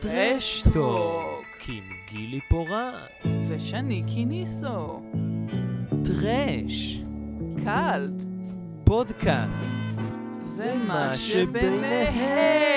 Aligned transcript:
טרשטוק 0.00 1.44
עם 1.68 1.82
גילי 2.10 2.40
פורט 2.40 3.24
ושני 3.48 4.02
קיניסו. 4.14 5.02
טרש. 6.04 6.98
קאלט. 7.64 8.22
פודקאסט. 8.84 9.68
ומה 10.56 11.16
שביניהם. 11.16 12.74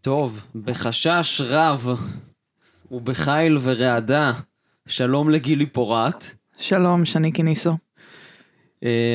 טוב, 0.00 0.44
בחשש 0.54 1.40
רב 1.44 1.86
ובחיל 2.90 3.58
ורעדה, 3.62 4.32
שלום 4.86 5.30
לגילי 5.30 5.66
פורט. 5.66 6.24
שלום 6.58 7.04
שני 7.04 7.32
קיניסו 7.32 7.76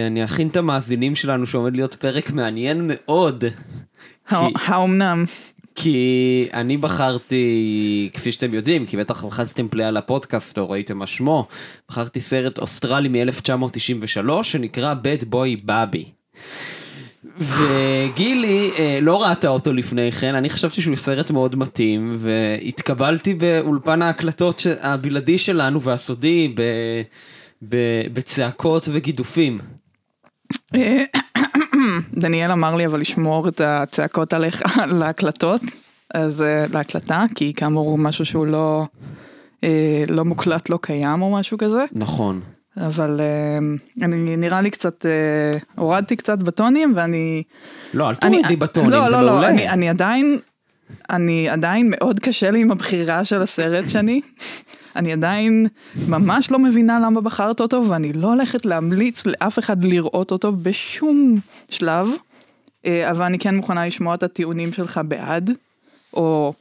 אני 0.07 0.23
אכין 0.23 0.47
את 0.47 0.55
המאזינים 0.55 1.15
שלנו 1.15 1.45
שעומד 1.45 1.75
להיות 1.75 1.95
פרק 1.95 2.31
מעניין 2.31 2.81
מאוד. 2.87 3.43
האומנם 4.29 5.25
כי 5.75 6.45
אני 6.53 6.77
בחרתי, 6.77 8.09
כפי 8.13 8.31
שאתם 8.31 8.53
יודעים, 8.53 8.85
כי 8.85 8.97
בטח 8.97 9.23
לחצתם 9.23 9.67
פליי 9.67 9.85
על 9.85 9.97
הפודקאסט, 9.97 10.57
לא 10.57 10.71
ראיתם 10.71 10.97
מה 10.97 11.07
שמו, 11.07 11.47
בחרתי 11.89 12.19
סרט 12.19 12.59
אוסטרלי 12.59 13.09
מ-1993 13.09 14.43
שנקרא 14.43 14.93
Bad 15.03 15.23
Boy 15.33 15.67
Bobby. 15.69 16.35
וגילי 17.39 18.69
אה, 18.79 18.99
לא 19.01 19.23
ראתה 19.23 19.47
אותו 19.47 19.73
לפני 19.73 20.11
כן, 20.11 20.35
אני 20.35 20.49
חשבתי 20.49 20.81
שהוא 20.81 20.95
סרט 20.95 21.31
מאוד 21.31 21.55
מתאים, 21.55 22.15
והתקבלתי 22.17 23.33
באולפן 23.33 24.01
ההקלטות 24.01 24.63
הבלעדי 24.81 25.37
שלנו 25.37 25.81
והסודי 25.81 26.53
ב, 26.55 26.61
בצעקות 28.13 28.89
וגידופים. 28.91 29.59
דניאל 32.13 32.51
אמר 32.51 32.75
לי 32.75 32.85
אבל 32.85 32.99
לשמור 32.99 33.47
את 33.47 33.61
הצעקות 33.61 34.33
עליך 34.33 34.63
להקלטות 34.99 35.61
אז 36.13 36.41
אה, 36.41 36.65
להקלטה 36.73 37.25
כי 37.35 37.53
כאמור 37.53 37.97
משהו 37.97 38.25
שהוא 38.25 38.45
לא 38.45 38.85
אה, 39.63 40.03
לא 40.09 40.25
מוקלט 40.25 40.69
לא 40.69 40.79
קיים 40.81 41.21
או 41.21 41.31
משהו 41.31 41.57
כזה 41.57 41.85
נכון. 41.91 42.41
אבל 42.77 43.19
אה, 43.21 43.57
אני 44.05 44.37
נראה 44.37 44.61
לי 44.61 44.69
קצת 44.69 45.05
אה, 45.05 45.59
הורדתי 45.75 46.15
קצת 46.15 46.37
בטונים 46.37 46.93
ואני 46.95 47.43
לא, 47.93 48.09
אל 48.09 48.15
תורידי 48.15 48.55
בטונים, 48.55 48.89
לא, 48.89 49.05
זה 49.05 49.11
לא, 49.11 49.21
לא, 49.21 49.31
מעולה. 49.31 49.49
אני, 49.49 49.69
אני 49.69 49.89
עדיין, 49.89 50.39
אני 51.09 51.49
עדיין 51.49 51.87
מאוד 51.89 52.19
קשה 52.19 52.51
לי 52.51 52.61
עם 52.61 52.71
הבחירה 52.71 53.25
של 53.25 53.41
הסרט 53.41 53.89
שאני, 53.89 54.21
אני 54.95 55.13
עדיין 55.13 55.67
ממש 56.07 56.51
לא 56.51 56.59
מבינה 56.59 56.99
למה 56.99 57.21
בחרת 57.21 57.59
אותו 57.59 57.83
ואני 57.89 58.13
לא 58.13 58.27
הולכת 58.27 58.65
להמליץ 58.65 59.25
לאף 59.25 59.59
אחד 59.59 59.83
לראות 59.83 60.31
אותו 60.31 60.51
בשום 60.51 61.39
שלב, 61.69 62.07
אה, 62.85 63.11
אבל 63.11 63.25
אני 63.25 63.39
כן 63.39 63.55
מוכנה 63.55 63.87
לשמוע 63.87 64.15
את 64.15 64.23
הטיעונים 64.23 64.73
שלך 64.73 65.01
בעד, 65.07 65.49
או, 66.13 66.53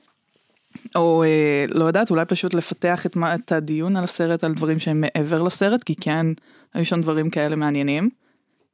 או 0.95 1.23
אה, 1.23 1.65
לא 1.69 1.85
יודעת, 1.85 2.11
אולי 2.11 2.25
פשוט 2.25 2.55
לפתח 2.55 3.07
את, 3.07 3.17
את 3.35 3.53
הדיון 3.53 3.97
על 3.97 4.05
הסרט 4.05 4.45
על 4.45 4.55
דברים 4.55 4.79
שהם 4.79 5.01
מעבר 5.01 5.43
לסרט, 5.43 5.85
כי 5.85 5.95
כן, 5.95 6.27
היו 6.75 6.87
שם 6.87 7.01
דברים 7.01 7.31
כאלה 7.31 7.57
מעניינים. 7.57 8.11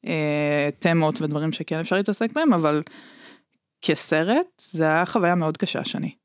אה, 0.06 0.68
תמות 0.78 1.22
ודברים 1.22 1.52
שכן 1.52 1.78
אפשר 1.78 1.96
להתעסק 1.96 2.32
בהם, 2.32 2.52
אבל 2.52 2.82
כסרט 3.82 4.62
זה 4.70 4.84
היה 4.84 5.06
חוויה 5.06 5.34
מאוד 5.34 5.56
קשה 5.56 5.84
שני. 5.84 6.17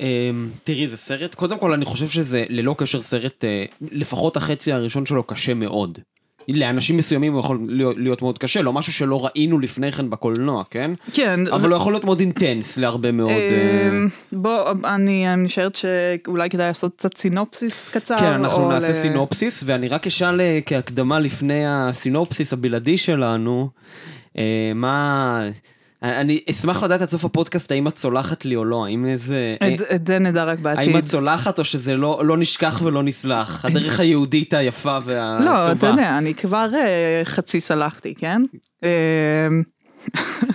אמ, 0.00 0.48
תראי 0.64 0.88
זה 0.88 0.96
סרט 0.96 1.34
קודם 1.34 1.58
כל 1.58 1.72
אני 1.72 1.84
חושב 1.84 2.08
שזה 2.08 2.44
ללא 2.48 2.74
קשר 2.78 3.02
סרט 3.02 3.44
אה, 3.44 3.64
לפחות 3.92 4.36
החצי 4.36 4.72
הראשון 4.72 5.06
שלו 5.06 5.22
קשה 5.22 5.54
מאוד. 5.54 5.98
לאנשים 6.48 6.96
מסוימים 6.96 7.32
הוא 7.32 7.40
יכול 7.40 7.58
להיות, 7.68 7.96
להיות 7.96 8.22
מאוד 8.22 8.38
קשה 8.38 8.62
לא 8.62 8.72
משהו 8.72 8.92
שלא 8.92 9.24
ראינו 9.26 9.58
לפני 9.58 9.92
כן 9.92 10.10
בקולנוע 10.10 10.62
כן 10.70 10.90
כן, 11.12 11.40
אבל 11.52 11.68
הוא 11.68 11.76
יכול 11.76 11.92
להיות 11.92 12.04
מאוד 12.04 12.20
אינטנס 12.20 12.76
להרבה 12.78 13.12
מאוד. 13.12 13.30
אה, 13.30 13.88
אמ, 13.88 14.08
בוא, 14.32 14.70
אני 14.84 15.36
נשארת 15.36 15.74
שאולי 15.76 16.50
כדאי 16.50 16.66
לעשות 16.66 16.92
קצת 16.96 17.16
סינופסיס 17.16 17.88
קצר. 17.88 18.18
כן 18.18 18.32
אנחנו 18.32 18.68
נעשה 18.68 18.90
ל- 18.90 18.94
סינופסיס 18.94 19.62
ואני 19.66 19.88
רק 19.88 20.06
אשאל 20.06 20.40
אה, 20.40 20.58
כהקדמה 20.66 21.18
לפני 21.20 21.62
הסינופסיס 21.66 22.52
הבלעדי 22.52 22.98
שלנו 22.98 23.68
אה, 24.38 24.72
מה 24.74 25.42
אני 26.04 26.40
אשמח 26.50 26.82
לדעת 26.82 27.00
עד 27.00 27.08
סוף 27.08 27.24
הפודקאסט 27.24 27.72
האם 27.72 27.88
את 27.88 27.94
צולחת 27.94 28.44
לי 28.44 28.56
או 28.56 28.64
לא 28.64 28.86
האם 28.86 29.06
איזה. 29.06 29.56
את 29.94 30.06
זה 30.06 30.18
נדע 30.18 30.44
רק 30.44 30.58
בעתיד. 30.58 30.88
האם 30.88 30.98
את 30.98 31.04
צולחת 31.04 31.58
או 31.58 31.64
שזה 31.64 31.94
לא, 31.94 32.22
לא 32.24 32.36
נשכח 32.36 32.80
ולא 32.84 33.02
נסלח? 33.02 33.64
הדרך 33.64 34.00
היהודית 34.00 34.54
היפה 34.54 34.98
והטובה. 35.04 35.44
לא, 35.44 35.72
אתה 35.72 35.86
יודע, 35.86 36.18
אני 36.18 36.34
כבר 36.34 36.70
אה, 36.74 37.24
חצי 37.24 37.60
סלחתי, 37.60 38.14
כן? 38.14 38.42
אמ, 38.82 38.88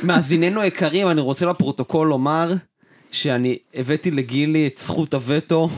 מאזיננו 0.03 0.61
היקרים, 0.61 1.07
אני 1.07 1.21
רוצה 1.21 1.45
לפרוטוקול 1.45 2.07
לומר 2.07 2.53
שאני 3.11 3.57
הבאתי 3.75 4.11
לגילי 4.11 4.67
את 4.67 4.77
זכות 4.77 5.13
הווטו 5.13 5.69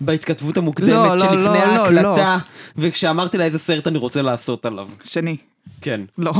בהתכתבות 0.00 0.56
המוקדמת 0.56 0.88
לא, 0.88 1.14
לא, 1.14 1.18
שלפני 1.18 1.36
לא, 1.36 1.74
לא, 1.74 1.82
ההקלטה, 1.82 2.38
וכשאמרתי 2.76 3.38
לה 3.38 3.44
איזה 3.44 3.58
סרט 3.58 3.86
אני 3.86 3.98
רוצה 3.98 4.22
לעשות 4.22 4.66
עליו. 4.66 4.88
שני, 5.04 5.36
כן. 5.80 6.00
לא. 6.18 6.32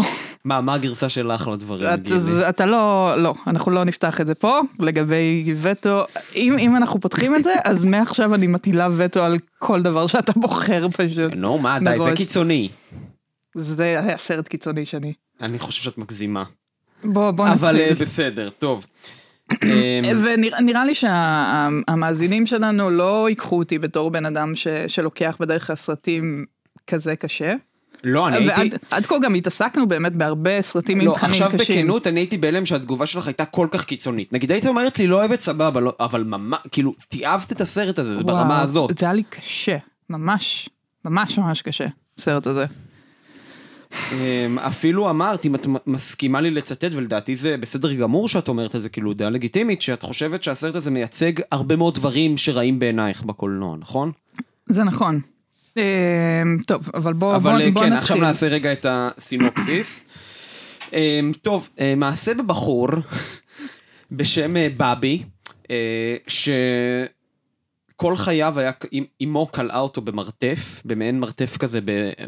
מה, 0.45 0.61
מה 0.61 0.75
הגרסה 0.75 1.09
שלך 1.09 1.49
לדברים, 1.49 1.89
את-? 1.95 2.13
אז 2.13 2.43
אתה 2.49 2.67
לא, 2.67 3.15
לא, 3.19 3.35
אנחנו 3.47 3.71
לא 3.71 3.85
נפתח 3.85 4.21
את 4.21 4.27
זה 4.27 4.35
פה, 4.35 4.61
לגבי 4.79 5.55
וטו, 5.57 6.05
אם, 6.35 6.57
אם 6.59 6.77
אנחנו 6.77 7.01
פותחים 7.01 7.35
את 7.35 7.45
זה, 7.45 7.55
אז 7.65 7.85
מעכשיו 7.85 8.35
אני 8.35 8.47
מטילה 8.47 8.89
וטו 8.97 9.23
על 9.23 9.39
כל 9.59 9.83
דבר 9.83 10.07
שאתה 10.07 10.33
בוחר 10.37 10.89
פשוט. 10.89 11.33
נו, 11.35 11.59
מה, 11.59 11.79
די, 11.81 11.99
זה. 12.05 12.13
קיצוני. 12.17 12.69
זה 13.55 13.85
היה 13.85 14.19
סרט 14.19 14.49
קיצוני 14.49 14.87
שני. 14.87 15.13
אני 15.41 15.59
חושב 15.59 15.83
שאת 15.83 15.99
מגזימה. 15.99 16.45
בוא, 17.05 17.31
בוא 17.31 17.49
אבל 17.49 17.77
אה, 17.81 17.91
נתחיל. 17.91 18.07
בסדר, 18.07 18.51
טוב. 18.51 18.87
אמ, 19.63 19.69
ונראה 20.59 20.85
לי 20.85 20.95
שהמאזינים 20.95 22.47
שלנו 22.47 22.91
לא 22.91 23.29
ייקחו 23.29 23.59
אותי 23.59 23.79
בתור 23.79 24.11
בן 24.11 24.27
אדם 24.27 24.57
ש, 24.57 24.69
שלוקח 24.89 25.37
בדרך 25.41 25.67
כלל 25.67 25.77
סרטים 25.77 26.45
כזה 26.87 27.17
קשה. 27.17 27.55
לא, 28.05 28.29
אני 28.29 28.37
הייתי... 28.37 28.51
ועד 28.61 28.75
עד 28.91 29.07
כה 29.07 29.19
גם 29.19 29.34
התעסקנו 29.34 29.89
באמת 29.89 30.17
בהרבה 30.17 30.62
סרטים 30.62 31.01
עם 31.01 31.07
לא, 31.07 31.15
תכנים 31.15 31.31
עכשיו 31.31 31.51
קשים. 31.59 31.87
בכנות 31.87 32.07
אני 32.07 32.21
הייתי 32.21 32.39
בהלם 32.39 32.67
שהתגובה 32.67 33.07
שלך 33.07 33.27
הייתה 33.27 33.45
כל 33.45 33.69
כך 33.71 33.84
קיצונית. 33.84 34.33
נגיד 34.33 34.53
היית 34.53 34.67
אומרת 34.67 34.99
לי 34.99 35.07
לא 35.07 35.17
אוהבת 35.17 35.41
סבבה, 35.41 35.81
לא, 35.81 35.95
אבל 36.01 36.25
ממש, 36.25 36.59
כאילו, 36.73 36.95
תיעבת 37.09 37.53
את 37.53 37.61
הסרט 37.61 37.99
הזה, 37.99 38.17
זה 38.17 38.25
ברמה 38.25 38.55
וואו, 38.55 38.62
הזאת. 38.62 38.99
זה 38.99 39.07
היה 39.07 39.12
לי 39.12 39.23
קשה, 39.31 39.77
ממש, 40.11 40.69
ממש 41.05 41.39
ממש 41.39 41.62
קשה, 41.62 41.87
הסרט 42.19 42.47
הזה. 42.47 42.65
אמ, 44.13 44.59
אפילו 44.59 45.11
אמרת, 45.11 45.47
אם 45.47 45.55
את 45.55 45.67
מסכימה 45.87 46.41
לי 46.41 46.51
לצטט, 46.51 46.91
ולדעתי 46.95 47.37
זה 47.37 47.57
בסדר 47.57 47.93
גמור 47.93 48.28
שאת 48.28 48.49
אומרת 48.49 48.77
את 48.77 48.83
זה, 48.83 48.89
כאילו, 48.89 49.15
דעה 49.15 49.31
לגיטימית, 49.31 49.83
שאת 49.83 50.03
חושבת 50.03 50.43
שהסרט 50.43 50.75
הזה 50.75 50.91
מייצג 50.91 51.33
הרבה 51.51 51.77
מאוד 51.77 51.95
דברים 51.95 52.37
שרעים 52.37 52.78
בעינייך 52.78 53.23
בקולנוע, 53.23 53.77
נכון? 53.77 54.13
זה 54.67 54.84
נכון. 54.84 55.21
אה, 55.79 56.43
טוב, 56.67 56.91
אבל 56.95 57.13
בוא, 57.13 57.37
אבל 57.37 57.71
בוא, 57.71 57.83
אה, 57.83 57.87
כן, 57.87 57.93
נתחיל. 57.93 57.97
עכשיו 57.97 58.17
נעשה 58.17 58.49
רגע 58.49 58.73
את 58.73 58.87
הסינופסיס. 58.89 60.05
אמ, 60.93 61.33
טוב, 61.43 61.69
אה, 61.81 61.95
מעשה 61.95 62.35
בבחור 62.35 62.89
בשם 64.11 64.57
אה, 64.57 64.69
בבי, 64.77 65.23
שכל 66.29 68.17
חייו 68.17 68.59
היה, 68.59 68.71
אמ- 68.93 69.05
אמו 69.23 69.53
כלאה 69.53 69.79
אותו 69.79 70.01
במרתף, 70.01 70.83
במעין 70.85 71.21
מרתף 71.21 71.57
כזה, 71.57 71.81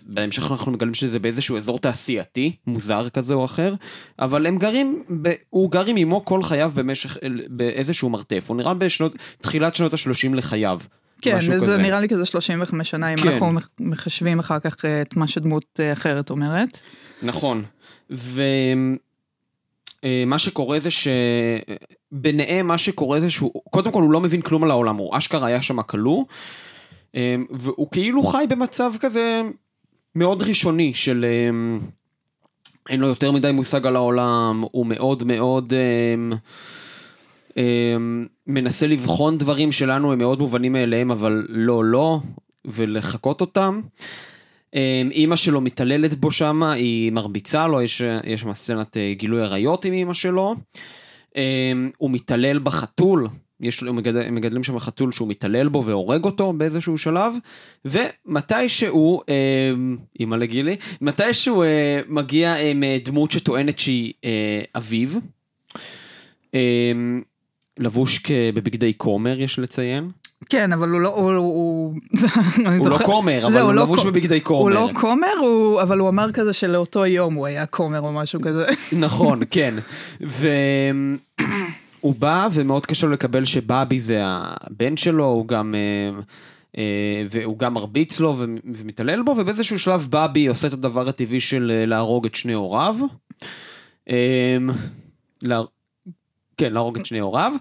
בהמשך 0.07 0.51
אנחנו 0.51 0.73
מגלים 0.73 0.95
שזה 0.95 1.19
באיזשהו 1.19 1.59
אזור 1.59 1.79
תעשייתי, 1.79 2.53
מוזר 2.67 3.09
כזה 3.09 3.35
או 3.35 3.45
אחר, 3.45 3.75
אבל 4.19 4.47
הם 4.47 4.59
גרים, 4.59 5.03
הוא 5.51 5.71
גר 5.71 5.87
עם 5.87 5.97
אמו 5.97 6.25
כל 6.25 6.43
חייו 6.43 6.73
במשך, 6.75 7.17
באיזשהו 7.49 8.11
מרתף, 8.11 8.45
הוא 8.49 8.57
נראה 8.57 8.75
בשנות, 8.75 9.13
תחילת 9.41 9.75
שנות 9.75 9.95
ה-30 9.95 10.35
לחייו. 10.35 10.81
כן, 11.23 11.41
זה 11.41 11.57
כזה. 11.61 11.77
נראה 11.77 12.01
לי 12.01 12.09
כזה 12.09 12.25
35 12.27 12.91
שנה, 12.91 13.13
אם 13.15 13.19
כן. 13.19 13.29
אנחנו 13.29 13.53
מח- 13.53 13.69
מחשבים 13.81 14.39
אחר 14.39 14.59
כך 14.59 14.85
אה, 14.85 15.03
את 15.03 15.17
מה 15.17 15.29
שדמות 15.29 15.65
אה, 15.81 15.93
אחרת 15.93 16.31
אומרת. 16.31 16.79
נכון. 17.23 17.65
ומה 18.11 18.99
שקורה 20.39 20.79
זה 20.81 20.89
שביניהם 20.91 22.67
מה 22.67 22.79
שקורה 22.79 23.21
זה 23.21 23.31
שהוא, 23.31 23.63
קודם 23.71 23.93
כל 23.93 24.03
הוא 24.03 24.11
לא 24.13 24.21
מבין 24.21 24.41
כלום 24.43 24.65
על 24.65 24.71
העולם, 24.71 24.97
הוא 24.97 25.17
אשכרה 25.19 25.47
היה 25.47 25.63
שם 25.63 25.83
כלוא, 25.83 26.25
אה, 27.15 27.37
והוא 27.51 27.89
כאילו 27.91 28.23
חי 28.23 28.45
במצב 28.49 28.93
כזה 29.01 29.43
מאוד 30.15 30.43
ראשוני 30.43 30.95
של 30.95 31.25
אה, 31.29 31.51
אין 32.89 33.01
לו 33.01 33.07
יותר 33.07 33.33
מדי 33.33 33.53
מושג 33.53 33.87
על 33.87 33.97
העולם, 33.97 34.65
הוא 34.73 34.87
מאוד 34.87 35.25
מאוד 35.25 35.73
אה, 35.73 35.79
אה, 35.79 36.37
מנסה 38.47 38.87
לבחון 38.87 39.39
דברים 39.39 39.73
שלנו 39.73 40.13
הם 40.13 40.19
מאוד 40.19 40.39
מובנים 40.39 40.73
מאליהם 40.73 41.11
אבל 41.11 41.47
לא 41.49 41.85
לא 41.85 42.19
ולחקות 42.65 43.41
אותם. 43.41 43.81
אמ, 44.75 45.09
אימא 45.11 45.37
שלו 45.37 45.61
מתעללת 45.61 46.15
בו 46.15 46.31
שמה, 46.31 46.73
היא 46.73 47.13
מרביצה 47.13 47.67
לו, 47.67 47.83
יש 47.83 48.03
שם 48.37 48.53
סצנת 48.53 48.97
אה, 48.97 49.15
גילוי 49.17 49.43
עריות 49.43 49.85
עם 49.85 49.93
אימא 49.93 50.15
שלו. 50.15 50.55
אמ, 51.37 51.91
הוא 51.99 52.11
מתעלל 52.11 52.59
בחתול 52.59 53.29
יש, 53.61 53.83
הם 53.83 53.97
מגדל, 53.97 54.31
מגדלים 54.31 54.65
שם 54.65 54.79
חתול 54.79 55.13
שהוא 55.13 55.29
מתעלל 55.29 55.69
בו 55.69 55.85
והורג 55.85 56.25
אותו 56.25 56.53
באיזשהו 56.53 56.99
שלב, 56.99 57.35
ומתי 57.85 58.69
שהוא, 58.69 59.23
אימא 60.21 60.37
לגילי, 60.37 60.77
מתי 61.01 61.35
שהוא 61.35 61.65
אה, 61.65 62.01
מגיע 62.09 62.55
עם 62.55 62.85
אה, 62.85 62.99
דמות 63.05 63.31
שטוענת 63.31 63.79
שהיא 63.79 64.13
אביו, 64.77 65.09
לבוש 67.79 68.23
בבגדי 68.55 68.93
כומר 68.97 69.41
יש 69.41 69.59
לציין, 69.59 70.11
כן, 70.49 70.73
אבל 70.73 70.89
הוא 70.89 71.01
לא, 71.01 71.09
הוא, 71.09 71.33
הוא, 71.33 71.95
הוא 72.79 72.89
לא 72.99 72.99
כומר, 73.05 73.45
אבל 73.45 73.53
זהו, 73.53 73.67
הוא 73.67 73.75
לא 73.75 73.83
לבוש 73.83 74.05
בבגדי 74.05 74.41
כומר. 74.43 74.61
הוא 74.61 74.71
לא 74.71 74.91
כומר, 74.95 75.35
אבל 75.83 75.99
הוא 75.99 76.09
אמר 76.09 76.33
כזה 76.33 76.53
שלאותו 76.53 77.07
יום 77.07 77.35
הוא 77.35 77.47
היה 77.47 77.67
כומר 77.67 78.01
או 78.01 78.13
משהו 78.13 78.41
כזה. 78.41 78.67
נכון, 79.07 79.41
כן. 79.51 79.75
והוא 80.21 82.15
בא 82.19 82.49
ומאוד 82.53 82.87
קשה 82.87 83.07
לו 83.07 83.13
לקבל 83.13 83.45
שבאבי 83.45 84.01
זה 84.01 84.21
הבן 84.25 84.97
שלו, 84.97 85.25
הוא 85.25 85.49
גם... 85.49 85.75
אה, 85.75 86.21
אה, 86.79 87.25
והוא 87.31 87.59
גם 87.59 87.75
מרביץ 87.75 88.21
לו 88.21 88.37
ומתעלל 88.65 89.23
בו, 89.23 89.35
ובאיזשהו 89.39 89.79
שלב 89.79 90.07
באבי 90.11 90.47
עושה 90.47 90.69
את 90.69 90.73
הדבר 90.73 91.09
הטבעי 91.09 91.41
של 91.41 91.73
אה, 91.75 91.87
להרוג 91.87 92.27
את 92.27 92.35
שני 92.35 92.53
הוריו. 92.53 92.97
אה, 96.63 96.69
כן, 96.69 96.73
להרוג 96.73 96.99
את 96.99 97.07
שני 97.07 97.19
הוריו, 97.19 97.53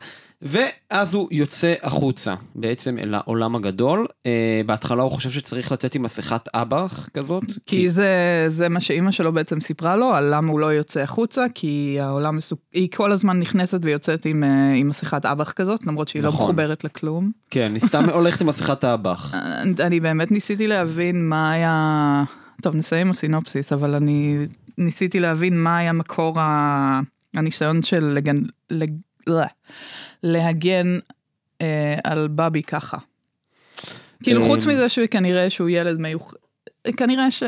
ואז 0.41 1.13
הוא 1.13 1.27
יוצא 1.31 1.73
החוצה, 1.83 2.35
בעצם 2.55 2.97
אל 2.97 3.13
העולם 3.13 3.55
הגדול. 3.55 4.07
אה, 4.25 4.61
בהתחלה 4.65 5.03
הוא 5.03 5.11
חושב 5.11 5.29
שצריך 5.29 5.71
לצאת 5.71 5.95
עם 5.95 6.03
מסכת 6.03 6.47
אב"ח 6.53 7.09
כזאת. 7.13 7.43
כי 7.67 7.89
זה, 7.89 8.45
זה 8.47 8.69
מה 8.69 8.81
שאימא 8.81 9.11
שלו 9.11 9.33
בעצם 9.33 9.61
סיפרה 9.61 9.95
לו, 9.95 10.13
על 10.13 10.35
למה 10.35 10.51
הוא 10.51 10.59
לא 10.59 10.65
יוצא 10.65 10.99
החוצה, 10.99 11.45
כי 11.55 11.97
העולם 12.01 12.35
מסוכ... 12.35 12.59
היא 12.73 12.89
כל 12.95 13.11
הזמן 13.11 13.39
נכנסת 13.39 13.79
ויוצאת 13.83 14.25
עם, 14.25 14.43
אה, 14.43 14.73
עם 14.73 14.87
מסכת 14.89 15.25
אב"ח 15.25 15.51
כזאת, 15.51 15.87
למרות 15.87 16.07
שהיא 16.07 16.23
נכון. 16.23 16.39
לא 16.39 16.45
מחוברת 16.45 16.83
לכלום. 16.83 17.31
כן, 17.51 17.71
היא 17.73 17.81
סתם 17.81 18.09
הולכת 18.13 18.41
עם 18.41 18.47
מסכת 18.47 18.83
האב"ח. 18.83 19.33
אני, 19.33 19.73
אני 19.79 19.99
באמת 19.99 20.31
ניסיתי 20.31 20.67
להבין 20.67 21.29
מה 21.29 21.51
היה... 21.51 22.23
טוב, 22.61 22.75
נסיים 22.75 23.07
עם 23.07 23.11
הסינופסיס, 23.11 23.73
אבל 23.73 23.95
אני 23.95 24.37
ניסיתי 24.77 25.19
להבין 25.19 25.63
מה 25.63 25.77
היה 25.77 25.93
מקור 25.93 26.39
ה... 26.39 27.01
הניסיון 27.33 27.81
של 27.81 28.03
לגן... 28.03 28.35
לג... 28.69 28.91
לא. 29.27 29.41
להגן 30.23 30.87
אה, 31.61 31.95
על 32.03 32.27
בבי 32.27 32.63
ככה. 32.63 32.97
כאילו 34.23 34.41
אה, 34.41 34.47
חוץ 34.47 34.65
מזה 34.65 34.89
שהוא 34.89 35.07
כנראה 35.07 35.49
שהוא 35.49 35.69
ילד 35.69 35.99
מיוחד, 35.99 36.37
כנראה 36.97 37.31
ש... 37.31 37.43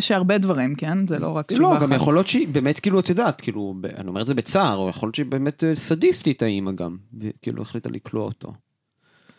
שהרבה 0.00 0.38
דברים, 0.38 0.74
כן? 0.74 1.06
זה 1.06 1.18
לא 1.18 1.28
רק 1.28 1.52
לא, 1.52 1.76
גם 1.80 1.92
אחת. 1.92 2.00
יכול 2.00 2.14
להיות 2.14 2.28
שהיא 2.28 2.48
באמת, 2.48 2.80
כאילו, 2.80 3.00
את 3.00 3.08
יודעת, 3.08 3.40
כאילו, 3.40 3.74
אני 3.96 4.08
אומר 4.08 4.22
את 4.22 4.26
זה 4.26 4.34
בצער, 4.34 4.76
או 4.76 4.88
יכול 4.88 5.06
להיות 5.06 5.14
שהיא 5.14 5.26
באמת 5.26 5.64
אה, 5.64 5.76
סדיסטית 5.76 6.42
האימא 6.42 6.72
גם, 6.72 6.96
וכאילו 7.20 7.62
החליטה 7.62 7.88
לכלוא 7.88 8.24
אותו, 8.24 8.52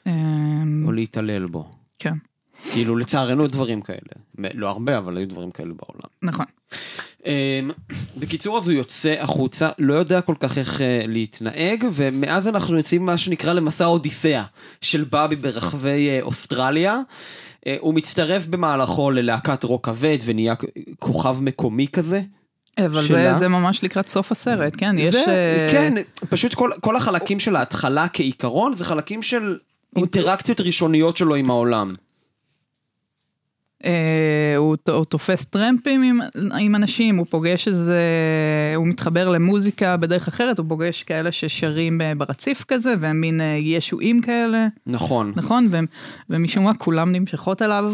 אמ, 0.08 0.84
או 0.88 0.92
להתעלל 0.92 1.46
בו. 1.46 1.72
כן, 2.00 2.14
כאילו, 2.72 2.96
לצערנו 2.96 3.48
דברים 3.48 3.82
כאלה. 3.82 4.00
לא 4.54 4.70
הרבה, 4.70 4.98
אבל 4.98 5.18
היו 5.18 5.28
דברים 5.28 5.52
כאלה 5.52 5.74
בעולם. 5.74 6.10
נכון. 6.22 6.46
אמ, 7.26 7.72
בקיצור, 8.18 8.58
אז 8.58 8.68
הוא 8.68 8.78
יוצא 8.78 9.16
החוצה, 9.20 9.70
לא 9.80 9.94
יודע 9.94 10.22
כל 10.22 10.36
כך 10.40 10.58
איך 10.58 10.82
אה, 10.82 11.02
להתנהג, 11.08 11.86
ומאז 11.94 12.48
אנחנו 12.48 12.78
יוצאים 12.78 13.06
מה 13.06 13.18
שנקרא 13.18 13.54
למסע 13.54 13.86
אודיסאה 13.86 14.44
של 14.82 15.04
באבי 15.04 15.36
ברחבי 15.36 16.10
אה, 16.10 16.20
אוסטרליה. 16.22 17.00
אה, 17.68 17.76
הוא 17.80 17.94
מצטרף 17.94 18.48
במהלכו 18.48 19.12
ללהקת 19.12 19.64
רוק 19.64 19.86
כבד 19.86 20.18
ונהיה 20.26 20.54
כוכב 21.00 21.38
מקומי 21.42 21.88
כזה. 21.88 22.22
אבל 22.80 23.04
שלה? 23.04 23.34
זה, 23.34 23.40
זה 23.40 23.48
ממש 23.48 23.84
לקראת 23.84 24.08
סוף 24.08 24.32
הסרט, 24.32 24.74
כן? 24.78 24.96
יש... 25.00 25.12
זה, 25.12 25.26
אה, 25.28 25.68
כן, 25.72 25.94
פשוט 26.30 26.54
כל, 26.54 26.70
כל 26.82 26.96
החלקים 26.96 27.40
של 27.40 27.56
ההתחלה 27.56 28.08
כעיקרון, 28.14 28.76
זה 28.76 28.86
חלקים 28.86 29.22
של 29.22 29.58
אינטראקציות 29.96 30.62
ראשוניות 30.62 31.18
שלו 31.18 31.36
עם 31.36 31.50
העולם. 31.50 31.94
אה, 33.86 34.54
הוא, 34.58 34.76
הוא 34.90 35.06
תופס 35.06 35.46
טרמפים 35.46 36.04
עם, 36.04 36.20
עם 36.60 36.76
אנשים, 36.76 37.18
הוא 37.18 37.26
פוגש 37.30 37.68
איזה, 37.68 38.02
הוא 38.76 38.88
מתחבר 38.88 39.30
למוזיקה 39.30 39.98
בדרך 39.98 40.28
אחרת, 40.28 40.60
הוא 40.60 40.66
פוגש 40.70 41.04
כאלה 41.04 41.32
ששרים 41.32 42.02
ברציף 42.18 42.64
כזה, 42.64 42.94
והם 43.00 43.22
מין 43.22 43.42
אה, 43.42 43.46
ישועים 43.62 44.22
כאלה, 44.22 44.68
נכון. 44.88 45.34
נכון? 45.36 45.68
והם, 45.72 45.86
ומשום 46.30 46.64
מה 46.64 46.74
כולם 46.74 47.12
נמשכות 47.12 47.62
אליו, 47.62 47.94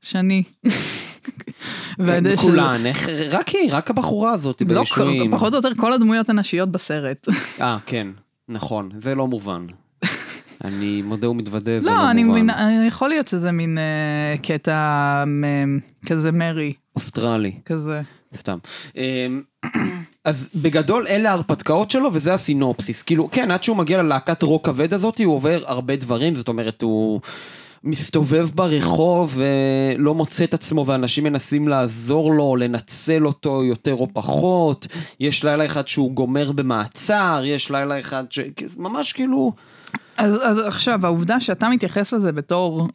שני. 0.00 0.42
של- 1.98 2.36
כולן, 2.36 2.86
איך, 2.86 3.08
רק 3.30 3.48
היא, 3.48 3.68
רק 3.72 3.90
הבחורה 3.90 4.30
הזאת 4.32 4.62
לא, 4.62 4.80
בישועים. 4.80 5.32
פחות 5.32 5.52
או 5.52 5.58
יותר 5.58 5.74
כל 5.76 5.92
הדמויות 5.92 6.28
הנשיות 6.30 6.72
בסרט. 6.72 7.26
אה, 7.60 7.78
כן, 7.86 8.06
נכון, 8.48 8.88
זה 9.02 9.14
לא 9.14 9.26
מובן. 9.26 9.66
אני 10.64 11.02
מודה 11.02 11.30
ומתוודה, 11.30 11.80
זה 11.80 11.90
לא, 11.90 11.96
לא, 11.96 12.10
אני 12.10 12.24
מובן. 12.24 12.38
מבינה, 12.38 12.86
יכול 12.86 13.08
להיות 13.08 13.28
שזה 13.28 13.52
מין 13.52 13.78
אה, 13.78 14.38
קטע 14.42 14.72
אה, 15.44 15.64
כזה 16.06 16.32
מרי, 16.32 16.72
אוסטרלי, 16.96 17.52
כזה. 17.64 18.00
סתם. 18.36 18.58
אמ, 18.96 19.42
אז 20.24 20.48
בגדול 20.54 21.06
אלה 21.08 21.30
ההרפתקאות 21.30 21.90
שלו 21.90 22.10
וזה 22.12 22.34
הסינופסיס. 22.34 23.02
כאילו, 23.02 23.28
כן, 23.32 23.50
עד 23.50 23.62
שהוא 23.62 23.76
מגיע 23.76 24.02
ללהקת 24.02 24.42
רוק 24.42 24.66
כבד 24.66 24.94
הזאת, 24.94 25.20
הוא 25.20 25.34
עובר 25.34 25.60
הרבה 25.66 25.96
דברים, 25.96 26.34
זאת 26.34 26.48
אומרת, 26.48 26.82
הוא 26.82 27.20
מסתובב 27.84 28.48
ברחוב 28.54 29.38
ולא 29.96 30.14
מוצא 30.14 30.44
את 30.44 30.54
עצמו 30.54 30.86
ואנשים 30.86 31.24
מנסים 31.24 31.68
לעזור 31.68 32.34
לו, 32.34 32.56
לנצל 32.56 33.26
אותו 33.26 33.64
יותר 33.64 33.94
או 33.94 34.08
פחות. 34.12 34.86
יש 35.20 35.44
לילה 35.44 35.64
אחד 35.64 35.88
שהוא 35.88 36.12
גומר 36.12 36.52
במעצר, 36.52 37.42
יש 37.46 37.70
לילה 37.70 37.98
אחד 37.98 38.24
ש... 38.30 38.38
ממש 38.76 39.12
כאילו... 39.12 39.52
אז, 40.16 40.34
אז 40.42 40.58
עכשיו, 40.58 41.06
העובדה 41.06 41.40
שאתה 41.40 41.68
מתייחס 41.68 42.12
לזה 42.12 42.32
בתור 42.32 42.88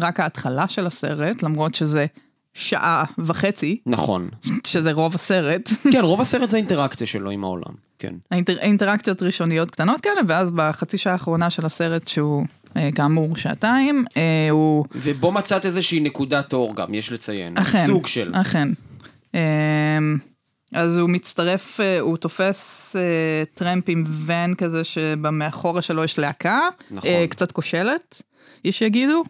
רק 0.00 0.20
ההתחלה 0.20 0.68
של 0.68 0.86
הסרט, 0.86 1.42
למרות 1.42 1.74
שזה 1.74 2.06
שעה 2.54 3.04
וחצי, 3.18 3.78
נכון. 3.86 4.28
שזה 4.66 4.92
רוב 4.92 5.14
הסרט, 5.14 5.70
כן, 5.92 6.00
רוב 6.00 6.20
הסרט 6.20 6.50
זה 6.50 6.56
האינטראקציה 6.56 7.06
שלו 7.06 7.30
עם 7.30 7.44
העולם, 7.44 7.74
כן. 7.98 8.14
האינטר, 8.30 8.58
אינטראקציות 8.58 9.22
ראשוניות 9.22 9.70
קטנות 9.70 10.00
כאלה, 10.00 10.20
ואז 10.28 10.50
בחצי 10.50 10.98
שעה 10.98 11.12
האחרונה 11.12 11.50
של 11.50 11.66
הסרט, 11.66 12.08
שהוא 12.08 12.44
אה, 12.76 12.90
כאמור 12.94 13.36
שעתיים, 13.36 14.04
אה, 14.16 14.48
הוא 14.50 14.84
ובו 14.94 15.32
מצאת 15.32 15.66
איזושהי 15.66 16.00
נקודת 16.00 16.52
אור 16.52 16.76
גם, 16.76 16.94
יש 16.94 17.12
לציין. 17.12 17.58
אכן, 17.58 17.86
סוג 17.86 18.06
של. 18.06 18.32
אכן. 18.34 18.68
אז 20.74 20.98
הוא 20.98 21.10
מצטרף, 21.10 21.80
אה, 21.80 22.00
הוא 22.00 22.16
תופס 22.16 22.96
אה, 22.96 23.02
טרמפ 23.54 23.84
עם 23.88 24.04
ואן 24.06 24.54
כזה 24.54 24.84
שבמאחורה 24.84 25.82
שלו 25.82 26.04
יש 26.04 26.18
להקה, 26.18 26.60
נכון. 26.90 27.10
אה, 27.10 27.26
קצת 27.28 27.52
כושלת, 27.52 28.22
יש 28.64 28.78
שיגידו. 28.78 29.24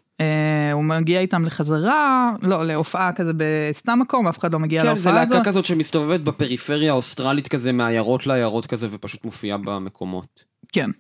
הוא 0.73 0.85
מגיע 0.85 1.21
איתם 1.21 1.45
לחזרה, 1.45 2.33
לא, 2.43 2.67
להופעה 2.67 3.13
כזה 3.13 3.33
בסתם 3.37 3.99
מקום, 3.99 4.27
אף 4.27 4.39
אחד 4.39 4.53
לא 4.53 4.59
מגיע 4.59 4.81
כן, 4.81 4.87
זה 4.87 4.93
להופעה 4.93 5.23
הזאת. 5.23 5.33
להקה 5.33 5.45
כזאת 5.51 5.65
שמסתובבת 5.65 6.21
בפריפריה 6.21 6.93
האוסטרלית 6.93 7.49
כזה, 7.49 7.73
מעיירות 7.73 8.27
לעיירות 8.27 8.67
כזה, 8.67 8.87
ופשוט 8.91 9.25
מופיעה 9.25 9.59
במקומות. 9.59 10.45
כן. 10.73 10.91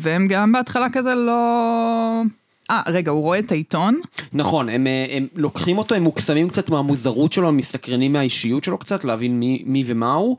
והם 0.00 0.28
גם 0.28 0.52
בהתחלה 0.52 0.86
כזה 0.92 1.14
לא... 1.14 2.22
אה, 2.70 2.82
רגע, 2.88 3.10
הוא 3.10 3.22
רואה 3.22 3.38
את 3.38 3.52
העיתון, 3.52 4.00
נכון, 4.32 4.68
הם, 4.68 4.86
אה, 4.86 5.06
הם 5.10 5.26
לוקחים 5.34 5.78
אותו, 5.78 5.94
הם 5.94 6.02
מוקסמים 6.02 6.48
קצת 6.48 6.70
מהמוזרות 6.70 7.32
שלו, 7.32 7.48
הם 7.48 7.56
מסתקרנים 7.56 8.12
מהאישיות 8.12 8.64
שלו 8.64 8.78
קצת, 8.78 9.04
להבין 9.04 9.40
מי, 9.40 9.62
מי 9.66 9.84
ומה 9.86 10.14
הוא. 10.14 10.36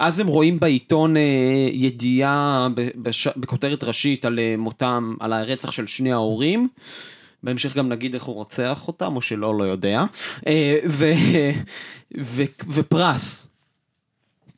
אז 0.00 0.18
הם 0.18 0.26
רואים 0.26 0.60
בעיתון 0.60 1.16
אה, 1.16 1.22
ידיעה 1.72 2.68
בש, 2.96 3.28
בכותרת 3.36 3.84
ראשית 3.84 4.24
על 4.24 4.38
אה, 4.38 4.54
מותם, 4.58 5.14
על 5.20 5.32
הרצח 5.32 5.70
של 5.70 5.86
שני 5.86 6.12
ההורים. 6.12 6.68
בהמשך 7.42 7.76
גם 7.76 7.88
נגיד 7.88 8.14
איך 8.14 8.24
הוא 8.24 8.34
רוצח 8.34 8.88
אותם, 8.88 9.16
או 9.16 9.22
שלא, 9.22 9.58
לא 9.58 9.64
יודע. 9.64 10.04
אה, 10.46 10.78
ו, 10.88 11.12
ו, 12.20 12.42
ופרס, 12.68 13.46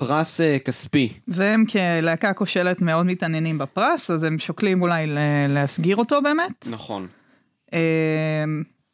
פרס 0.07 0.41
אה, 0.41 0.59
כספי. 0.59 1.13
והם 1.29 1.65
כלהקה 1.65 2.33
כושלת 2.33 2.81
מאוד 2.81 3.07
מתעניינים 3.07 3.59
בפרס, 3.59 4.11
אז 4.11 4.23
הם 4.23 4.39
שוקלים 4.39 4.83
אולי 4.83 5.07
להסגיר 5.49 5.97
אותו 5.97 6.23
באמת. 6.23 6.67
נכון. 6.71 7.07
אה, 7.75 8.45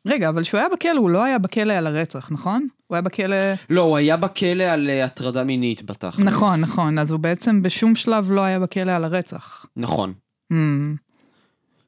רגע, 0.07 0.29
אבל 0.29 0.43
כשהוא 0.43 0.59
היה 0.59 0.69
בכלא, 0.69 0.99
הוא 0.99 1.11
לא 1.11 1.25
היה 1.25 1.39
בכלא 1.39 1.73
על 1.73 1.87
הרצח, 1.87 2.31
נכון? 2.31 2.67
הוא 2.87 2.97
היה 2.97 3.03
בכלא... 3.03 3.37
לא, 3.71 3.81
הוא 3.81 3.97
היה 3.97 4.17
בכלא 4.17 4.65
על 4.65 4.91
אה, 4.91 5.05
הטרדה 5.05 5.45
מינית 5.45 5.83
בתכלס. 5.83 6.19
נכון, 6.19 6.61
נכון, 6.61 6.99
אז 6.99 7.11
הוא 7.11 7.21
בעצם 7.21 7.63
בשום 7.63 7.95
שלב 7.95 8.31
לא 8.31 8.41
היה 8.41 8.61
בכלא 8.61 8.93
על 8.93 9.05
הרצח. 9.05 9.67
נכון. 9.77 10.13
Hmm. 10.53 10.57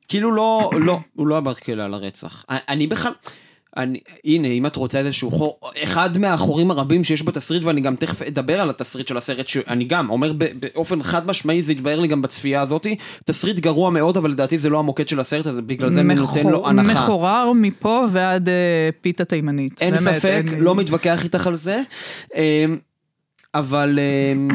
כאילו 0.08 0.32
לא, 0.32 0.70
לא, 0.80 1.00
הוא 1.14 1.26
לא 1.26 1.34
היה 1.34 1.40
בכלא 1.40 1.82
על 1.82 1.94
הרצח. 1.94 2.44
אני, 2.50 2.58
אני 2.68 2.86
בכלל, 2.86 3.12
אני, 3.76 3.98
הנה, 4.24 4.48
אם 4.48 4.66
את 4.66 4.76
רוצה 4.76 4.98
איזשהו 4.98 5.30
חור, 5.30 5.58
אחד 5.82 6.18
מהחורים 6.18 6.70
הרבים 6.70 7.04
שיש 7.04 7.22
בתסריט, 7.22 7.64
ואני 7.64 7.80
גם 7.80 7.96
תכף 7.96 8.22
אדבר 8.22 8.60
על 8.60 8.70
התסריט 8.70 9.08
של 9.08 9.16
הסרט, 9.16 9.48
שאני 9.48 9.84
גם 9.84 10.10
אומר 10.10 10.32
באופן 10.60 11.02
חד 11.02 11.26
משמעי, 11.26 11.62
זה 11.62 11.72
התבהר 11.72 12.00
לי 12.00 12.08
גם 12.08 12.22
בצפייה 12.22 12.60
הזאתי, 12.62 12.96
תסריט 13.24 13.58
גרוע 13.58 13.90
מאוד, 13.90 14.16
אבל 14.16 14.30
לדעתי 14.30 14.58
זה 14.58 14.70
לא 14.70 14.78
המוקד 14.78 15.08
של 15.08 15.20
הסרט, 15.20 15.46
אז 15.46 15.60
בגלל 15.60 15.90
זה 15.90 16.00
אני 16.00 16.14
נותן 16.14 16.42
לו 16.42 16.50
מחור- 16.50 16.68
הנחה. 16.68 17.04
מחורר 17.04 17.52
מפה 17.54 18.04
ועד 18.12 18.48
אה, 18.48 18.54
פיתה 19.00 19.24
תימנית. 19.24 19.80
אין 19.82 19.94
באמת, 19.94 20.02
ספק, 20.18 20.42
אין- 20.48 20.60
לא 20.60 20.74
מתווכח 20.74 21.24
איתך 21.24 21.46
על 21.46 21.56
זה. 21.56 21.82
אמ, 22.36 22.76
אבל 23.54 23.98
אמ, 24.32 24.48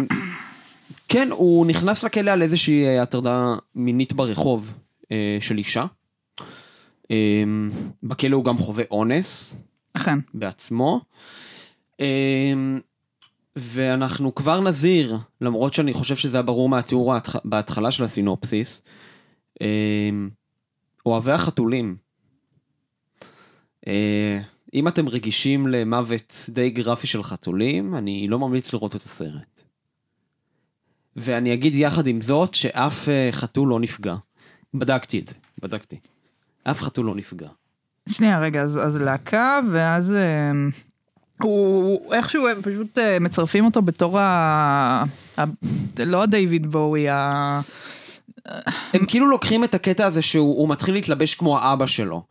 כן, 1.09 1.27
הוא 1.31 1.65
נכנס 1.65 2.03
לכלא 2.03 2.31
על 2.31 2.41
איזושהי 2.41 2.85
אה, 2.85 3.01
הטרדה 3.01 3.55
מינית 3.75 4.13
ברחוב 4.13 4.71
אה, 5.11 5.37
של 5.39 5.57
אישה. 5.57 5.85
אה, 7.11 7.43
בכלא 8.03 8.35
הוא 8.35 8.45
גם 8.45 8.57
חווה 8.57 8.83
אונס 8.91 9.55
אכן. 9.93 10.19
בעצמו. 10.33 11.01
אה, 11.99 12.53
ואנחנו 13.55 14.35
כבר 14.35 14.61
נזהיר, 14.61 15.17
למרות 15.41 15.73
שאני 15.73 15.93
חושב 15.93 16.15
שזה 16.15 16.37
היה 16.37 16.41
ברור 16.43 16.69
מהתיאור 16.69 17.13
ההתח- 17.13 17.39
בהתחלה 17.45 17.91
של 17.91 18.03
הסינופסיס, 18.03 18.81
אה, 19.61 20.09
אוהבי 21.05 21.31
החתולים. 21.31 21.95
אה, 23.87 24.41
אם 24.73 24.87
אתם 24.87 25.07
רגישים 25.09 25.67
למוות 25.67 26.45
די 26.49 26.69
גרפי 26.69 27.07
של 27.07 27.23
חתולים, 27.23 27.95
אני 27.95 28.27
לא 28.27 28.39
ממליץ 28.39 28.73
לראות 28.73 28.95
את 28.95 29.01
הסרט. 29.01 29.61
ואני 31.15 31.53
אגיד 31.53 31.75
יחד 31.75 32.07
עם 32.07 32.21
זאת 32.21 32.53
שאף 32.53 33.09
אה, 33.09 33.29
חתול 33.31 33.69
לא 33.69 33.79
נפגע. 33.79 34.15
בדקתי 34.73 35.19
את 35.19 35.27
זה, 35.27 35.35
בדקתי. 35.61 35.99
אף 36.71 36.81
חתול 36.81 37.05
לא 37.05 37.15
נפגע. 37.15 37.47
שנייה, 38.09 38.39
רגע, 38.39 38.61
אז, 38.61 38.79
אז 38.83 38.97
להקה, 38.97 39.59
ואז 39.71 40.13
אה, 40.13 40.51
הוא 41.41 42.13
איכשהו 42.13 42.47
הם 42.47 42.61
פשוט 42.61 42.97
אה, 42.97 43.19
מצרפים 43.19 43.65
אותו 43.65 43.81
בתור 43.81 44.19
ה... 44.19 45.03
ה... 45.37 45.43
לא 46.05 46.23
הדיוויד 46.23 46.67
בואי, 46.67 47.09
ה... 47.09 47.61
הם 48.93 49.05
כאילו 49.07 49.27
לוקחים 49.27 49.63
את 49.63 49.75
הקטע 49.75 50.05
הזה 50.05 50.21
שהוא 50.21 50.57
הוא 50.57 50.69
מתחיל 50.69 50.93
להתלבש 50.95 51.35
כמו 51.35 51.57
האבא 51.59 51.85
שלו. 51.85 52.23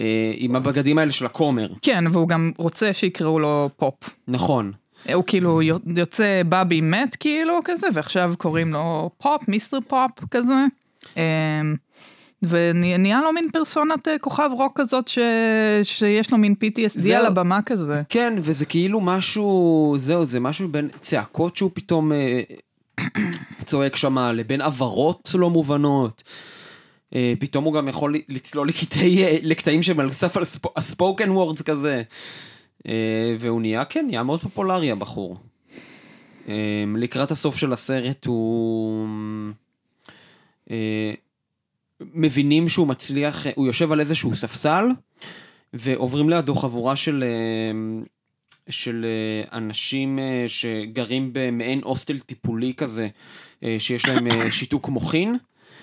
אה, 0.00 0.32
עם 0.36 0.56
הבגדים 0.56 0.98
האלה 0.98 1.12
של 1.12 1.26
הכומר. 1.26 1.68
כן, 1.82 2.04
והוא 2.12 2.28
גם 2.28 2.52
רוצה 2.58 2.92
שיקראו 2.92 3.38
לו 3.38 3.70
פופ. 3.76 3.94
נכון. 4.28 4.72
הוא 5.14 5.24
כאילו 5.26 5.62
יוצא 5.96 6.42
בבי 6.48 6.80
מת 6.80 7.16
כאילו 7.16 7.60
כזה, 7.64 7.86
ועכשיו 7.94 8.34
קוראים 8.38 8.72
לו 8.72 9.10
פופ, 9.18 9.48
מיסטר 9.48 9.78
פופ 9.88 10.10
כזה. 10.30 10.64
ונהיה 12.42 13.20
לו 13.20 13.32
מין 13.32 13.48
פרסונת 13.52 14.08
אה, 14.08 14.18
כוכב 14.18 14.50
רוק 14.52 14.80
כזאת 14.80 15.08
ש... 15.08 15.18
שיש 15.82 16.32
לו 16.32 16.38
מין 16.38 16.54
PTSD 16.64 17.00
זהו. 17.00 17.14
על 17.14 17.26
הבמה 17.26 17.62
כזה. 17.62 18.02
כן, 18.08 18.34
וזה 18.40 18.66
כאילו 18.66 19.00
משהו, 19.00 19.96
זהו, 19.98 20.24
זה 20.24 20.40
משהו 20.40 20.68
בין 20.68 20.88
צעקות 21.00 21.56
שהוא 21.56 21.70
פתאום 21.74 22.12
אה, 22.12 22.40
צועק 23.66 23.96
שם, 23.96 24.18
לבין 24.18 24.60
הבהרות 24.60 25.30
לא 25.34 25.50
מובנות. 25.50 26.22
אה, 27.14 27.32
פתאום 27.40 27.64
הוא 27.64 27.74
גם 27.74 27.88
יכול 27.88 28.14
לצלול 28.28 28.68
לקטעי, 28.68 29.40
לקטעים 29.42 29.82
שהם 29.82 30.00
על 30.00 30.12
סף 30.12 30.36
הספוקן 30.76 31.30
וורדס 31.30 31.62
כזה. 31.62 32.02
והוא 33.40 33.60
נהיה, 33.60 33.84
כן, 33.84 34.06
נהיה 34.06 34.22
מאוד 34.22 34.40
פופולרי 34.40 34.90
הבחור. 34.90 35.36
לקראת 36.96 37.30
הסוף 37.30 37.56
של 37.56 37.72
הסרט 37.72 38.26
הוא... 38.26 39.06
מבינים 42.00 42.68
שהוא 42.68 42.86
מצליח, 42.86 43.46
הוא 43.54 43.66
יושב 43.66 43.92
על 43.92 44.00
איזשהו 44.00 44.36
ספסל, 44.36 44.84
ועוברים 45.72 46.30
לידו 46.30 46.54
חבורה 46.54 46.96
של, 46.96 47.24
אה, 47.26 48.02
של 48.70 49.06
אה, 49.08 49.58
אנשים 49.58 50.18
אה, 50.18 50.44
שגרים 50.48 51.30
במעין 51.32 51.80
הוסטל 51.84 52.18
טיפולי 52.18 52.74
כזה, 52.76 53.08
שיש 53.78 54.06
להם 54.06 54.50
שיתוק 54.50 54.88
מוחין. 54.88 55.36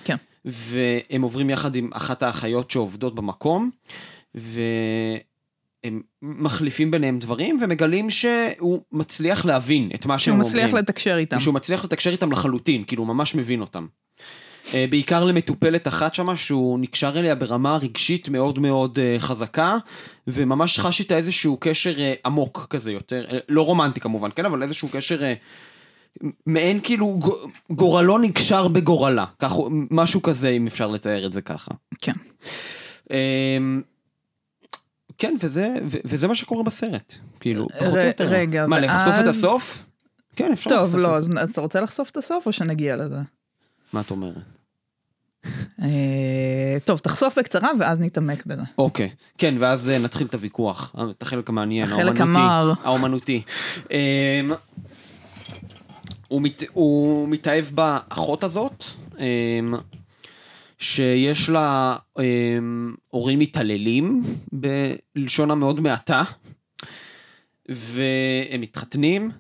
כן. 0.04 0.16
והם 0.46 1.22
עוברים 1.22 1.50
יחד 1.50 1.76
עם 1.76 1.90
אחת 1.94 2.24
האחיות 2.24 2.72
שעובדות 2.72 3.16
במקום, 3.16 3.70
והם 4.36 6.02
מחליפים 6.22 6.92
ביניהם 6.92 7.20
דברים, 7.20 7.60
ומגלים 7.62 8.10
שהוא 8.10 8.82
מצליח 8.92 9.46
להבין 9.46 9.90
את 9.96 10.06
מה 10.06 10.20
שהם 10.20 10.34
אומרים. 10.34 10.50
מצליח 10.50 10.74
לתקשר 10.74 11.18
איתם. 11.18 11.40
שהוא 11.40 11.54
מצליח 11.54 11.84
לתקשר 11.84 12.10
איתם 12.10 12.32
לחלוטין, 12.32 12.84
כאילו 12.84 13.04
הוא 13.04 13.08
ממש 13.08 13.36
מבין 13.36 13.62
אותם. 13.62 13.88
אה, 14.74 14.86
בעיקר 14.90 15.24
למטופלת 15.24 15.88
אחת 15.88 16.14
שמה 16.14 16.38
שהוא 16.38 16.80
נקשר 16.80 17.20
אליה 17.20 17.36
ברמה 17.36 17.78
רגשית 17.78 18.30
מאוד 18.30 18.60
מאוד 18.60 19.00
אה, 19.00 19.16
חזקה, 19.20 19.78
וממש 20.28 20.80
חש 20.80 21.00
איתה 21.00 21.18
איזשהו 21.18 21.58
קשר 21.60 22.00
אה, 22.00 22.14
עמוק 22.26 22.68
כזה 22.70 22.92
יותר, 22.92 23.26
לא 23.50 23.62
רומנטי 23.62 24.00
כמובן, 24.00 24.30
כן, 24.36 24.46
אבל 24.46 24.64
איזשהו 24.64 24.88
קשר 24.92 25.20
מעין 26.46 26.80
כאילו 26.84 27.20
גורלו 27.72 28.18
נקשר 28.18 28.68
בגורלה, 28.68 29.26
כך, 29.40 29.54
משהו 29.92 30.22
כזה 30.22 30.50
אם 30.50 30.68
אפשר 30.68 30.88
לתאר 30.88 31.26
את 31.26 31.34
זה 31.34 31.42
ככה. 31.42 31.72
כן. 32.02 32.14
אמ, 33.12 33.82
כן, 35.18 35.36
וזה, 35.42 35.74
ו- 35.86 35.98
וזה 36.06 36.28
מה 36.28 36.36
שקורה 36.36 36.64
בסרט, 36.64 37.14
כאילו, 37.40 37.68
פחות 37.80 37.94
או 37.98 38.06
יותר. 38.06 38.28
רגע, 38.28 38.68
מה, 38.68 38.80
לחשוף 38.80 39.14
את 39.14 39.26
ואז- 39.26 39.38
הסוף? 39.38 39.84
כן, 40.36 40.52
אפשר 40.52 40.70
לחשוף 40.72 40.86
טוב, 40.92 40.96
את 40.96 41.02
לא, 41.02 41.18
הסוף. 41.18 41.38
אז 41.38 41.50
אתה 41.52 41.62
רוצה 41.62 41.82
לחשוף 41.82 42.10
את 42.10 42.18
הסוף 42.18 42.46
או 42.46 42.52
שנגיע 42.54 42.96
לזה? 42.96 43.18
מה 43.94 44.02
את 44.02 44.12
אומרת? 44.12 44.34
אה, 45.82 45.88
טוב, 46.86 47.00
תחשוף 47.00 47.38
בקצרה 47.40 47.70
ואז 47.80 48.00
נתעמק 48.00 48.46
בזה. 48.46 48.62
אוקיי, 48.78 49.10
כן, 49.38 49.56
ואז 49.60 49.90
אה, 49.90 49.98
נתחיל 49.98 50.28
את 50.28 50.34
הוויכוח, 50.34 50.96
את 51.12 51.22
החלק 51.22 51.50
המעניין, 51.50 51.88
החלק. 51.92 52.22
המר. 52.22 52.74
האומנותי. 52.84 53.42
אמ, 53.92 54.52
הוא 56.28 56.42
מת- 56.42 56.64
הוא 56.74 57.30
מתאהב 57.30 57.66
באחות 57.74 58.44
הזאת, 58.44 58.84
אמ, 59.20 59.74
שיש 60.78 61.50
לה 61.50 61.96
אמ, 62.20 62.94
הורים 63.10 63.40
מתעללים, 63.40 64.24
בלשון 65.16 65.52
המאוד 65.52 65.80
מעטה, 65.80 66.24
והם 67.70 68.62
מתחתנים. 68.62 69.32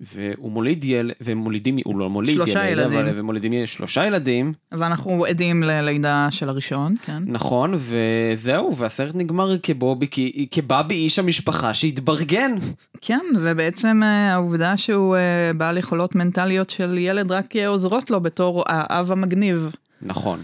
והוא 0.00 0.52
מוליד 0.52 0.84
ילד, 0.84 1.14
והם 1.20 1.38
מולידים, 1.38 1.78
הוא 1.84 1.98
לא 1.98 2.10
מוליד 2.10 2.34
שלושה 2.34 2.68
ילד, 2.70 2.78
ילדים. 2.82 2.98
אבל 2.98 3.18
הם 3.18 3.24
מולידים 3.26 3.66
שלושה 3.66 4.06
ילדים, 4.06 4.52
ואנחנו 4.72 5.24
עדים 5.24 5.62
ללידה 5.62 6.28
של 6.30 6.48
הראשון, 6.48 6.94
כן? 7.04 7.22
נכון, 7.26 7.74
וזהו, 7.76 8.76
והסרט 8.76 9.14
נגמר 9.14 9.58
כבובי, 9.62 10.06
כי- 10.10 10.48
כבבי 10.50 10.94
איש 10.94 11.18
המשפחה 11.18 11.74
שהתברגן. 11.74 12.52
כן, 13.00 13.20
ובעצם 13.40 14.00
אה, 14.02 14.32
העובדה 14.32 14.76
שהוא 14.76 15.16
אה, 15.16 15.20
בעל 15.56 15.78
יכולות 15.78 16.14
מנטליות 16.14 16.70
של 16.70 16.98
ילד 16.98 17.32
רק 17.32 17.56
אה, 17.56 17.68
עוזרות 17.68 18.10
לו 18.10 18.20
בתור 18.20 18.64
האב 18.66 19.10
המגניב. 19.12 19.70
נכון. 20.02 20.42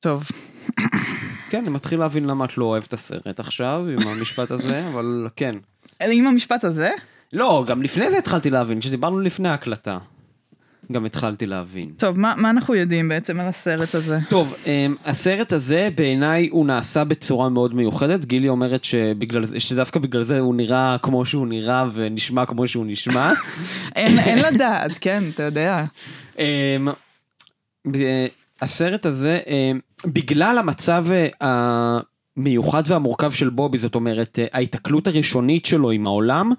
טוב, 0.00 0.24
כן, 1.50 1.58
אני 1.58 1.68
מתחיל 1.70 1.98
להבין 2.00 2.26
למה 2.26 2.44
את 2.44 2.58
לא 2.58 2.64
אוהבת 2.64 2.86
את 2.86 2.92
הסרט 2.92 3.40
עכשיו, 3.40 3.86
עם 3.90 4.08
המשפט 4.08 4.50
הזה, 4.50 4.88
אבל 4.92 5.28
כן. 5.36 5.54
עם 6.12 6.26
המשפט 6.26 6.64
הזה, 6.64 6.90
לא, 7.32 7.64
גם 7.66 7.82
לפני 7.82 8.10
זה 8.10 8.18
התחלתי 8.18 8.50
להבין, 8.50 8.80
כשדיברנו 8.80 9.20
לפני 9.20 9.48
ההקלטה. 9.48 9.98
גם 10.92 11.04
התחלתי 11.04 11.46
להבין. 11.46 11.90
טוב, 11.96 12.18
מה, 12.18 12.34
מה 12.36 12.50
אנחנו 12.50 12.74
יודעים 12.74 13.08
בעצם 13.08 13.40
על 13.40 13.46
הסרט 13.46 13.94
הזה? 13.94 14.18
טוב, 14.28 14.54
אמ, 14.66 14.94
הסרט 15.06 15.52
הזה 15.52 15.88
בעיניי 15.94 16.48
הוא 16.48 16.66
נעשה 16.66 17.04
בצורה 17.04 17.48
מאוד 17.48 17.74
מיוחדת. 17.74 18.24
גילי 18.24 18.48
אומרת 18.48 18.84
שבגלל, 18.84 19.58
שדווקא 19.58 20.00
בגלל 20.00 20.22
זה 20.22 20.38
הוא 20.38 20.54
נראה 20.54 20.96
כמו 21.02 21.26
שהוא 21.26 21.46
נראה 21.46 21.84
ונשמע 21.94 22.46
כמו 22.46 22.68
שהוא 22.68 22.86
נשמע. 22.86 23.32
אין, 23.96 24.18
אין 24.18 24.38
לדעת, 24.38 24.90
כן, 25.00 25.24
אתה 25.34 25.42
יודע. 25.42 25.84
אמ, 26.38 26.88
הסרט 28.62 29.06
הזה, 29.06 29.38
אמ, 29.46 29.80
בגלל 30.06 30.58
המצב 30.58 31.06
אה, 31.42 32.00
המיוחד 32.36 32.82
והמורכב 32.86 33.30
של 33.30 33.48
בובי, 33.48 33.78
זאת 33.78 33.94
אומרת, 33.94 34.38
אה, 34.38 34.46
ההיתקלות 34.52 35.06
הראשונית 35.06 35.66
שלו 35.66 35.90
עם 35.90 36.06
העולם, 36.06 36.52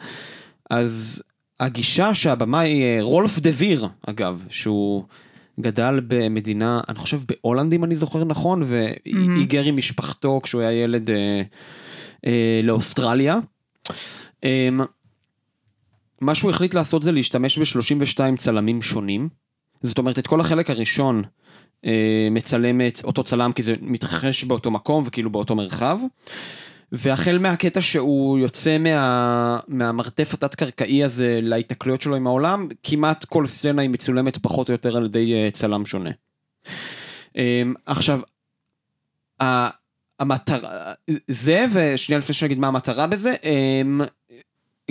אז 0.69 1.21
הגישה 1.59 2.13
שהבמאי, 2.13 2.81
אה, 2.81 2.97
רולף 3.01 3.39
דה 3.39 3.49
ויר, 3.53 3.87
אגב, 4.07 4.45
שהוא 4.49 5.03
גדל 5.59 6.01
במדינה, 6.07 6.81
אני 6.89 6.99
חושב 6.99 7.19
בהולנד 7.27 7.73
אם 7.73 7.83
אני 7.83 7.95
זוכר 7.95 8.23
נכון, 8.25 8.63
והיגר 8.65 9.63
עם 9.63 9.77
משפחתו 9.77 10.39
כשהוא 10.43 10.61
היה 10.61 10.83
ילד 10.83 11.09
אה, 11.09 11.41
אה, 12.25 12.59
לאוסטרליה. 12.63 13.39
אמ, 14.43 14.81
מה 16.21 16.35
שהוא 16.35 16.51
החליט 16.51 16.73
לעשות 16.73 17.03
זה 17.03 17.11
להשתמש 17.11 17.57
ב-32 17.57 18.37
צלמים 18.37 18.81
שונים. 18.81 19.29
זאת 19.83 19.97
אומרת, 19.97 20.19
את 20.19 20.27
כל 20.27 20.41
החלק 20.41 20.69
הראשון 20.69 21.23
אה, 21.85 22.27
מצלם 22.31 22.81
אותו 23.03 23.23
צלם, 23.23 23.51
כי 23.51 23.63
זה 23.63 23.73
מתרחש 23.81 24.43
באותו 24.43 24.71
מקום 24.71 25.03
וכאילו 25.05 25.29
באותו 25.29 25.55
מרחב. 25.55 25.99
והחל 26.91 27.37
מהקטע 27.37 27.81
שהוא 27.81 28.39
יוצא 28.39 28.77
מה, 28.77 29.59
מהמרתף 29.67 30.33
התת-קרקעי 30.33 31.03
הזה 31.03 31.39
להיתקלויות 31.43 32.01
שלו 32.01 32.15
עם 32.15 32.27
העולם, 32.27 32.67
כמעט 32.83 33.25
כל 33.25 33.47
סצנה 33.47 33.81
היא 33.81 33.89
מצולמת 33.89 34.37
פחות 34.37 34.69
או 34.69 34.71
יותר 34.71 34.97
על 34.97 35.05
ידי 35.05 35.33
אה, 35.33 35.49
צלם 35.53 35.85
שונה. 35.85 36.09
אה, 37.37 37.63
עכשיו, 37.85 38.19
המטרה, 40.19 40.93
זה, 41.27 41.65
ושנייה 41.73 42.19
לפני 42.19 42.33
שנגיד 42.33 42.59
מה 42.59 42.67
המטרה 42.67 43.07
בזה, 43.07 43.35
אה, 43.43 43.81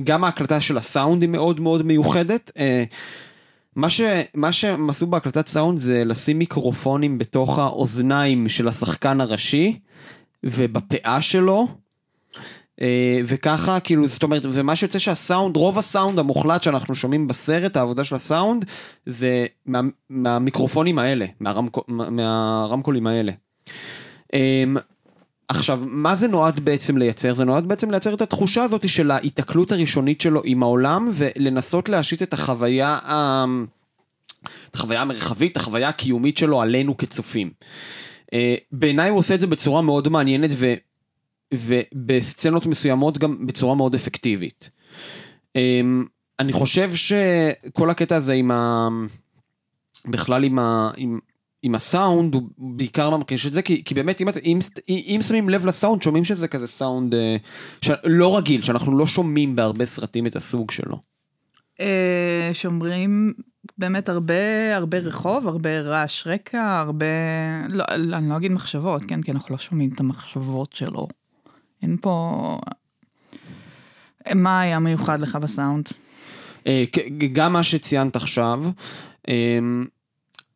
גם 0.05 0.25
ההקלטה 0.25 0.61
של 0.61 0.77
הסאונד 0.77 1.23
היא 1.23 1.31
מאוד 1.31 1.61
מאוד 1.61 1.83
מיוחדת. 1.83 2.53
אה, 2.59 2.85
מה, 3.77 3.91
ש, 3.91 4.01
מה 4.35 4.53
שהם 4.53 4.91
עשו 4.91 5.07
בהקלטת 5.07 5.47
סאונד 5.47 5.79
זה 5.79 6.05
לשים 6.05 6.39
מיקרופונים 6.39 7.19
בתוך 7.19 7.59
האוזניים 7.59 8.49
של 8.49 8.69
השחקן 8.69 9.21
הראשי 9.21 9.79
ובפאה 10.45 11.23
שלו, 11.23 11.69
וככה, 13.25 13.81
כאילו, 13.81 14.09
זאת 14.09 14.23
אומרת, 14.23 14.43
ומה 14.53 14.77
שיוצא 14.77 14.99
שהסאונד, 14.99 15.57
רוב 15.57 15.79
הסאונד 15.79 16.19
המוחלט 16.19 16.63
שאנחנו 16.63 16.95
שומעים 16.95 17.29
בסרט, 17.29 17.77
העבודה 17.77 18.05
של 18.05 18.17
הסאונד, 18.17 18.65
זה 19.07 19.47
מה, 19.67 19.81
מהמיקרופונים 20.11 20.99
האלה, 20.99 21.27
מהרמקול, 21.41 21.85
מהרמקולים 21.89 23.07
האלה. 23.07 23.33
אמ, 24.35 24.77
עכשיו, 25.49 25.81
מה 25.87 26.17
זה 26.17 26.29
נועד 26.29 26.61
בעצם 26.61 26.99
לייצר? 26.99 27.35
זה 27.35 27.45
נועד 27.45 27.67
בעצם 27.67 27.91
לייצר 27.91 28.15
את 28.15 28.23
התחושה 28.23 28.63
הזאת 28.63 28.89
של 28.89 29.11
ההיתקלות 29.11 29.73
הראשונית 29.73 30.21
שלו 30.21 30.43
עם 30.45 30.63
העולם, 30.63 31.11
ולנסות 31.13 31.89
להשית 31.89 32.23
את 32.23 32.33
החוויה. 32.33 32.99
את 34.71 34.75
החוויה 34.75 35.03
המרחבית, 35.03 35.57
החוויה 35.57 35.89
הקיומית 35.89 36.39
שלו 36.39 36.63
עלינו 36.63 36.97
כצופים. 36.97 37.51
אה, 38.33 38.55
בעיניי 38.73 39.11
הוא 39.11 39.19
עושה 39.19 39.35
את 39.35 39.41
זה 39.41 39.47
בצורה 39.47 39.83
מאוד 39.83 40.09
מעניינת. 40.09 40.51
ובסצנות 41.55 42.67
מסוימות 42.67 43.19
גם 43.19 43.47
בצורה 43.47 43.75
מאוד 43.75 43.95
אפקטיבית. 43.95 44.71
אמ, 45.57 46.05
אני 46.39 46.53
חושב 46.53 46.91
שכל 46.95 47.91
הקטע 47.91 48.17
הזה 48.17 48.33
עם 48.33 48.51
ה... 48.51 48.89
בכלל 50.07 50.45
עם, 50.45 50.59
ה... 50.59 50.91
עם, 50.97 51.19
עם 51.63 51.75
הסאונד 51.75 52.35
הוא 52.35 52.43
בעיקר 52.59 53.17
ממחיש 53.17 53.47
את 53.47 53.53
זה 53.53 53.63
כי, 53.63 53.85
כי 53.85 53.95
באמת 53.95 54.21
אם, 54.21 54.29
אם, 54.45 54.59
אם 54.89 55.21
שמים 55.23 55.49
לב 55.49 55.67
לסאונד 55.67 56.03
שומעים 56.03 56.25
שזה 56.25 56.49
כזה 56.49 56.67
סאונד 56.67 57.15
אה, 57.15 57.37
ש... 57.83 57.91
לא 58.05 58.39
רגיל 58.39 58.63
שאנחנו 58.63 58.99
לא 58.99 59.07
שומעים 59.07 59.57
בהרבה 59.57 59.87
סרטים 59.87 60.27
את 60.27 60.37
הסוג 60.37 60.71
שלו. 60.71 60.99
אה, 61.81 62.51
שומרים 62.53 63.33
באמת 63.79 64.09
הרבה 64.09 64.77
הרבה 64.77 64.99
רחוב 64.99 65.49
הרבה 65.49 65.81
רעש 65.81 66.27
רקע 66.27 66.79
הרבה 66.79 67.07
לא 67.69 67.85
אני 67.89 68.29
לא 68.29 68.37
אגיד 68.37 68.53
מחשבות 68.53 69.03
כן 69.09 69.23
כי 69.23 69.31
אנחנו 69.31 69.53
לא 69.55 69.59
שומעים 69.59 69.91
את 69.95 70.01
המחשבות 70.01 70.73
שלו. 70.73 71.09
אין 71.83 71.97
פה... 72.01 72.59
מה 74.35 74.61
היה 74.61 74.79
מיוחד 74.79 75.21
לך 75.21 75.37
בסאונד? 75.37 75.89
אה, 76.67 76.85
גם 77.33 77.53
מה 77.53 77.63
שציינת 77.63 78.17
עכשיו, 78.17 78.63
אמ, 79.29 79.85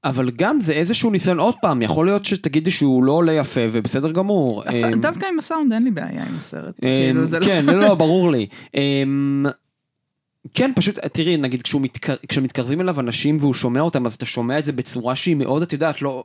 אבל 0.04 0.30
גם 0.30 0.60
זה 0.60 0.72
איזשהו 0.72 1.10
ניסיון, 1.10 1.38
עוד 1.38 1.54
פעם, 1.62 1.82
יכול 1.82 2.06
להיות 2.06 2.24
שתגידי 2.24 2.70
שהוא 2.70 3.04
לא 3.04 3.12
עולה 3.12 3.32
יפה 3.32 3.60
ובסדר 3.72 4.12
גמור. 4.12 4.64
אמ, 4.64 5.00
דווקא 5.00 5.26
עם 5.32 5.38
הסאונד 5.38 5.72
אין 5.72 5.84
לי 5.84 5.90
בעיה 5.90 6.24
עם 6.24 6.36
הסרט. 6.36 6.74
אמ, 6.82 6.88
כאילו, 6.88 7.22
לא- 7.40 7.46
כן, 7.46 7.66
לא, 7.66 7.80
לא, 7.80 7.94
ברור 8.04 8.30
לי. 8.32 8.46
כן, 10.54 10.72
פשוט, 10.76 10.98
תראי, 10.98 11.36
נגיד 11.36 11.62
כשמתקרבים 12.28 12.80
אליו 12.80 13.00
אנשים 13.00 13.36
והוא 13.40 13.54
שומע 13.54 13.80
אותם, 13.80 14.06
אז 14.06 14.14
אתה 14.14 14.26
שומע 14.26 14.58
את 14.58 14.64
זה 14.64 14.72
בצורה 14.72 15.16
שהיא 15.16 15.36
מאוד, 15.36 15.62
את 15.62 15.72
יודעת, 15.72 16.02
לא... 16.02 16.24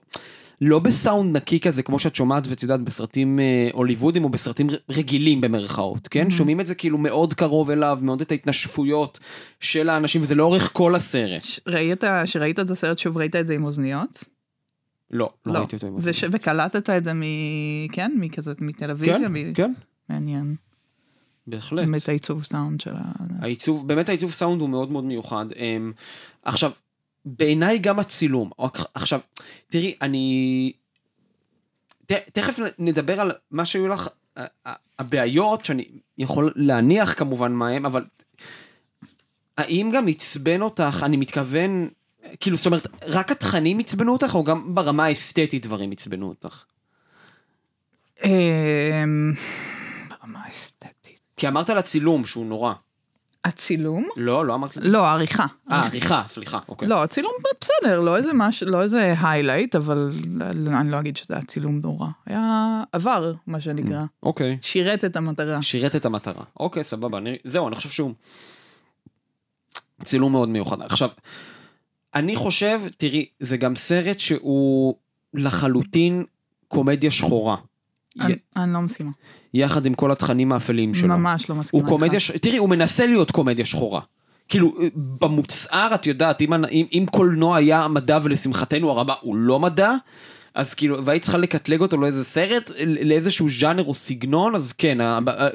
לא 0.62 0.80
בסאונד 0.80 1.38
נקי 1.38 1.60
כזה, 1.60 1.84
כמו 1.84 2.00
שאת 2.00 2.16
שומעת 2.16 2.48
ואת 2.48 2.64
יודעת 2.64 2.82
בסרטים 2.82 3.40
אה, 3.40 3.70
הוליוודים 3.74 4.24
או 4.24 4.30
בסרטים 4.30 4.68
רגילים 4.90 5.42
במרכאות, 5.42 6.08
כן? 6.08 6.28
Mm-hmm. 6.28 6.32
שומעים 6.32 6.62
את 6.62 6.68
זה 6.68 6.76
כאילו 6.76 6.98
מאוד 6.98 7.34
קרוב 7.34 7.70
אליו, 7.70 8.00
מאוד 8.02 8.22
את 8.22 8.32
ההתנשפויות 8.32 9.20
של 9.60 9.90
האנשים, 9.90 10.22
וזה 10.22 10.36
לאורך 10.36 10.70
כל 10.74 10.96
הסרט. 10.96 11.44
ראית, 11.68 12.04
שראית 12.26 12.60
את 12.60 12.70
הסרט 12.70 12.98
שוב, 12.98 13.18
ראית 13.18 13.36
את 13.36 13.48
זה 13.48 13.54
עם 13.54 13.64
אוזניות? 13.64 14.24
לא, 15.12 15.30
לא, 15.46 15.54
לא 15.54 15.60
ראיתי 15.60 15.76
אותו 15.76 15.88
עם 15.88 15.94
אוזניות. 15.94 16.16
וש... 16.16 16.24
וקלטת 16.32 16.90
את 16.90 17.04
זה 17.04 17.14
מ... 17.14 17.22
כן? 17.92 18.12
מכזה, 18.20 18.54
מטלוויזיה? 18.60 19.20
כן, 19.20 19.34
מ... 19.34 19.54
כן. 19.54 19.74
מעניין. 20.10 20.56
בהחלט. 21.48 21.86
באמת 21.86 22.10
העיצוב 22.10 22.44
סאונד 22.44 22.82
של 22.82 22.94
ה... 22.96 23.12
העיצוב, 23.40 23.88
באמת 23.88 24.10
העיצוב 24.10 24.32
סאונד 24.32 24.62
הוא 24.62 24.70
מאוד 24.70 24.92
מאוד 24.92 25.04
מיוחד. 25.04 25.46
אמ, 25.56 25.92
עכשיו, 26.44 26.72
בעיניי 27.28 27.78
גם 27.78 28.00
הצילום. 28.00 28.50
עכשיו, 28.94 29.20
תראי, 29.70 29.96
אני... 30.02 30.72
ת, 32.06 32.12
תכף 32.12 32.60
נדבר 32.80 33.22
על 33.22 33.32
מה 33.52 33.66
שהיו 33.66 33.88
לך, 33.88 34.10
הבעיות, 35.00 35.66
שאני 35.66 35.86
יכול 36.18 36.54
להניח 36.56 37.14
כמובן 37.14 37.52
מה 37.52 37.70
הם, 37.70 37.86
אבל 37.86 38.06
האם 39.58 39.92
גם 39.94 40.08
עצבן 40.08 40.62
אותך, 40.62 41.02
אני 41.06 41.18
מתכוון, 41.18 41.90
כאילו, 42.40 42.58
זאת 42.58 42.66
אומרת, 42.66 42.88
רק 43.08 43.32
התכנים 43.32 43.80
עצבנו 43.80 44.14
אותך, 44.14 44.36
או 44.36 44.44
גם 44.44 44.76
ברמה 44.76 45.06
האסתטית 45.06 45.66
דברים 45.66 45.92
עצבנו 45.92 46.30
אותך? 46.30 46.64
אמ, 48.26 49.34
ברמה 50.10 50.44
האסתטית. 50.46 51.20
כי 51.38 51.48
אמרת 51.48 51.70
על 51.70 51.78
הצילום 51.78 52.26
שהוא 52.26 52.46
נורא. 52.46 52.74
הצילום? 53.48 54.08
לא, 54.16 54.46
לא 54.46 54.56
אמרת. 54.56 54.78
לא, 54.82 55.06
העריכה. 55.06 55.46
אה, 55.72 55.86
עריכה, 55.86 56.24
סליחה, 56.28 56.60
אוקיי. 56.70 56.88
לא, 56.88 57.04
הצילום 57.04 57.32
בסדר, 57.62 58.02
לא 58.02 58.18
איזה 58.18 58.34
מש... 58.34 58.64
לא 58.64 58.82
איזה 58.82 59.14
היילייט, 59.22 59.76
אבל 59.76 60.12
אני 60.68 60.92
לא 60.92 61.00
אגיד 61.00 61.18
שזה 61.18 61.34
היה 61.34 61.44
צילום 61.44 61.80
נורא. 61.84 62.08
היה 62.26 62.84
עבר, 62.92 63.34
מה 63.48 63.62
שנקרא. 63.62 64.04
אוקיי. 64.24 64.58
שירת 64.62 65.06
את 65.06 65.16
המטרה. 65.16 65.62
שירת 65.62 65.96
את 65.96 66.06
המטרה. 66.06 66.44
אוקיי, 66.60 66.84
סבבה. 66.84 67.18
אני... 67.18 67.38
זהו, 67.44 67.68
אני 67.68 67.76
חושב 67.76 67.90
שהוא 67.90 68.14
צילום 70.04 70.32
מאוד 70.32 70.50
מיוחד. 70.50 70.82
עכשיו, 70.82 71.10
אני 72.16 72.36
חושב, 72.36 72.82
תראי, 72.98 73.26
זה 73.40 73.58
גם 73.58 73.76
סרט 73.76 74.20
שהוא 74.20 74.96
לחלוטין 75.34 76.26
קומדיה 76.68 77.12
שחורה. 77.12 77.58
אני 78.56 78.74
לא 78.74 78.82
מסכימה. 78.82 79.12
יחד 79.54 79.86
עם 79.86 79.94
כל 79.94 80.12
התכנים 80.12 80.52
האפלים 80.52 80.94
שלו. 80.94 81.08
ממש 81.08 81.50
לא 81.50 81.56
מסכימה. 81.56 81.84
הוא 81.84 81.90
קומדיה, 81.90 82.20
ש... 82.20 82.32
תראי, 82.32 82.58
הוא 82.58 82.70
מנסה 82.70 83.06
להיות 83.06 83.32
קומדיה 83.32 83.66
שחורה. 83.66 84.02
כאילו, 84.50 84.76
במוצהר, 84.96 85.96
את 85.96 86.08
יודעת, 86.08 86.42
אם, 86.42 86.54
אם, 86.54 86.86
אם 86.94 87.06
קולנוע 87.12 87.58
היה 87.58 87.88
מדע 87.88 88.20
ולשמחתנו 88.24 88.92
הרבה 88.92 89.14
הוא 89.22 89.36
לא 89.36 89.60
מדע, 89.60 89.94
אז 90.58 90.74
כאילו, 90.74 91.06
והיית 91.06 91.24
צריכה 91.24 91.38
לקטלג 91.38 91.82
אותו 91.82 91.98
לאיזה 91.98 92.24
סרט, 92.24 92.72
לאיזשהו 92.86 93.50
ז'אנר 93.50 93.84
או 93.84 93.94
סגנון, 93.94 94.56
אז 94.56 94.74
כן, 94.74 94.98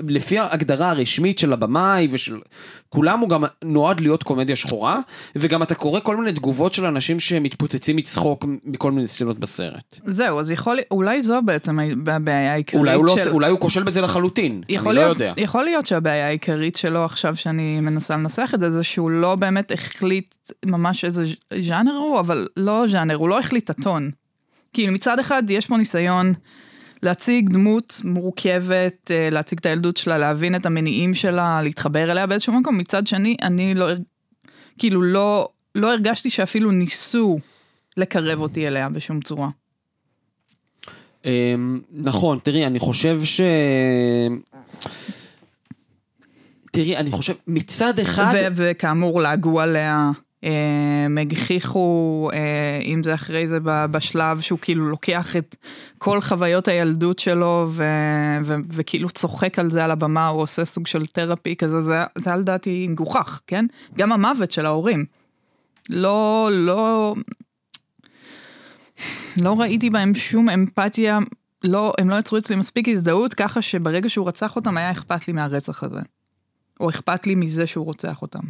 לפי 0.08 0.38
ההגדרה 0.38 0.90
הרשמית 0.90 1.38
של 1.38 1.52
הבמאי 1.52 2.08
ושל 2.10 2.40
כולם, 2.88 3.20
הוא 3.20 3.28
גם 3.28 3.44
נועד 3.64 4.00
להיות 4.00 4.22
קומדיה 4.22 4.56
שחורה, 4.56 5.00
וגם 5.36 5.62
אתה 5.62 5.74
קורא 5.74 6.00
כל 6.00 6.16
מיני 6.16 6.32
תגובות 6.32 6.74
של 6.74 6.86
אנשים 6.86 7.20
שמתפוצצים 7.20 7.96
מצחוק 7.96 8.44
מכל 8.64 8.92
מיני 8.92 9.08
סצנות 9.08 9.38
בסרט. 9.38 9.98
זהו, 10.04 10.40
אז 10.40 10.50
יכול, 10.50 10.78
אולי 10.90 11.22
זו 11.22 11.42
בעצם 11.44 11.78
הבעיה 12.06 12.52
העיקרית 12.52 12.80
אולי 12.80 12.94
הוא, 12.94 13.06
לא 13.06 13.16
של... 13.16 13.28
לא, 13.28 13.34
אולי 13.34 13.50
הוא 13.50 13.60
כושל 13.60 13.82
בזה 13.82 14.00
לחלוטין, 14.00 14.62
אני 14.68 14.76
לא 14.76 14.92
להיות, 14.92 15.04
לא 15.04 15.24
יודע. 15.24 15.32
יכול 15.36 15.64
להיות 15.64 15.86
שהבעיה 15.86 16.26
העיקרית 16.26 16.76
שלו 16.76 17.04
עכשיו, 17.04 17.36
שאני 17.36 17.80
מנסה 17.80 18.16
לנסח 18.16 18.50
את 18.54 18.60
זה, 18.60 18.70
זה 18.70 18.84
שהוא 18.84 19.10
לא 19.10 19.34
באמת 19.34 19.72
החליט 19.72 20.34
ממש 20.66 21.04
איזה 21.04 21.24
ז'אנר 21.60 21.94
הוא, 21.94 22.20
אבל 22.20 22.48
לא 22.56 22.84
ז'אנר, 22.88 23.14
הוא 23.14 23.28
לא 23.28 23.38
החליט 23.38 23.70
הטון. 23.70 24.10
כאילו 24.72 24.92
מצד 24.92 25.18
אחד 25.18 25.42
יש 25.48 25.66
פה 25.66 25.76
ניסיון 25.76 26.34
להציג 27.02 27.50
דמות 27.52 28.00
מורכבת, 28.04 29.10
אה, 29.10 29.28
להציג 29.30 29.58
את 29.58 29.66
הילדות 29.66 29.96
שלה, 29.96 30.18
להבין 30.18 30.54
את 30.54 30.66
המניעים 30.66 31.14
שלה, 31.14 31.62
להתחבר 31.62 32.10
אליה 32.10 32.26
באיזשהו 32.26 32.52
מקום, 32.52 32.78
מצד 32.78 33.06
שני 33.06 33.36
אני 33.42 33.74
לא, 33.74 33.86
כאילו 34.78 35.02
לא, 35.02 35.48
לא 35.74 35.92
הרגשתי 35.92 36.30
שאפילו 36.30 36.70
ניסו 36.70 37.38
לקרב 37.96 38.40
אותי 38.40 38.66
אליה 38.66 38.88
בשום 38.88 39.20
צורה. 39.20 39.48
אמ, 41.24 41.80
נכון, 41.92 42.38
תראי, 42.42 42.66
אני 42.66 42.78
חושב 42.78 43.24
ש... 43.24 43.40
תראי, 46.72 46.96
אני 46.96 47.10
חושב, 47.10 47.34
מצד 47.46 47.98
אחד... 47.98 48.34
וכאמור, 48.56 49.20
לעגו 49.20 49.60
עליה. 49.60 50.10
הם 50.42 51.18
הגחיכו, 51.18 52.30
אה, 52.32 52.80
אם 52.84 53.02
זה 53.02 53.14
אחרי 53.14 53.48
זה 53.48 53.58
בשלב 53.64 54.40
שהוא 54.40 54.58
כאילו 54.62 54.88
לוקח 54.88 55.36
את 55.36 55.56
כל 55.98 56.20
חוויות 56.20 56.68
הילדות 56.68 57.18
שלו 57.18 57.66
ו, 57.70 57.84
ו, 58.44 58.54
וכאילו 58.68 59.10
צוחק 59.10 59.58
על 59.58 59.70
זה 59.70 59.84
על 59.84 59.90
הבמה, 59.90 60.28
הוא 60.28 60.42
עושה 60.42 60.64
סוג 60.64 60.86
של 60.86 61.06
תרפי 61.06 61.56
כזה, 61.56 61.80
זה, 61.80 62.00
זה 62.18 62.30
היה 62.30 62.36
לדעתי 62.36 62.88
מגוחך, 62.88 63.40
כן? 63.46 63.66
גם 63.98 64.12
המוות 64.12 64.50
של 64.50 64.66
ההורים. 64.66 65.04
לא, 65.90 66.48
לא, 66.52 67.14
לא 69.42 69.60
ראיתי 69.60 69.90
בהם 69.90 70.14
שום 70.14 70.48
אמפתיה, 70.48 71.18
לא, 71.64 71.92
הם 71.98 72.10
לא 72.10 72.16
יצרו 72.16 72.38
אצלי 72.38 72.56
מספיק 72.56 72.88
הזדהות, 72.88 73.34
ככה 73.34 73.62
שברגע 73.62 74.08
שהוא 74.08 74.28
רצח 74.28 74.56
אותם 74.56 74.76
היה 74.76 74.90
אכפת 74.90 75.28
לי 75.28 75.32
מהרצח 75.32 75.82
הזה. 75.82 76.00
או 76.80 76.90
אכפת 76.90 77.26
לי 77.26 77.34
מזה 77.34 77.66
שהוא 77.66 77.84
רוצח 77.84 78.22
אותם. 78.22 78.40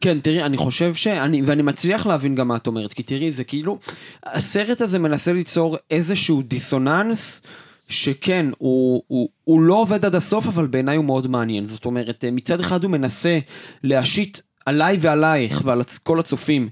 כן, 0.00 0.20
תראי, 0.20 0.42
אני 0.42 0.56
חושב 0.56 0.94
שאני, 0.94 1.42
ואני 1.42 1.62
מצליח 1.62 2.06
להבין 2.06 2.34
גם 2.34 2.48
מה 2.48 2.56
את 2.56 2.66
אומרת, 2.66 2.92
כי 2.92 3.02
תראי, 3.02 3.32
זה 3.32 3.44
כאילו, 3.44 3.78
הסרט 4.24 4.80
הזה 4.80 4.98
מנסה 4.98 5.32
ליצור 5.32 5.76
איזשהו 5.90 6.42
דיסוננס, 6.42 7.42
שכן, 7.88 8.46
הוא, 8.58 9.02
הוא, 9.06 9.28
הוא 9.44 9.60
לא 9.60 9.74
עובד 9.74 10.04
עד 10.04 10.14
הסוף, 10.14 10.46
אבל 10.46 10.66
בעיניי 10.66 10.96
הוא 10.96 11.04
מאוד 11.04 11.26
מעניין. 11.26 11.66
זאת 11.66 11.84
אומרת, 11.84 12.24
מצד 12.32 12.60
אחד 12.60 12.84
הוא 12.84 12.90
מנסה 12.90 13.38
להשית 13.84 14.42
עליי 14.66 14.96
ועלייך 15.00 15.62
ועל 15.64 15.82
כל 16.02 16.20
הצופים 16.20 16.68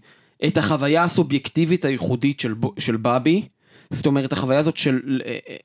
את 0.46 0.58
החוויה 0.58 1.04
הסובייקטיבית 1.04 1.84
הייחודית 1.84 2.40
של, 2.40 2.54
של 2.78 2.96
בבי, 2.96 3.48
זאת 3.90 4.06
אומרת, 4.06 4.32
החוויה 4.32 4.58
הזאת 4.58 4.76
של, 4.76 5.20
אה, 5.26 5.38
אה, 5.48 5.56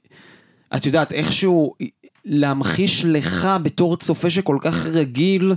את 0.76 0.86
יודעת, 0.86 1.12
איכשהו 1.12 1.74
להמחיש 2.26 3.06
לך 3.06 3.48
בתור 3.64 3.98
צופה 3.98 4.30
שכל 4.30 4.58
כך 4.62 4.86
רגיל 4.86 5.54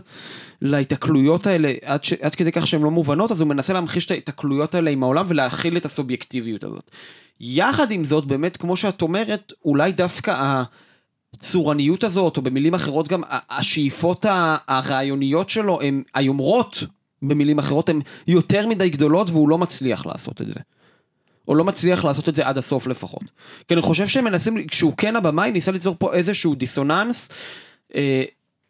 להיתקלויות 0.62 1.46
האלה, 1.46 1.72
עד, 1.84 2.04
ש, 2.04 2.12
עד 2.12 2.34
כדי 2.34 2.52
כך 2.52 2.66
שהן 2.66 2.82
לא 2.82 2.90
מובנות, 2.90 3.30
אז 3.30 3.40
הוא 3.40 3.48
מנסה 3.48 3.72
להמחיש 3.72 4.06
את 4.06 4.10
ההיתקלויות 4.10 4.74
האלה 4.74 4.90
עם 4.90 5.02
העולם 5.02 5.24
ולהכיל 5.28 5.76
את 5.76 5.84
הסובייקטיביות 5.84 6.64
הזאת. 6.64 6.90
יחד 7.40 7.90
עם 7.90 8.04
זאת, 8.04 8.24
באמת, 8.24 8.56
כמו 8.56 8.76
שאת 8.76 9.02
אומרת, 9.02 9.52
אולי 9.64 9.92
דווקא 9.92 10.62
הצורניות 11.34 12.04
הזאת, 12.04 12.36
או 12.36 12.42
במילים 12.42 12.74
אחרות 12.74 13.08
גם 13.08 13.22
השאיפות 13.50 14.26
הרעיוניות 14.68 15.50
שלו, 15.50 15.80
הן 15.80 16.02
היומרות, 16.14 16.84
במילים 17.22 17.58
אחרות, 17.58 17.88
הן 17.88 18.00
יותר 18.26 18.68
מדי 18.68 18.90
גדולות, 18.90 19.30
והוא 19.30 19.48
לא 19.48 19.58
מצליח 19.58 20.06
לעשות 20.06 20.42
את 20.42 20.46
זה. 20.46 20.60
או 21.48 21.54
לא 21.54 21.64
מצליח 21.64 22.04
לעשות 22.04 22.28
את 22.28 22.34
זה 22.34 22.46
עד 22.46 22.58
הסוף 22.58 22.86
לפחות. 22.86 23.22
כי 23.68 23.74
אני 23.74 23.82
חושב 23.82 24.06
שהם 24.06 24.24
מנסים, 24.24 24.66
כשהוא 24.66 24.92
כן 24.96 25.16
הבמאי, 25.16 25.50
ניסה 25.50 25.72
ליצור 25.72 25.96
פה 25.98 26.14
איזשהו 26.14 26.54
דיסוננס 26.54 27.28
אה, 27.94 28.24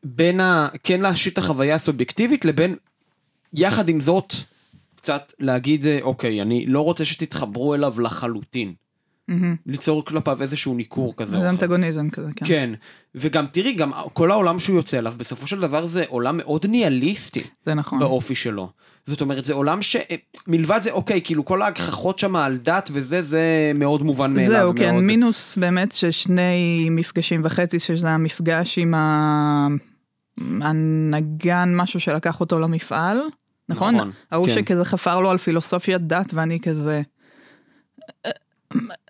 בין 0.05 0.41
ה... 0.41 0.69
כן 0.85 1.01
להשית 1.01 1.39
החוויה 1.39 1.75
הסובייקטיבית 1.75 2.45
לבין, 2.45 2.77
יחד 3.53 3.89
עם 3.89 4.01
זאת, 4.01 4.35
קצת 4.97 5.33
להגיד, 5.39 5.87
אה, 5.87 5.99
אוקיי, 6.03 6.43
אני 6.43 6.67
לא 6.67 6.81
רוצה 6.81 7.05
שתתחברו 7.05 7.75
אליו 7.75 8.01
לחלוטין. 8.01 8.75
מהמם. 9.29 9.57
ליצור 9.67 10.05
כלפיו 10.05 10.43
איזשהו 10.43 10.75
ניכור 10.75 11.17
כזה. 11.17 11.41
זה. 11.41 11.51
אנטגוניזם 11.51 12.11
כזה, 12.11 12.31
כן. 12.37 12.47
כן, 12.47 12.71
וגם 13.15 13.47
תראי, 13.53 13.73
גם 13.73 13.93
כל 14.13 14.31
העולם 14.31 14.59
שהוא 14.59 14.77
יוצא 14.77 14.99
אליו, 14.99 15.15
בסופו 15.17 15.47
של 15.47 15.61
דבר 15.61 15.87
זה 15.87 16.05
עולם 16.09 16.37
מאוד 16.37 16.67
ניהליסטי 16.67 17.43
זה 17.67 17.75
נכון. 17.75 17.99
באופי 17.99 18.35
שלו. 18.35 18.71
זאת 19.07 19.21
אומרת, 19.21 19.45
זה 19.45 19.53
עולם 19.53 19.83
ש... 19.83 19.97
מלבד 20.47 20.81
זה, 20.83 20.91
אוקיי, 20.91 21.21
כאילו 21.25 21.45
כל 21.45 21.63
ההגחכות 21.63 22.19
שם 22.19 22.37
על 22.37 22.57
דת 22.57 22.91
וזה, 22.93 23.23
זה 23.23 23.73
מאוד 23.75 24.03
מובן 24.03 24.35
מאליו. 24.35 24.51
זהו, 24.51 24.73
כן, 24.77 24.93
מאוד. 24.93 25.03
מינוס 25.03 25.57
באמת 25.57 25.93
ששני 25.93 26.89
מפגשים 26.91 27.41
וחצי, 27.45 27.79
שזה 27.79 28.11
המפגש 28.11 28.79
עם 28.79 28.95
הנגן, 30.61 31.73
משהו 31.77 32.01
שלקח 32.01 32.41
אותו 32.41 32.59
למפעל, 32.59 33.19
נכון? 33.69 33.95
נכון, 33.95 34.11
ההוא 34.31 34.47
כן. 34.47 34.55
שכזה 34.55 34.85
חפר 34.85 35.21
לו 35.21 35.31
על 35.31 35.39
פילוסופיית 35.39 36.03
דת, 36.03 36.35
ואני 36.35 36.61
כזה... 36.61 37.03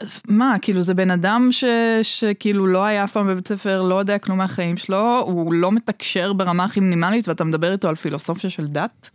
אז 0.00 0.20
מה, 0.28 0.56
כאילו 0.62 0.82
זה 0.82 0.94
בן 0.94 1.10
אדם 1.10 1.48
ש, 1.50 1.64
שכאילו 2.02 2.66
לא 2.66 2.84
היה 2.84 3.04
אף 3.04 3.12
פעם 3.12 3.28
בבית 3.28 3.48
ספר, 3.48 3.82
לא 3.82 3.94
יודע 3.94 4.18
כלום 4.18 4.38
מהחיים 4.38 4.76
שלו, 4.76 5.20
הוא 5.26 5.54
לא 5.54 5.72
מתקשר 5.72 6.32
ברמה 6.32 6.64
הכי 6.64 6.80
מינימלית 6.80 7.28
ואתה 7.28 7.44
מדבר 7.44 7.72
איתו 7.72 7.88
על 7.88 7.94
פילוסופיה 7.94 8.50
של 8.50 8.66
דת? 8.66 9.10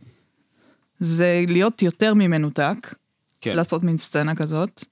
זה 0.99 1.43
להיות 1.47 1.81
יותר 1.81 2.13
ממנותק. 2.13 2.95
כן. 3.41 3.55
לעשות 3.55 3.83
מין 3.83 3.97
סצנה 3.97 4.35
כזאת. 4.35 4.85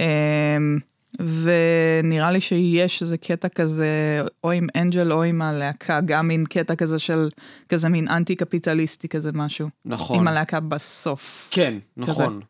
אמ, 0.00 0.78
ונראה 1.18 2.30
לי 2.30 2.40
שיש 2.40 3.02
איזה 3.02 3.16
קטע 3.16 3.48
כזה, 3.48 4.22
או 4.44 4.50
עם 4.50 4.66
אנג'ל 4.76 5.12
או 5.12 5.22
עם 5.22 5.42
הלהקה, 5.42 6.00
גם 6.00 6.28
מין 6.28 6.44
קטע 6.44 6.74
כזה 6.74 6.98
של, 6.98 7.28
כזה 7.68 7.88
מין 7.88 8.08
אנטי 8.08 8.36
קפיטליסטי 8.36 9.08
כזה 9.08 9.30
משהו. 9.34 9.68
נכון. 9.84 10.18
עם 10.18 10.28
הלהקה 10.28 10.60
בסוף. 10.60 11.48
כן, 11.50 11.74
נכון. 11.96 12.40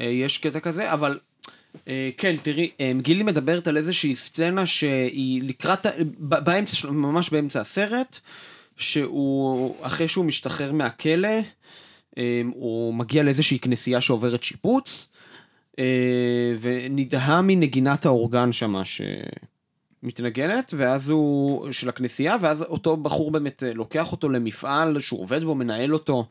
אה, 0.00 0.06
יש 0.06 0.38
קטע 0.38 0.60
כזה, 0.60 0.92
אבל 0.92 1.18
כן, 2.18 2.36
תראי, 2.42 2.70
אה, 2.80 2.92
גילי 3.02 3.22
מדברת 3.22 3.68
על 3.68 3.76
איזושהי 3.76 4.16
סצנה 4.16 4.66
שהיא 4.66 5.42
לקראת, 5.42 5.86
באמצע, 6.18 6.90
ממש 6.90 7.30
באמצע 7.30 7.60
הסרט, 7.60 8.18
שהוא, 8.76 9.76
אחרי 9.82 10.08
שהוא 10.08 10.24
משתחרר 10.24 10.72
מהכלא, 10.72 11.28
אה, 12.18 12.42
הוא 12.54 12.94
מגיע 12.94 13.22
לאיזושהי 13.22 13.58
כנסייה 13.58 14.00
שעוברת 14.00 14.42
שיפוץ, 14.42 15.08
אה, 15.78 16.54
ונדהם 16.60 17.46
מנגינת 17.46 18.06
האורגן 18.06 18.52
שמה 18.52 18.82
שמתנגנת, 18.84 20.74
ואז 20.76 21.08
הוא, 21.08 21.72
של 21.72 21.88
הכנסייה, 21.88 22.36
ואז 22.40 22.62
אותו 22.62 22.96
בחור 22.96 23.30
באמת 23.30 23.62
אה, 23.62 23.74
לוקח 23.74 24.12
אותו 24.12 24.28
למפעל 24.28 25.00
שהוא 25.00 25.20
עובד 25.20 25.44
בו, 25.44 25.54
מנהל 25.54 25.92
אותו, 25.94 26.26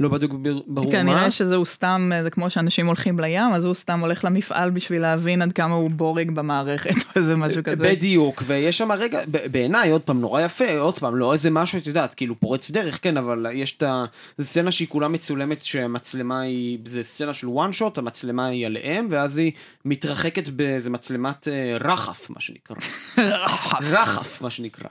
לא 0.00 0.08
בדיוק 0.08 0.32
בר- 0.32 0.60
ברור 0.66 0.86
מה. 0.86 0.92
כנראה 0.92 1.30
שזהו 1.30 1.64
סתם, 1.64 2.10
זה 2.22 2.30
כמו 2.30 2.50
שאנשים 2.50 2.86
הולכים 2.86 3.20
לים, 3.20 3.52
אז 3.54 3.64
הוא 3.64 3.74
סתם 3.74 4.00
הולך 4.00 4.24
למפעל 4.24 4.70
בשביל 4.70 5.02
להבין 5.02 5.42
עד 5.42 5.52
כמה 5.52 5.74
הוא 5.74 5.90
בורג 5.90 6.30
במערכת, 6.30 6.94
או 7.04 7.10
איזה 7.16 7.36
משהו 7.36 7.62
כזה. 7.64 7.76
בדיוק, 7.90 8.42
ויש 8.46 8.78
שם 8.78 8.92
רגע, 8.92 9.20
בעיניי, 9.50 9.90
עוד 9.90 10.02
פעם, 10.02 10.20
נורא 10.20 10.42
יפה, 10.42 10.78
עוד 10.78 10.98
פעם, 10.98 11.16
לא 11.16 11.32
איזה 11.32 11.50
משהו, 11.50 11.78
את 11.78 11.86
יודעת, 11.86 12.14
כאילו 12.14 12.40
פורץ 12.40 12.70
דרך, 12.70 12.98
כן, 13.02 13.16
אבל 13.16 13.46
יש 13.52 13.76
את 13.76 13.82
ה... 13.82 14.04
זו 14.38 14.44
סצנה 14.44 14.72
שהיא 14.72 14.88
כולה 14.88 15.08
מצולמת, 15.08 15.62
שהמצלמה 15.64 16.40
היא, 16.40 16.78
זה 16.86 17.04
סצנה 17.04 17.32
של 17.32 17.46
one 17.46 17.78
shot, 17.78 17.98
המצלמה 17.98 18.46
היא 18.46 18.66
עליהם, 18.66 19.06
ואז 19.10 19.36
היא 19.36 19.52
מתרחקת 19.84 20.48
באיזה 20.48 20.90
מצלמת 20.90 21.48
אה, 21.48 21.76
רחף, 21.80 22.30
מה 22.30 22.40
שנקרא. 22.40 22.76
רחף, 23.92 24.42
מה 24.42 24.50
שנקרא. 24.50 24.88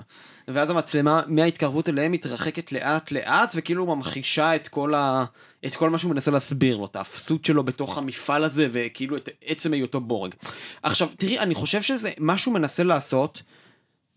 ואז 0.53 0.69
המצלמה 0.69 1.21
מההתקרבות 1.27 1.89
אליהם 1.89 2.12
מתרחקת 2.12 2.71
לאט 2.71 3.12
לאט, 3.12 3.53
וכאילו 3.55 3.95
ממחישה 3.95 4.55
את 4.55 4.67
כל, 4.67 4.93
ה... 4.95 5.25
את 5.65 5.75
כל 5.75 5.89
מה 5.89 5.97
שהוא 5.97 6.12
מנסה 6.12 6.31
להסביר 6.31 6.77
לו, 6.77 6.85
את 6.85 6.95
האפסות 6.95 7.45
שלו 7.45 7.63
בתוך 7.63 7.97
המפעל 7.97 8.43
הזה, 8.43 8.67
וכאילו 8.71 9.15
את 9.15 9.29
עצם 9.45 9.73
היותו 9.73 10.01
בורג. 10.01 10.33
עכשיו, 10.83 11.07
תראי, 11.17 11.39
אני 11.39 11.55
חושב 11.55 11.81
שזה 11.81 12.12
מה 12.17 12.38
שהוא 12.38 12.53
מנסה 12.53 12.83
לעשות, 12.83 13.43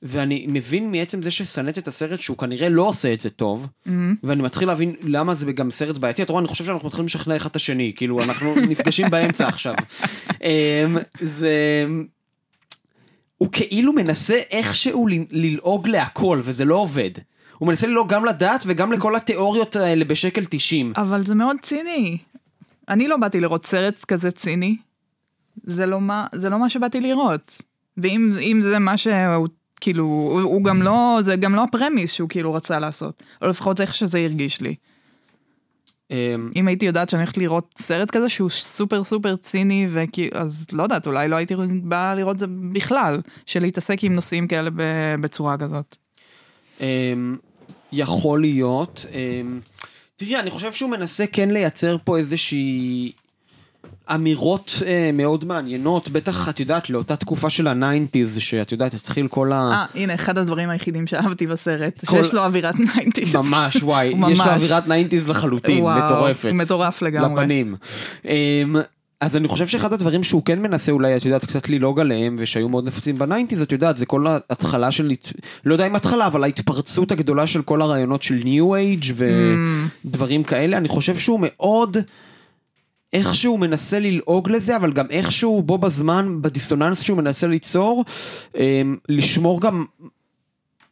ואני 0.02 0.46
מבין 0.48 0.90
מעצם 0.90 1.22
זה 1.22 1.30
ששנאת 1.30 1.78
את 1.78 1.88
הסרט 1.88 2.20
שהוא 2.20 2.36
כנראה 2.36 2.68
לא 2.68 2.82
עושה 2.88 3.12
את 3.12 3.20
זה 3.20 3.30
טוב, 3.30 3.66
ואני 4.22 4.42
מתחיל 4.42 4.68
להבין 4.68 4.94
למה 5.02 5.34
זה 5.34 5.52
גם 5.52 5.70
סרט 5.70 5.98
בעייתי. 5.98 6.22
אתה 6.22 6.32
רואה, 6.32 6.40
אני 6.40 6.48
חושב 6.48 6.64
שאנחנו 6.64 6.86
מתחילים 6.86 7.06
לשכנע 7.06 7.36
אחד 7.36 7.50
את 7.50 7.56
השני, 7.56 7.92
כאילו, 7.96 8.22
אנחנו 8.22 8.54
נפגשים 8.56 9.10
באמצע 9.10 9.48
עכשיו. 9.48 9.74
אמ, 10.42 10.98
זה... 11.20 11.86
הוא 13.42 13.48
כאילו 13.52 13.92
מנסה 13.92 14.40
איכשהו 14.50 15.07
ללעוג 15.31 15.88
להכל, 15.88 16.40
וזה 16.44 16.64
לא 16.64 16.74
עובד. 16.74 17.11
הוא 17.59 17.68
מנסה 17.68 17.87
ללעוג 17.87 18.09
גם 18.09 18.24
לדת 18.24 18.62
וגם 18.66 18.92
לכל 18.92 19.16
התיאוריות 19.16 19.76
האלה 19.76 20.05
בשקל 20.05 20.44
90. 20.50 20.92
אבל 20.96 21.24
זה 21.26 21.35
מאוד 21.35 21.57
ציני. 21.62 22.18
אני 22.88 23.09
לא 23.09 23.16
באתי 23.16 23.40
לראות 23.40 23.66
סרט 23.66 24.05
כזה 24.05 24.31
ציני. 24.31 24.76
זה 25.64 25.87
לא 25.87 26.00
מה, 26.00 26.26
זה 26.35 26.50
לא 26.50 26.59
מה 26.59 26.68
שבאתי 26.68 27.00
לראות. 27.00 27.62
ואם 27.96 28.33
אם 28.40 28.61
זה 28.62 28.78
מה 28.78 28.96
שהוא, 28.96 29.48
כאילו, 29.81 30.05
הוא, 30.05 30.40
הוא 30.40 30.64
גם 30.64 30.83
לא, 30.83 31.18
זה 31.20 31.37
גם 31.37 31.55
לא 31.55 31.62
הפרמיס 31.62 32.12
שהוא 32.12 32.28
כאילו 32.28 32.55
רצה 32.55 32.78
לעשות. 32.78 33.22
או 33.42 33.48
לפחות 33.48 33.81
איך 33.81 33.94
שזה 33.94 34.18
הרגיש 34.18 34.61
לי. 34.61 34.74
אמ, 36.12 36.51
אם 36.57 36.68
הייתי 36.68 36.87
יודעת 36.87 37.09
שאני 37.09 37.22
הולכת 37.22 37.38
לראות 37.38 37.75
סרט 37.79 38.11
כזה 38.11 38.29
שהוא 38.29 38.51
סופר 38.51 39.05
סופר 39.05 39.37
ציני, 39.37 39.87
וכי, 39.90 40.29
אז 40.33 40.66
לא 40.72 40.83
יודעת, 40.83 41.07
אולי 41.07 41.29
לא 41.29 41.37
הייתי 41.37 41.55
באה 41.83 42.14
לראות 42.14 42.38
זה 42.38 42.46
בכלל, 42.72 43.20
של 43.46 43.61
להתעסק 43.61 44.05
עם 44.05 44.12
נושאים 44.12 44.48
כאלה 44.48 44.70
בצורה 45.20 45.59
כזאת. 45.59 45.96
אמ, 46.81 47.37
יכול 47.92 48.40
להיות. 48.40 49.07
אמ, 49.12 49.61
תראי, 50.16 50.37
אני 50.37 50.51
חושב 50.51 50.72
שהוא 50.72 50.90
מנסה 50.90 51.27
כן 51.27 51.51
לייצר 51.51 51.96
פה 52.05 52.18
איזושהי 52.18 53.12
אמירות 54.14 54.82
אה, 54.86 55.10
מאוד 55.12 55.44
מעניינות, 55.44 56.08
בטח, 56.08 56.48
את 56.48 56.60
יודעת, 56.60 56.90
לאותה 56.90 57.16
תקופה 57.16 57.50
של 57.50 57.68
הניינטיז, 57.68 58.36
שאת 58.38 58.72
יודעת, 58.72 58.94
התחיל 58.94 59.28
כל 59.28 59.52
ה... 59.52 59.56
אה, 59.72 59.84
הנה, 59.94 60.14
אחד 60.14 60.38
הדברים 60.38 60.70
היחידים 60.70 61.06
שאהבתי 61.06 61.46
בסרט, 61.46 62.04
כל- 62.04 62.16
שיש 62.22 62.34
לו 62.34 62.44
אווירת 62.44 62.74
ניינטיז. 62.96 63.36
ממש, 63.36 63.76
וואי, 63.82 64.12
הוא 64.12 64.30
יש 64.30 64.38
לו 64.38 64.44
ממש. 64.44 64.54
אווירת 64.62 64.88
ניינטיז 64.88 65.28
לחלוטין, 65.28 65.82
וואו, 65.82 66.04
מטורפת. 66.06 66.50
מטורף 66.52 67.02
לגמרי. 67.02 67.42
לפנים. 67.42 67.74
אמ, 68.24 68.76
אז 69.20 69.36
אני 69.36 69.48
חושב 69.48 69.66
שאחד 69.66 69.92
הדברים 69.92 70.22
שהוא 70.22 70.42
כן 70.44 70.62
מנסה 70.62 70.92
אולי, 70.92 71.16
את 71.16 71.24
יודעת, 71.24 71.44
קצת 71.44 71.68
ללעוג 71.68 72.00
עליהם, 72.00 72.36
ושהיו 72.38 72.68
מאוד 72.68 72.84
נפוצים 72.86 73.18
בניינטיז, 73.18 73.62
את 73.62 73.72
יודעת, 73.72 73.96
זה 73.96 74.06
כל 74.06 74.26
ההתחלה 74.26 74.90
של, 74.90 75.12
לא 75.64 75.74
יודע 75.74 75.86
אם 75.86 75.96
התחלה, 75.96 76.26
אבל 76.26 76.44
ההתפרצות 76.44 77.12
הגדולה 77.12 77.46
של 77.46 77.62
כל 77.62 77.82
הרעיונות 77.82 78.22
של 78.22 78.40
New 78.44 78.74
Age 78.74 79.04
ודברים 80.04 80.44
כאלה, 80.44 80.76
אני 80.76 80.88
חושב 80.88 81.16
שהוא 81.16 81.40
מאוד... 81.42 81.96
איכשהו 83.12 83.59
מנסה 83.59 84.01
ללעוג 84.01 84.51
לזה, 84.51 84.77
אבל 84.77 84.92
גם 84.92 85.07
איכשהו 85.11 85.62
בו 85.62 85.79
בזמן, 85.79 86.38
בדיסוננס 86.42 87.01
שהוא 87.01 87.18
מנסה 87.18 87.46
ליצור, 87.46 88.05
אמ, 88.57 88.96
לשמור 89.09 89.61
גם 89.61 89.85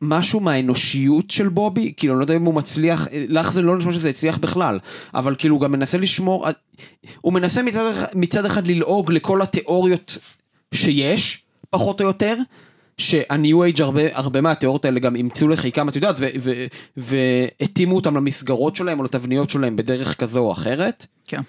משהו 0.03 0.41
מהאנושיות 0.41 1.31
של 1.31 1.49
בובי, 1.49 1.93
כאילו, 1.97 2.15
אני 2.15 2.19
לא 2.19 2.25
יודע 2.25 2.37
אם 2.37 2.45
הוא 2.45 2.55
מצליח, 2.55 3.09
לך 3.29 3.53
זה 3.53 3.63
לא 3.63 3.77
נשמע 3.77 3.93
שזה 3.93 4.09
הצליח 4.09 4.39
בכלל, 4.39 4.79
אבל 5.15 5.35
כאילו 5.39 5.55
הוא 5.55 5.63
גם 5.63 5.73
מנסה 5.73 5.99
לשמור, 5.99 6.47
הוא 7.21 7.33
מנסה 7.33 7.63
מצד, 7.63 7.93
מצד 8.15 8.45
אחד 8.45 8.67
ללעוג 8.67 9.13
לכל 9.13 9.43
התיאוריות 9.43 10.19
שיש, 10.75 11.43
פחות 11.71 12.01
או 12.01 12.07
יותר, 12.07 12.37
שהניו 12.99 13.63
אייג' 13.63 13.83
הרבה, 13.83 14.03
הרבה 14.13 14.41
מהתיאוריות 14.41 14.85
האלה 14.85 15.01
גם 15.01 15.17
אימצו 15.17 15.49
לחיקם, 15.49 15.89
את 15.89 15.97
יודעת, 15.97 16.21
והתאימו 16.97 17.97
אותם 17.97 18.17
למסגרות 18.17 18.77
שלהם 18.77 18.99
או 18.99 19.05
לתבניות 19.05 19.51
שלהם 19.51 19.77
בדרך 19.77 20.21
כזו 20.21 20.39
או 20.39 20.53
אחרת. 20.53 21.07
כן. 21.27 21.41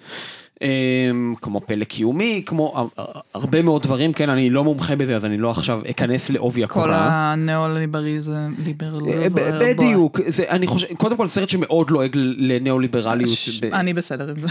אמ, 0.61 1.35
כמו 1.41 1.61
פלא 1.61 1.83
קיומי, 1.85 2.43
כמו 2.45 2.73
הר- 2.97 3.05
הרבה 3.33 3.61
מאוד 3.61 3.83
דברים, 3.83 4.13
כן, 4.13 4.29
אני 4.29 4.49
לא 4.49 4.63
מומחה 4.63 4.95
בזה, 4.95 5.15
אז 5.15 5.25
אני 5.25 5.37
לא 5.37 5.49
עכשיו 5.51 5.81
אכנס 5.89 6.29
לעובי 6.29 6.61
כל 6.61 6.63
הקורה. 6.65 7.31
הניאו-ליבריזם, 7.33 8.53
ליברל... 8.65 9.09
אה, 9.09 9.29
ב- 9.29 9.59
בדיוק, 9.63 10.19
זה, 10.27 10.49
אני 10.49 10.67
חושב, 10.67 10.87
קודם 10.93 11.17
כל 11.17 11.27
סרט 11.27 11.49
שמאוד 11.49 11.91
לועג 11.91 12.11
לניאו-ליברליות. 12.15 13.37
אני 13.73 13.93
בסדר 13.93 14.29
עם 14.29 14.35
זה. 14.39 14.47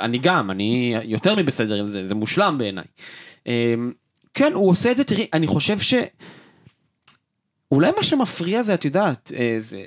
אני 0.00 0.18
גם, 0.18 0.50
אני 0.50 0.96
יותר 1.04 1.34
מבסדר 1.36 1.74
עם 1.80 1.88
זה, 1.88 2.08
זה 2.08 2.14
מושלם 2.14 2.56
בעיניי. 2.58 2.84
אמ, 3.46 3.92
כן, 4.34 4.52
הוא 4.54 4.70
עושה 4.70 4.90
את 4.90 4.96
זה, 4.96 5.04
תראי, 5.04 5.26
אני 5.32 5.46
חושב 5.46 5.78
ש... 5.78 5.94
אולי 7.72 7.90
מה 7.96 8.02
שמפריע 8.04 8.62
זה, 8.62 8.74
את 8.74 8.84
יודעת, 8.84 9.32
אה, 9.36 9.56
זה... 9.60 9.82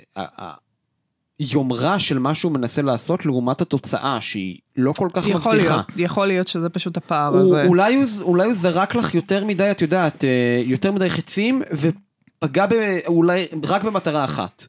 ה- 1.40 1.44
ה- 1.44 1.48
היומרה 1.50 2.00
של 2.00 2.20
מה 2.20 2.36
שהוא 2.36 2.52
מנסה 2.52 2.82
לעשות 2.82 3.26
לעומת 3.26 3.62
התוצאה 3.62 4.22
שהיא 4.22 4.58
לא 4.78 4.94
כל 4.94 5.10
כך 5.14 5.28
יכול 5.28 5.54
מבטיחה. 5.56 5.76
להיות, 5.76 5.86
יכול 5.96 6.28
להיות 6.28 6.48
שזה 6.48 6.70
פשוט 6.70 6.98
הפער 6.98 7.34
הוא, 7.34 7.42
הזה. 7.42 7.66
אולי, 7.66 7.96
הוא, 7.96 8.06
אולי 8.22 8.46
הוא 8.46 8.54
זרק 8.54 8.96
לך 8.96 9.16
יותר 9.16 9.46
מדי, 9.46 9.72
את 9.72 9.82
יודעת, 9.82 10.24
אה, 10.26 10.62
יותר 10.66 10.92
מדי 10.92 11.10
חצים, 11.10 11.62
ופגע 11.72 12.66
ב, 12.66 12.74
אולי 13.08 13.46
רק 13.64 13.84
במטרה 13.84 14.24
אחת. 14.24 14.66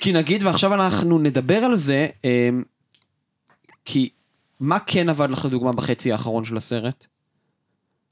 כי 0.00 0.12
נגיד, 0.12 0.42
ועכשיו 0.42 0.74
אנחנו 0.74 1.18
נדבר 1.18 1.56
על 1.56 1.76
זה, 1.76 2.08
אה, 2.24 2.48
כי 3.84 4.08
מה 4.60 4.78
כן 4.80 5.08
עבד 5.08 5.30
לך 5.30 5.44
לדוגמה 5.44 5.72
בחצי 5.72 6.12
האחרון 6.12 6.44
של 6.44 6.56
הסרט? 6.56 7.06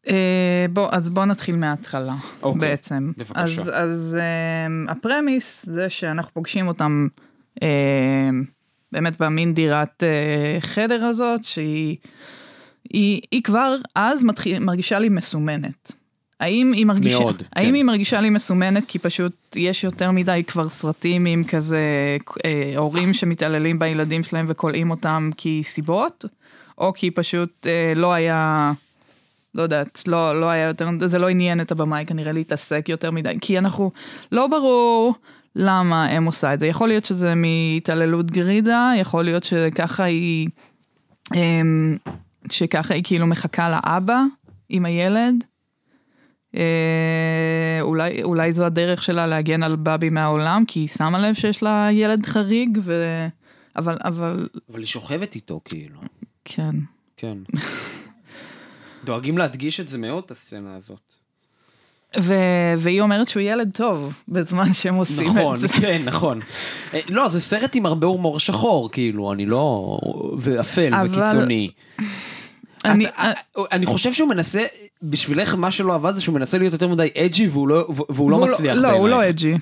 אה, 0.09 0.67
בוא, 0.73 0.89
אז 0.91 1.09
בוא 1.09 1.25
נתחיל 1.25 1.57
מההתחלה, 1.57 2.15
אוקיי, 2.43 2.61
בעצם. 2.61 3.13
בבקשה. 3.19 3.43
אז, 3.43 3.71
אז 3.73 4.17
אה, 4.21 4.93
הפרמיס 4.93 5.65
זה 5.67 5.89
שאנחנו 5.89 6.35
פוגשים 6.35 6.69
אותם 6.69 7.09
אה, 7.63 7.69
באמת 8.93 9.21
במין 9.21 9.55
דירת 9.55 10.03
אה, 10.03 10.61
חדר 10.61 11.05
הזאת, 11.05 11.45
שהיא 11.45 11.97
היא, 12.93 13.21
היא 13.31 13.43
כבר 13.43 13.77
אז 13.95 14.23
מתחיל, 14.25 14.59
מרגישה 14.59 14.99
לי 14.99 15.09
מסומנת. 15.09 15.93
האם 16.41 16.73
היא 16.73 16.87
מרגישה, 16.87 17.19
מאוד, 17.19 17.43
האם 17.53 17.67
כן. 17.67 17.75
היא 17.75 17.85
מרגישה 17.85 18.21
לי 18.21 18.31
מסומנת 18.31 18.85
כי 18.89 18.99
פשוט 18.99 19.57
יש 19.57 19.85
יותר 19.85 20.11
מדי 20.11 20.43
כבר 20.47 20.69
סרטים 20.69 21.27
עם 21.27 21.45
כזה 21.45 21.81
אה, 22.45 22.73
הורים 22.77 23.13
שמתעללים 23.13 23.79
בילדים 23.79 24.23
שלהם 24.23 24.47
וכולאים 24.49 24.91
אותם 24.91 25.31
כי 25.37 25.61
סיבות, 25.65 26.25
או 26.79 26.93
כי 26.93 27.11
פשוט 27.11 27.67
אה, 27.67 27.93
לא 27.97 28.13
היה, 28.13 28.73
לא 29.55 29.63
יודעת, 29.63 30.03
לא, 30.07 30.41
לא 30.41 30.51
היה 30.51 30.67
יותר, 30.67 30.89
זה 31.07 31.19
לא 31.19 31.29
עניין 31.29 31.61
את 31.61 31.71
הבמאי 31.73 32.05
כנראה 32.07 32.33
להתעסק 32.33 32.89
יותר 32.89 33.11
מדי, 33.11 33.35
כי 33.41 33.59
אנחנו, 33.59 33.91
לא 34.33 34.47
ברור 34.47 35.15
למה 35.57 36.07
הם 36.07 36.25
עושה 36.25 36.55
את 36.55 36.61
זה, 36.61 36.67
יכול 36.67 36.89
להיות 36.89 37.05
שזה 37.05 37.35
מהתעללות 37.35 38.31
גרידה, 38.31 38.93
יכול 38.97 39.25
להיות 39.25 39.45
שככה 39.45 40.05
היא, 40.05 40.49
אמ, 41.35 41.97
שככה 42.51 42.95
היא 42.95 43.05
כאילו 43.05 43.27
מחכה 43.27 43.71
לאבא 43.71 44.23
עם 44.69 44.85
הילד. 44.85 45.45
אה, 46.57 47.79
אולי, 47.81 48.23
אולי 48.23 48.53
זו 48.53 48.65
הדרך 48.65 49.03
שלה 49.03 49.27
להגן 49.27 49.63
על 49.63 49.77
בבי 49.77 50.11
מהעולם, 50.11 50.65
כי 50.69 50.81
היא 50.81 50.89
שמה 50.89 51.19
לב 51.19 51.35
שיש 51.35 51.63
לה 51.63 51.89
ילד 51.93 52.27
חריג, 52.27 52.79
ו... 52.83 53.05
אבל, 53.77 53.97
אבל, 54.05 54.49
אבל 54.71 54.79
היא 54.79 54.87
שוכבת 54.87 55.35
איתו, 55.35 55.61
כאילו. 55.65 56.01
כן. 56.45 56.75
כן. 57.17 57.39
דואגים 59.05 59.39
להדגיש 59.39 59.81
את 59.81 59.89
זה 59.89 59.99
מאוד, 59.99 60.23
את 60.27 60.31
הסצנה 60.31 60.77
הזאת. 60.77 60.99
ו... 62.21 62.35
והיא 62.79 63.01
אומרת 63.01 63.29
שהוא 63.29 63.41
ילד 63.41 63.71
טוב, 63.77 64.13
בזמן 64.29 64.73
שהם 64.75 64.95
עושים 64.95 65.27
נכון, 65.29 65.55
את 65.55 65.61
זה. 65.61 65.69
כן, 65.81 66.03
נכון. 66.05 66.41
אה, 66.95 67.01
לא, 67.09 67.29
זה 67.29 67.41
סרט 67.41 67.75
עם 67.75 67.87
הרבה 67.87 68.07
הומור 68.07 68.41
שחור, 68.41 68.91
כאילו, 68.91 69.33
אני 69.33 69.47
לא... 69.47 69.99
ואפל 70.39 70.95
אבל- 70.95 71.09
וקיצוני. 71.11 71.69
אני, 72.85 73.07
אתה- 73.07 73.31
אני 73.73 73.87
חושב 73.87 74.13
שהוא 74.13 74.29
מנסה, 74.29 74.63
בשבילך 75.03 75.55
מה 75.55 75.71
שלא 75.71 75.95
עבד 75.95 76.13
זה 76.15 76.21
שהוא 76.21 76.35
מנסה 76.35 76.59
להיות 76.59 76.73
יותר 76.73 76.89
מדי 76.89 77.09
אג'י 77.17 77.49
והוא 77.49 77.69
לא- 77.69 77.87
והוא 78.09 78.31
לא 78.31 78.37
והוא 78.37 78.49
מצליח 78.49 78.79
לא, 78.79 78.89
הוא 78.91 79.09
לא 79.09 79.17
בעינייך. 79.17 79.37
אג'י. 79.37 79.55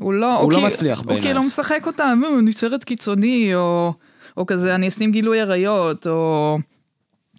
הוא 0.00 0.12
לא, 0.14 0.38
הוא 0.40 0.52
לא 0.52 0.56
כאילו- 0.56 0.68
מצליח 0.70 0.98
הוא 0.98 1.06
בעינייך. 1.06 1.26
כאילו 1.26 1.42
משחק 1.42 1.82
אותה, 1.86 2.14
"מו, 2.14 2.26
אני 2.38 2.52
סרט 2.52 2.84
קיצוני, 2.84 3.54
או, 3.54 3.92
או 4.36 4.46
כזה, 4.46 4.74
אני 4.74 4.88
אשים 4.88 5.12
גילוי 5.12 5.40
עריות, 5.40 6.06
או, 6.06 6.58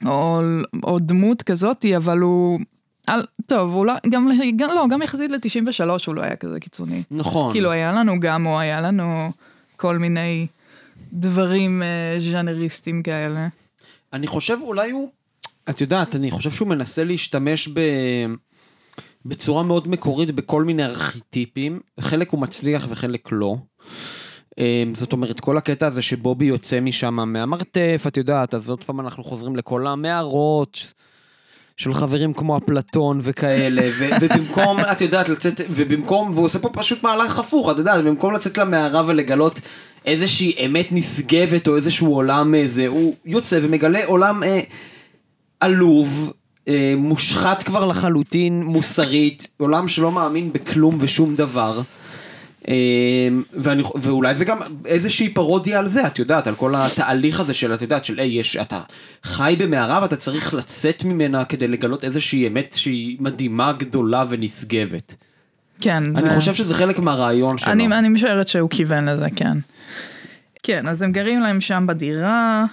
או, 0.06 0.42
או 0.84 1.00
דמות 1.00 1.44
כזאתי, 1.44 1.98
אבל 1.98 2.20
הוא... 2.20 2.60
על, 3.08 3.26
טוב, 3.46 3.74
הוא 3.74 3.86
לא, 3.86 3.94
גם, 4.10 4.30
גם, 4.56 4.70
לא, 4.70 4.86
גם 4.90 5.02
יחסית 5.02 5.32
ל-93 5.32 5.90
הוא 6.08 6.16
לא 6.16 6.22
היה 6.22 6.36
כזה 6.36 6.60
קיצוני. 6.60 7.04
נכון. 7.12 7.54
כאילו 7.54 7.72
היה 7.72 7.92
לנו 7.92 8.20
גם, 8.20 8.46
או 8.46 8.60
היה 8.60 8.82
לנו 8.82 9.32
כל 9.76 9.98
מיני 9.98 10.48
דברים 11.14 11.84
אה, 11.84 12.20
ז'אנריסטים 12.20 13.04
כאלה. 13.04 13.48
אני 14.14 14.28
חושב 14.28 14.58
אולי 14.62 14.92
הוא, 14.92 15.10
את 15.70 15.82
יודעת, 15.82 16.16
אני 16.16 16.32
חושב 16.32 16.52
שהוא 16.52 16.68
מנסה 16.68 17.04
להשתמש 17.04 17.68
ב... 17.68 17.80
בצורה 19.26 19.64
מאוד 19.64 19.88
מקורית 19.88 20.32
בכל 20.32 20.64
מיני 20.64 20.86
ארכיטיפים, 20.86 21.80
חלק 22.00 22.30
הוא 22.30 22.40
מצליח 22.42 22.88
וחלק 22.90 23.32
לא. 23.32 23.58
אמ, 24.58 24.96
זאת 24.96 25.13
אומרת, 25.13 25.39
כל 25.39 25.58
הקטע 25.58 25.88
הזה 25.88 26.02
שבובי 26.02 26.46
יוצא 26.46 26.80
משם 26.80 27.13
מהמרתף, 27.13 28.04
את 28.08 28.17
יודעת, 28.17 28.54
אז 28.54 28.70
עוד 28.70 28.84
פעם 28.84 29.00
אנחנו 29.00 29.24
חוזרים 29.24 29.56
לכל 29.56 29.88
המערות 29.88 30.93
של 31.78 31.93
חברים 31.93 32.34
כמו 32.34 32.58
אפלטון 32.58 33.20
וכאלה, 33.24 33.82
ו- 34.00 34.10
ובמקום, 34.22 34.80
את 34.91 35.02
יודעת, 35.02 35.30
לצאת, 35.30 35.62
ובמקום, 35.70 36.32
והוא 36.34 36.46
עושה 36.46 36.60
פה 36.60 36.70
פשוט 36.70 37.04
מהלך 37.04 37.39
הפוך, 37.39 37.72
את 37.72 37.78
יודעת, 37.78 38.04
במקום 38.04 38.34
לצאת 38.34 38.58
למערה 38.58 39.02
ולגלות 39.08 39.60
איזושהי 40.06 40.65
אמת 40.65 40.88
נשגבת 40.91 41.67
או 41.67 41.76
איזשהו 41.76 42.15
עולם 42.15 42.56
איזה, 42.56 42.88
הוא 42.88 43.15
יוצא 43.26 43.60
ומגלה 43.62 44.06
עולם 44.06 44.43
אה, 44.43 44.60
עלוב, 45.60 46.34
אה, 46.67 46.93
מושחת 46.98 47.63
כבר 47.63 47.86
לחלוטין, 47.86 48.63
מוסרית, 48.63 49.48
עולם 49.58 49.88
שלא 49.88 50.12
מאמין 50.12 50.54
בכלום 50.54 50.98
ושום 51.00 51.36
דבר. 51.36 51.82
אה, 52.70 52.74
ואני, 53.54 53.84
ואולי 53.96 54.36
זה 54.36 54.46
גם 54.46 54.58
איזושהי 54.86 55.30
פרודיה 55.30 55.80
על 55.80 55.88
זה, 55.88 56.08
את 56.08 56.20
יודעת, 56.20 56.48
על 56.48 56.56
כל 56.56 56.76
התהליך 56.76 57.40
הזה 57.40 57.54
של, 57.54 57.74
את 57.74 57.82
יודעת, 57.82 58.06
של, 58.06 58.20
היי, 58.20 58.40
יש, 58.40 58.56
אתה 58.56 58.82
חי 59.24 59.56
במערה 59.60 60.00
ואתה 60.02 60.16
צריך 60.16 60.54
לצאת 60.54 61.04
ממנה 61.04 61.46
כדי 61.46 61.68
לגלות 61.68 62.04
איזושהי 62.04 62.48
אמת 62.48 62.74
שהיא 62.78 63.18
מדהימה, 63.20 63.74
גדולה 63.74 64.26
ונשגבת. 64.30 65.16
כן. 65.82 66.04
אני 66.16 66.30
ו- 66.30 66.36
חושב 66.36 66.54
שזה 66.54 66.74
חלק 66.74 67.00
מהרעיון 67.00 67.58
שלו. 67.58 67.72
אני, 67.72 67.88
אני 67.88 68.10
משערת 68.10 68.48
שהוא 68.48 68.70
כיוון 68.70 69.06
לזה, 69.06 69.28
כן. 69.36 69.58
כן, 70.64 70.88
אז 70.88 71.02
הם 71.02 71.12
גרים 71.12 71.42
להם 71.42 71.62
שם 71.62 71.86
בדירה, 71.88 72.66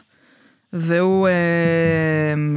והוא, 0.73 1.29
אה, 1.29 1.35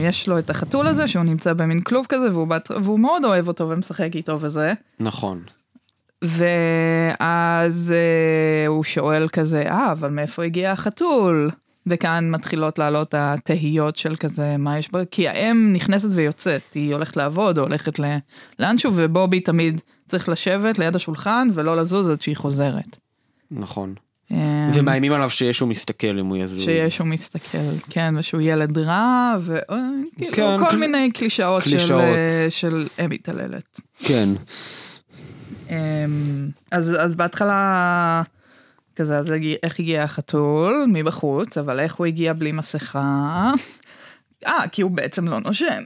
יש 0.10 0.28
לו 0.28 0.40
את 0.40 0.50
החתול 0.50 0.88
הזה, 0.88 1.08
שהוא 1.08 1.24
נמצא 1.24 1.54
במין 1.54 1.82
כלוב 1.82 2.06
כזה, 2.10 2.32
והוא, 2.32 2.48
בת, 2.48 2.72
והוא 2.84 3.00
מאוד 3.00 3.26
אוהב 3.26 3.48
אותו 3.48 3.70
ומשחק 3.70 4.16
איתו 4.16 4.42
וזה. 4.42 4.74
נכון. 5.00 5.42
ואז 6.24 7.94
אה, 7.96 8.68
הוא 8.68 8.84
שואל 8.84 9.28
כזה, 9.28 9.62
אה, 9.70 9.92
אבל 9.92 10.10
מאיפה 10.10 10.44
הגיע 10.44 10.72
החתול? 10.72 11.50
וכאן 11.90 12.30
מתחילות 12.32 12.80
לעלות 12.80 13.14
התהיות 13.18 13.96
של 13.96 14.16
כזה, 14.16 14.58
מה 14.58 14.78
יש 14.80 14.92
בה? 14.92 15.06
כי 15.06 15.28
האם 15.28 15.74
נכנסת 15.74 16.10
ויוצאת, 16.12 16.62
היא 16.76 16.94
הולכת 16.94 17.18
לעבוד 17.18 17.58
או 17.58 17.64
הולכת. 17.64 18.00
לאנשהו, 18.60 18.92
ובובי 18.96 19.40
תמיד 19.40 19.82
צריך 20.08 20.30
לשבת 20.30 20.80
ליד 20.80 20.96
השולחן 20.96 21.48
ולא 21.54 21.78
לזוז 21.78 22.10
עד 22.10 22.22
שהיא 22.22 22.36
חוזרת. 22.38 22.98
נכון. 23.52 23.94
אה, 24.32 24.70
ומאיימים 24.74 25.12
עליו 25.14 25.30
שיש 25.30 25.60
הוא 25.60 25.70
מסתכל 25.70 26.20
אם 26.20 26.26
הוא 26.26 26.38
יזוז. 26.38 26.64
שישו 26.64 27.06
מסתכל, 27.06 27.58
כן, 27.90 28.14
ושהוא 28.18 28.42
ילד 28.42 28.78
רע, 28.78 29.36
וכאילו 29.42 30.32
כן, 30.36 30.56
כל 30.60 30.70
קל- 30.70 30.78
מיני 30.78 31.12
קלישאות 31.12 31.64
של, 31.64 31.70
קלישאות. 31.70 32.02
אה, 32.02 32.48
של 32.50 32.88
אם 33.06 33.10
מתעללת. 33.10 33.80
כן. 34.00 34.30
אמ, 35.70 36.50
אז, 36.72 36.98
אז 37.00 37.16
בהתחלה, 37.16 38.24
כזה, 38.96 39.18
אז 39.18 39.32
איך 39.64 39.80
הגיע 39.80 40.04
החתול 40.04 40.86
מבחוץ, 40.94 41.58
אבל 41.58 41.80
איך 41.80 41.96
הוא 41.96 42.06
הגיע 42.06 42.34
בלי 42.34 42.52
מסכה? 42.52 43.52
אה, 44.48 44.68
כי 44.72 44.82
הוא 44.82 44.92
בעצם 44.92 45.28
לא 45.28 45.40
נושם. 45.40 45.84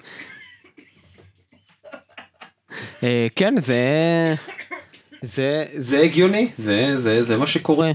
אה, 3.04 3.28
כן, 3.36 3.54
זה... 3.60 4.36
זה, 5.22 5.66
זה 5.78 6.00
הגיוני, 6.00 6.52
זה, 6.58 7.02
זה, 7.02 7.24
זה 7.24 7.38
מה 7.38 7.48
שקורה. 7.48 7.92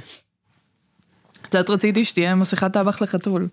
קצת 1.43 1.71
רציתי 1.71 2.05
שתהיה 2.05 2.35
מסכת 2.35 2.73
טבח 2.73 3.03
לחתול, 3.03 3.49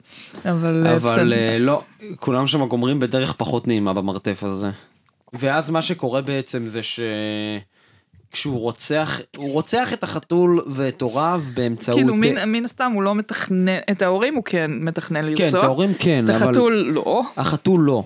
אבל 0.46 0.88
אה, 0.88 0.96
אבל. 0.96 1.34
אה, 1.34 1.58
לא, 1.60 1.84
כולם 2.16 2.48
שם 2.48 2.66
גומרים 2.66 3.00
בדרך 3.00 3.34
פחות 3.34 3.68
נעימה 3.68 3.94
במרתף 3.94 4.44
הזה. 4.44 4.70
ואז 5.34 5.70
מה 5.70 5.82
שקורה 5.82 6.22
בעצם 6.22 6.68
זה 6.68 6.84
ש... 6.84 7.00
כשהוא 8.34 8.60
רוצח, 8.60 9.20
הוא 9.38 9.52
רוצח 9.52 9.94
את 9.94 10.04
החתול 10.04 10.62
ואת 10.68 11.02
הוריו 11.02 11.42
באמצעות... 11.54 11.98
כאילו, 12.00 12.16
מן, 12.16 12.50
מן 12.52 12.66
הסתם 12.66 12.92
הוא 12.96 13.04
לא 13.04 13.16
מתכנן, 13.16 13.78
את 13.92 14.02
ההורים 14.02 14.36
הוא 14.36 14.44
כן 14.44 14.72
מתכנן 14.80 15.26
לרצוח. 15.26 15.52
כן, 15.52 15.58
את 15.58 15.64
ההורים 15.64 15.94
כן, 16.00 16.26
את 16.26 16.30
אבל... 16.30 16.44
החתול 16.50 16.92
לא. 16.94 17.22
החתול 17.38 17.82
לא. 17.82 18.04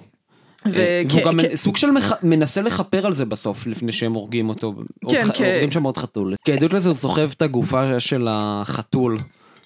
ו- 0.65 0.79
אה, 0.79 1.01
והוא 1.09 1.21
כ- 1.21 1.25
גם 1.25 1.39
כ- 1.41 1.55
סוג 1.55 1.77
של 1.77 1.91
מח- 1.91 2.23
מנסה 2.23 2.61
לכפר 2.61 3.05
על 3.05 3.13
זה 3.13 3.25
בסוף, 3.25 3.67
לפני 3.67 3.91
שהם 3.91 4.13
הורגים 4.13 4.49
אותו. 4.49 4.73
כן, 5.09 5.21
ח- 5.27 5.31
כ- 5.37 5.41
הורגים 5.41 5.71
שם 5.71 5.83
עוד 5.83 5.97
חתול. 5.97 6.35
כעדות 6.45 6.73
לזה 6.73 6.89
הוא 6.89 6.97
סוחב 6.97 7.29
את 7.37 7.41
הגופה 7.41 7.99
של 7.99 8.27
החתול 8.31 9.17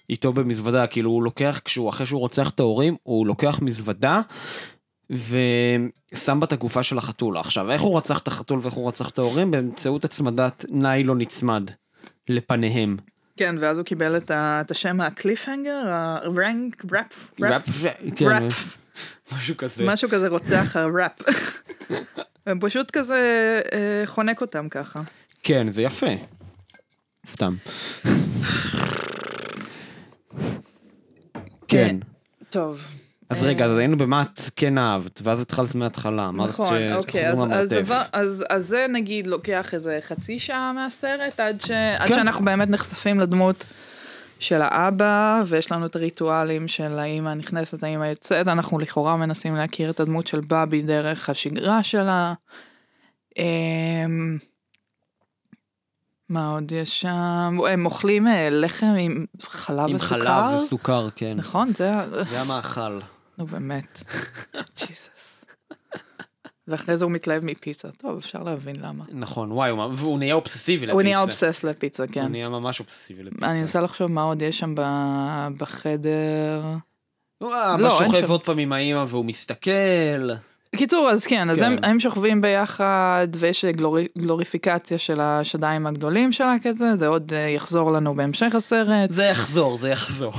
איתו 0.10 0.34
במזוודה, 0.34 0.88
כאילו 0.88 1.12
הוא 1.12 1.24
לוקח, 1.24 1.62
כשהוא, 1.66 1.90
אחרי 1.90 2.06
שהוא 2.06 2.20
רוצח 2.20 2.50
את 2.50 2.60
ההורים, 2.60 2.96
הוא 3.04 3.28
לוקח 3.28 3.60
מזוודה 3.62 4.22
ושם 5.12 6.40
בה 6.40 6.46
את 6.46 6.54
הגופה 6.54 6.84
של 6.84 6.98
החתול. 6.98 7.38
עכשיו, 7.38 7.72
איך 7.72 7.82
הוא 7.82 7.98
רצח 7.98 8.20
את 8.20 8.28
החתול 8.28 8.60
ואיך 8.62 8.74
הוא 8.74 8.88
רצח 8.88 9.10
את 9.10 9.20
ההורים? 9.20 9.52
באמצעות 9.52 10.06
הצמדת 10.06 10.66
ניילון 10.70 11.18
נצמד 11.22 11.72
לפניהם. 12.30 12.98
כן, 13.38 13.56
ואז 13.60 13.78
הוא 13.78 13.86
קיבל 13.86 14.18
את, 14.18 14.32
ה, 14.32 14.62
את 14.62 14.72
השם 14.72 15.02
הקליפהנגר, 15.02 15.84
הרנק, 15.88 16.86
ראפ, 16.92 17.32
ראפ, 17.40 17.68
ראפ. 18.22 18.78
משהו 19.32 19.58
כזה. 19.58 19.86
משהו 19.86 20.10
כזה 20.10 20.28
רוצח 20.28 20.76
הראפ. 20.76 21.22
פשוט 22.62 22.92
כזה 22.92 23.62
אה, 23.74 24.04
חונק 24.06 24.42
אותם 24.42 24.70
ככה. 24.70 25.02
כן, 25.44 25.70
זה 25.70 25.82
יפה. 25.82 26.12
סתם. 27.28 27.56
כן. 31.68 31.98
טוב. 32.50 32.82
אז 33.32 33.44
רגע, 33.44 33.66
אז 33.66 33.78
היינו 33.78 33.98
במה 33.98 34.22
את 34.22 34.42
כן 34.56 34.78
אהבת, 34.78 35.22
ואז 35.24 35.42
התחלת 35.42 35.76
מההתחלה. 35.76 36.28
אמרת 36.28 36.50
נכון, 36.50 36.94
אוקיי, 36.94 37.30
אז, 37.32 37.40
אז. 37.52 37.74
אז, 38.12 38.44
אז, 38.50 38.68
זה 38.68 38.86
נגיד 38.90 39.28
לוקח 39.28 39.74
איזה 39.74 40.00
חצי 40.02 40.40
שעה 40.40 40.74
מהסרט, 40.74 41.40
עד, 41.40 41.62
ש, 41.62 41.72
עד 41.72 42.08
כן. 42.08 42.14
שאנחנו 42.14 42.46
באמת 42.46 42.70
נחשפים 42.70 43.20
לדמות 43.20 43.66
של 44.40 44.62
האבא, 44.62 45.42
ויש 45.48 45.72
לנו 45.72 45.86
את 45.86 45.96
הריטואלים 45.96 46.68
של 46.68 47.00
האמא 47.00 47.34
נכנסת, 47.34 47.84
האמא 47.84 48.06
יוצאת, 48.06 48.48
אנחנו 48.48 48.80
לכאורה 48.80 49.18
מנסים 49.18 49.56
להכיר 49.56 49.90
את 49.90 50.00
הדמות 50.00 50.28
של 50.28 50.42
בבי 50.48 50.82
דרך 50.82 51.30
השגרה 51.30 51.84
שלה. 51.84 52.34
אמ, 53.38 54.38
מה 56.30 56.54
עוד 56.54 56.72
יש 56.72 57.02
שם? 57.02 57.58
הם 57.70 57.86
אוכלים 57.86 58.28
אה, 58.28 58.48
לחם 58.52 58.96
עם 59.00 59.26
חלב 59.42 59.90
עם 59.90 59.96
וסוכר. 59.96 60.20
חלב 60.20 60.58
וסוכר, 60.58 61.10
כן. 61.16 61.34
נכון, 61.38 61.74
זה. 61.74 61.92
זה 62.24 62.42
המאכל. 62.42 63.00
נו 63.42 63.48
באמת. 63.48 64.04
ג'יסוס. 64.80 65.46
ואחרי 66.68 66.98
זה 66.98 67.06
הוא 67.06 67.12
מתלהב 67.12 67.44
מפיצה. 67.44 67.88
טוב, 67.92 68.18
אפשר 68.18 68.44
להבין 68.44 68.76
למה. 68.82 69.04
נכון, 69.12 69.52
וואי, 69.52 69.70
הוא- 69.70 69.92
והוא 69.96 70.20
נהיה 70.20 70.34
אובססיבי 70.36 70.78
לפיצה. 70.86 70.94
הוא 70.94 71.02
נהיה 71.02 71.22
אובסס 71.22 71.64
לפיצה, 71.64 72.04
הוא 72.04 72.12
כן. 72.12 72.28
נהיה 72.28 72.50
ממש 72.50 72.80
אובססיבי 72.80 73.24
לפיצה. 73.24 73.46
אני 73.46 73.60
מנסה 73.62 73.82
לחשוב 73.82 74.12
מה 74.12 74.24
עוד 74.24 74.42
יש 74.42 74.60
שם 74.60 74.76
בחדר. 75.58 76.62
הוא 77.38 77.54
האבא 77.54 77.82
לא, 77.82 78.00
אין 78.02 78.12
שוכב. 78.12 78.30
עוד 78.30 78.44
פעם 78.44 78.58
עם 78.58 78.74
האמא 78.74 79.06
והוא 79.08 79.26
מסתכל. 79.26 80.30
קיצור, 80.76 81.10
אז 81.10 81.26
כן, 81.26 81.50
אז 81.50 81.58
כן. 81.58 81.64
הם, 81.64 81.76
הם 81.84 82.00
שוכבים 82.00 82.42
ביחד, 82.42 83.28
ויש 83.36 83.66
גלורי, 83.66 84.08
גלוריפיקציה 84.18 84.98
של 84.98 85.22
השדיים 85.22 85.88
הגדולים 85.88 86.32
שלה 86.32 86.56
כזה, 86.64 86.86
זה 87.00 87.08
עוד 87.08 87.34
אה, 87.34 87.40
יחזור 87.40 87.92
לנו 87.92 88.16
בהמשך 88.16 88.56
הסרט. 88.56 89.10
זה 89.10 89.24
יחזור, 89.26 89.78
זה 89.78 89.90
יחזור. 89.90 90.34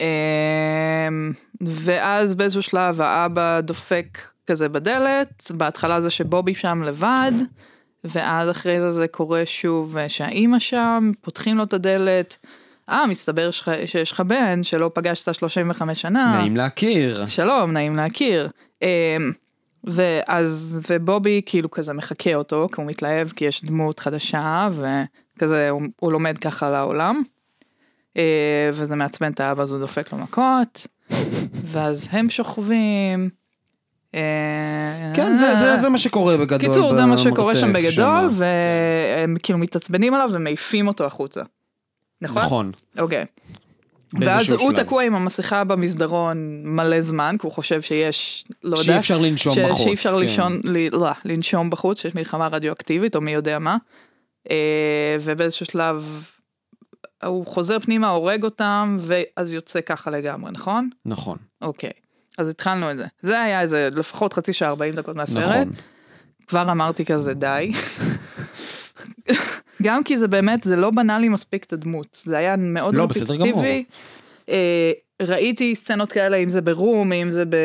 אמ, 0.00 1.32
ואז 1.60 2.34
באיזשהו 2.34 2.62
שלב 2.62 3.00
האבא 3.00 3.60
דופק 3.60 4.18
כזה 4.46 4.68
בדלת, 4.68 5.50
בהתחלה 5.50 6.00
זה 6.00 6.10
שבובי 6.10 6.54
שם 6.54 6.82
לבד, 6.82 7.32
ואז 8.04 8.50
אחרי 8.50 8.80
זה 8.80 8.92
זה 8.92 9.08
קורה 9.08 9.42
שוב 9.46 9.96
אה, 9.96 10.08
שהאימא 10.08 10.58
שם, 10.58 11.10
פותחים 11.20 11.56
לו 11.56 11.62
את 11.64 11.72
הדלת, 11.72 12.36
אה, 12.88 13.06
מסתבר 13.06 13.50
שלך- 13.50 13.70
שיש 13.86 14.12
לך 14.12 14.20
בן 14.20 14.62
שלא 14.62 14.90
פגשת 14.94 15.34
35 15.34 16.00
שנה. 16.00 16.38
נעים 16.38 16.56
להכיר. 16.56 17.26
שלום, 17.26 17.72
נעים 17.72 17.96
להכיר. 17.96 18.48
אמ, 18.82 18.88
ואז, 19.84 20.80
ובובי 20.90 21.40
כאילו 21.46 21.70
כזה 21.70 21.92
מחקה 21.92 22.34
אותו, 22.34 22.68
כי 22.74 22.80
הוא 22.80 22.88
מתלהב, 22.90 23.28
כי 23.28 23.44
יש 23.44 23.64
דמות 23.64 24.00
חדשה, 24.00 24.68
וכזה 24.72 25.70
הוא, 25.70 25.82
הוא 26.00 26.12
לומד 26.12 26.38
ככה 26.38 26.70
לעולם. 26.70 27.22
אה, 28.16 28.22
וזה 28.72 28.96
מעצבן 28.96 29.32
את 29.32 29.40
האבא, 29.40 29.62
אז 29.62 29.72
הוא 29.72 29.80
דופק 29.80 30.12
לו 30.12 30.18
מכות, 30.18 30.86
ואז 31.72 32.08
הם 32.10 32.30
שוכבים. 32.30 33.30
אה, 34.14 35.12
כן, 35.16 35.36
זה- 35.36 35.56
זה- 35.56 35.78
זה 35.80 35.88
מה 35.88 35.98
שקורה 35.98 36.36
בגדול. 36.36 36.58
קיצור, 36.58 36.94
זה 36.94 37.06
מה 37.06 37.18
שקורה 37.18 37.56
שם 37.56 37.72
בגדול. 37.72 38.28
והם 38.32 39.36
כאילו 39.42 39.58
מתעצבנים 39.58 40.14
עליו 40.14 40.30
ומעיפים 40.32 40.88
אותו 40.88 41.04
החוצה. 41.04 41.40
נכון? 42.22 42.42
נכון. 42.42 42.72
אוקיי. 42.98 43.24
ואז 44.20 44.52
הוא 44.52 44.72
שלב. 44.72 44.82
תקוע 44.84 45.02
עם 45.02 45.14
המסכה 45.14 45.64
במסדרון 45.64 46.36
מלא 46.64 47.00
זמן, 47.00 47.36
כי 47.40 47.46
הוא 47.46 47.52
חושב 47.52 47.82
שיש, 47.82 48.44
לא 48.64 48.76
יודע, 48.76 48.82
שאי 48.84 48.96
אפשר 48.96 49.18
לנשום 49.18 49.54
ש- 49.54 49.58
בחוץ. 49.58 49.84
שאי 49.84 49.94
אפשר 49.94 50.12
כן. 50.14 50.18
לישון, 50.18 50.60
ל- 50.64 50.96
לא, 50.96 51.08
לנשום 51.24 51.70
בחוץ, 51.70 52.00
שיש 52.00 52.14
מלחמה 52.14 52.48
רדיואקטיבית 52.48 53.16
או 53.16 53.20
מי 53.20 53.30
יודע 53.32 53.58
מה. 53.58 53.76
אה, 54.50 54.56
ובאיזשהו 55.20 55.66
שלב 55.66 56.24
הוא 57.24 57.46
חוזר 57.46 57.78
פנימה, 57.78 58.08
הורג 58.08 58.44
אותם, 58.44 58.96
ואז 59.00 59.52
יוצא 59.52 59.80
ככה 59.80 60.10
לגמרי, 60.10 60.50
נכון? 60.52 60.90
נכון. 61.06 61.38
אוקיי. 61.62 61.90
אז 62.38 62.48
התחלנו 62.48 62.90
את 62.90 62.96
זה. 62.96 63.06
זה 63.22 63.40
היה 63.40 63.60
איזה 63.60 63.88
לפחות 63.96 64.32
חצי 64.32 64.52
שעה 64.52 64.68
40 64.68 64.94
דקות 64.94 65.16
מהסרט. 65.16 65.44
נכון. 65.66 65.72
כבר 66.46 66.70
אמרתי 66.72 67.04
כזה 67.04 67.34
די. 67.34 67.70
גם 69.82 70.02
כי 70.02 70.18
זה 70.18 70.28
באמת, 70.28 70.62
זה 70.62 70.76
לא 70.76 70.90
בנה 70.90 71.18
לי 71.18 71.28
מספיק 71.28 71.64
את 71.64 71.72
הדמות, 71.72 72.22
זה 72.24 72.36
היה 72.38 72.56
מאוד 72.58 72.94
לא, 72.94 73.06
גמור. 73.06 73.10
רפטטיבי. 73.50 73.84
אה, 74.48 74.92
ראיתי 75.22 75.74
סצנות 75.74 76.12
כאלה, 76.12 76.36
אם 76.36 76.48
זה 76.48 76.60
ברום, 76.60 77.12
אם 77.12 77.30
זה 77.30 77.44
ב... 77.44 77.56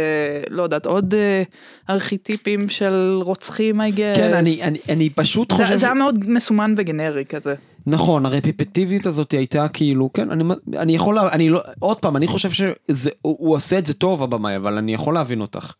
לא 0.49 0.63
יודעת, 0.63 0.85
עוד 0.85 1.13
אה, 1.15 1.43
ארכיטיפים 1.89 2.69
של 2.69 3.19
רוצחים, 3.21 3.81
I 3.81 3.93
guess. 3.93 4.15
כן, 4.15 4.33
אני- 4.33 4.63
אני- 4.63 4.79
אני 4.89 5.09
פשוט 5.09 5.51
זה, 5.51 5.57
חושב... 5.57 5.77
זה 5.77 5.85
היה 5.85 5.93
מאוד 5.95 6.29
מסומן 6.29 6.73
וגנרי 6.77 7.25
כזה. 7.25 7.55
נכון, 7.87 8.25
הרפפטיביות 8.25 9.05
הזאת 9.05 9.31
הייתה 9.31 9.67
כאילו, 9.67 10.13
כן, 10.13 10.31
אני, 10.31 10.43
אני 10.77 10.95
יכול, 10.95 11.19
אני 11.19 11.49
לא, 11.49 11.61
עוד 11.79 11.97
פעם, 11.97 12.17
אני 12.17 12.27
חושב 12.27 12.51
שהוא 12.51 12.73
הוא 13.21 13.55
עושה 13.55 13.77
את 13.77 13.85
זה 13.85 13.93
טוב 13.93 14.23
הבמאי, 14.23 14.55
אבל 14.55 14.77
אני 14.77 14.93
יכול 14.93 15.13
להבין 15.13 15.41
אותך. 15.41 15.73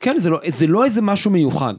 כן, 0.00 0.18
זה 0.18 0.30
לא, 0.30 0.40
זה 0.48 0.66
לא 0.66 0.84
איזה 0.84 1.02
משהו 1.02 1.30
מיוחד. 1.30 1.74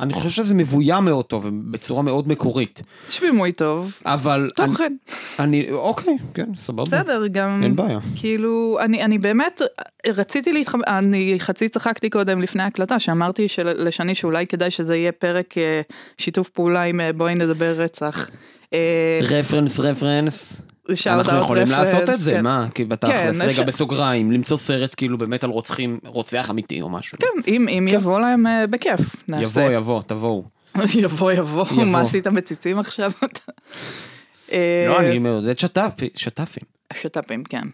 אני 0.00 0.12
חושב 0.12 0.28
שזה 0.28 0.54
מבוים 0.54 1.04
מאוד 1.04 1.24
טוב, 1.24 1.46
בצורה 1.70 2.02
מאוד 2.02 2.28
מקורית. 2.28 2.82
יש 3.08 3.20
בימוי 3.20 3.52
טוב, 3.52 3.98
אבל... 4.04 4.50
אני, 4.58 4.66
תוכן, 4.66 4.96
אני, 5.38 5.66
אוקיי, 5.70 6.16
כן, 6.34 6.54
סבבה. 6.56 6.82
בסדר, 6.82 7.26
גם... 7.32 7.62
אין 7.62 7.76
בעיה. 7.76 7.98
כאילו, 8.16 8.78
אני, 8.80 9.04
אני 9.04 9.18
באמת 9.18 9.62
רציתי 10.08 10.52
להתחבר, 10.52 10.80
אני 10.86 11.34
חצי 11.38 11.68
צחקתי 11.68 12.10
קודם 12.10 12.42
לפני 12.42 12.62
ההקלטה, 12.62 12.98
שאמרתי 12.98 13.48
של, 13.48 13.84
לשני 13.84 14.14
שאולי 14.14 14.46
כדאי 14.46 14.70
שזה 14.70 14.96
יהיה 14.96 15.12
פרק 15.12 15.58
אה, 15.58 15.80
שיתוף 16.18 16.48
פעולה 16.48 16.82
עם 16.82 17.00
אה, 17.00 17.12
בואי 17.12 17.34
נדבר 17.34 17.74
רצח. 17.76 18.30
אה, 18.72 19.20
רפרנס, 19.22 19.80
רפרנס. 19.80 20.62
אנחנו 21.06 21.38
יכולים 21.38 21.70
לעשות 21.70 22.10
את 22.10 22.18
זה, 22.18 22.30
כן. 22.32 22.44
מה? 22.44 22.66
כי 22.74 22.84
בתכלס, 22.84 23.40
כן, 23.40 23.48
רגע, 23.48 23.62
בסוגריים, 23.62 24.32
למצוא 24.32 24.56
סרט 24.56 24.94
כאילו 24.96 25.18
באמת 25.18 25.44
על 25.44 25.50
רוצחים, 25.50 25.98
רוצח 26.04 26.50
אמיתי 26.50 26.80
או 26.80 26.88
משהו. 26.88 27.18
כן, 27.18 27.50
אם, 27.50 27.68
אם 27.68 27.88
יבוא 27.90 28.20
להם 28.20 28.46
אה, 28.46 28.66
בכיף, 28.66 29.16
נעשה. 29.28 29.60
יבוא, 29.60 29.76
יבוא, 29.76 30.02
תבואו. 30.02 30.44
יבוא, 31.04 31.32
יבוא. 31.32 31.64
מה 31.86 32.00
עשית 32.00 32.26
מציצים 32.26 32.78
עכשיו? 32.78 33.12
אה, 34.52 34.86
לא, 34.88 35.00
אני 35.00 35.18
מעודד 35.18 35.58
שת"פ, 35.58 36.04
שת"פים. 36.14 36.62
שת"פים, 36.92 37.44
כן. 37.44 37.68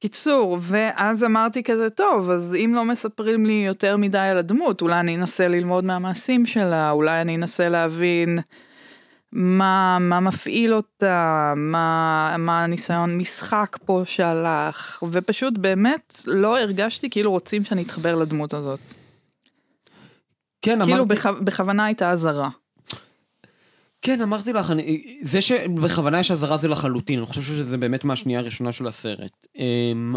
קיצור, 0.00 0.58
ואז 0.60 1.24
אמרתי 1.24 1.62
כזה, 1.62 1.90
טוב, 1.90 2.30
אז 2.30 2.54
אם 2.54 2.72
לא 2.74 2.84
מספרים 2.84 3.46
לי 3.46 3.64
יותר 3.66 3.96
מדי 3.96 4.18
על 4.18 4.38
הדמות, 4.38 4.82
אולי 4.82 5.00
אני 5.00 5.16
אנסה 5.16 5.48
ללמוד 5.48 5.84
מהמעשים 5.84 6.46
שלה, 6.46 6.90
אולי 6.90 7.20
אני 7.20 7.36
אנסה 7.36 7.68
להבין 7.68 8.38
מה, 9.38 9.98
מה 10.00 10.20
מפעיל 10.20 10.74
אותה, 10.74 11.52
מה, 11.56 12.36
מה 12.38 12.64
הניסיון 12.64 13.18
משחק 13.18 13.76
פה 13.84 14.02
שהלך, 14.04 15.02
ופשוט 15.10 15.58
באמת 15.58 16.22
לא 16.26 16.60
הרגשתי 16.60 17.10
כאילו 17.10 17.30
רוצים 17.30 17.64
שאני 17.64 17.82
אתחבר 17.82 18.14
לדמות 18.14 18.54
הזאת. 18.54 18.80
כן, 20.62 20.78
כאילו 20.82 21.02
אמרתי, 21.02 21.14
בכ, 21.14 21.26
בכוונה 21.26 21.84
הייתה 21.84 22.10
אזהרה. 22.10 22.48
כן, 24.02 24.22
אמרתי 24.22 24.52
לך, 24.52 24.70
אני, 24.70 25.18
זה 25.22 25.40
שבכוונה 25.40 26.20
יש 26.20 26.30
אזהרה 26.30 26.56
זה 26.56 26.68
לחלוטין, 26.68 27.18
אני 27.18 27.26
חושב 27.26 27.42
שזה 27.42 27.76
באמת 27.76 28.04
מהשנייה 28.04 28.40
הראשונה 28.40 28.72
של 28.72 28.86
הסרט. 28.86 29.46
אמ, 29.56 30.16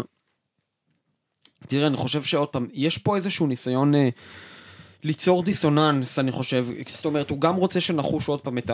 תראה, 1.68 1.86
אני 1.86 1.96
חושב 1.96 2.22
שעוד 2.22 2.48
פעם, 2.48 2.66
יש 2.72 2.98
פה 2.98 3.16
איזשהו 3.16 3.46
ניסיון 3.46 3.94
אה, 3.94 4.08
ליצור 5.02 5.42
דיסוננס, 5.42 6.18
אני 6.18 6.32
חושב, 6.32 6.66
זאת 6.88 7.04
אומרת, 7.04 7.30
הוא 7.30 7.40
גם 7.40 7.56
רוצה 7.56 7.80
שנחוש 7.80 8.28
עוד 8.28 8.40
פעם 8.40 8.58
את 8.58 8.70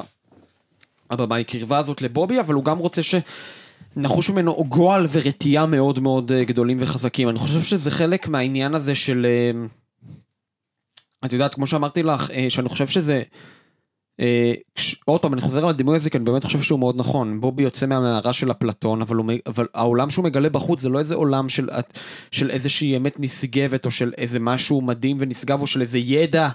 ה... 1.11 1.15
הבמאי 1.15 1.45
קרבה 1.45 1.79
הזאת 1.79 2.03
לבובי, 2.03 2.41
אבל 2.41 2.55
הוא 2.55 2.65
גם 2.65 2.79
רוצה 2.79 3.01
שנחוש 3.03 4.31
ממנו 4.31 4.65
גועל 4.69 5.07
ורתיעה 5.13 5.67
מאוד 5.67 6.01
מאוד 6.01 6.33
אה, 6.33 6.45
גדולים 6.45 6.77
וחזקים. 6.81 7.29
אני 7.29 7.39
חושב 7.39 7.63
שזה 7.63 7.91
חלק 7.91 8.29
מהעניין 8.29 8.75
הזה 8.75 8.95
של... 8.95 9.27
אה, 9.27 9.67
את 11.25 11.33
יודעת, 11.33 11.55
כמו 11.55 11.67
שאמרתי 11.67 12.03
לך, 12.03 12.31
אה, 12.31 12.47
שאני 12.49 12.69
חושב 12.69 12.87
שזה... 12.87 13.23
אה, 14.21 14.53
עוד 15.05 15.21
פעם, 15.21 15.33
אני 15.33 15.41
חוזר 15.41 15.65
על 15.65 15.69
הדימוי 15.69 15.97
הזה, 15.97 16.11
כי 16.11 16.17
אני 16.17 16.25
באמת 16.25 16.45
חושב 16.45 16.63
שהוא 16.63 16.79
מאוד 16.79 16.97
נכון. 16.97 17.41
בובי 17.41 17.63
יוצא 17.63 17.87
מהמערה 17.87 18.33
של 18.33 18.51
אפלטון, 18.51 19.03
אבל, 19.03 19.17
אבל 19.47 19.67
העולם 19.75 20.11
שהוא 20.11 20.25
מגלה 20.25 20.51
בחוץ 20.51 20.81
זה 20.81 20.89
לא 20.89 20.99
איזה 20.99 21.15
עולם 21.15 21.49
של, 21.49 21.69
של 22.31 22.51
איזושהי 22.51 22.97
אמת 22.97 23.21
נשגבת, 23.21 23.87
או 23.87 23.91
של 23.91 24.13
איזה 24.19 24.39
משהו 24.39 24.81
מדהים 24.81 25.17
ונשגב, 25.21 25.61
או 25.61 25.67
של 25.67 25.81
איזה 25.81 25.99
ידע 25.99 26.49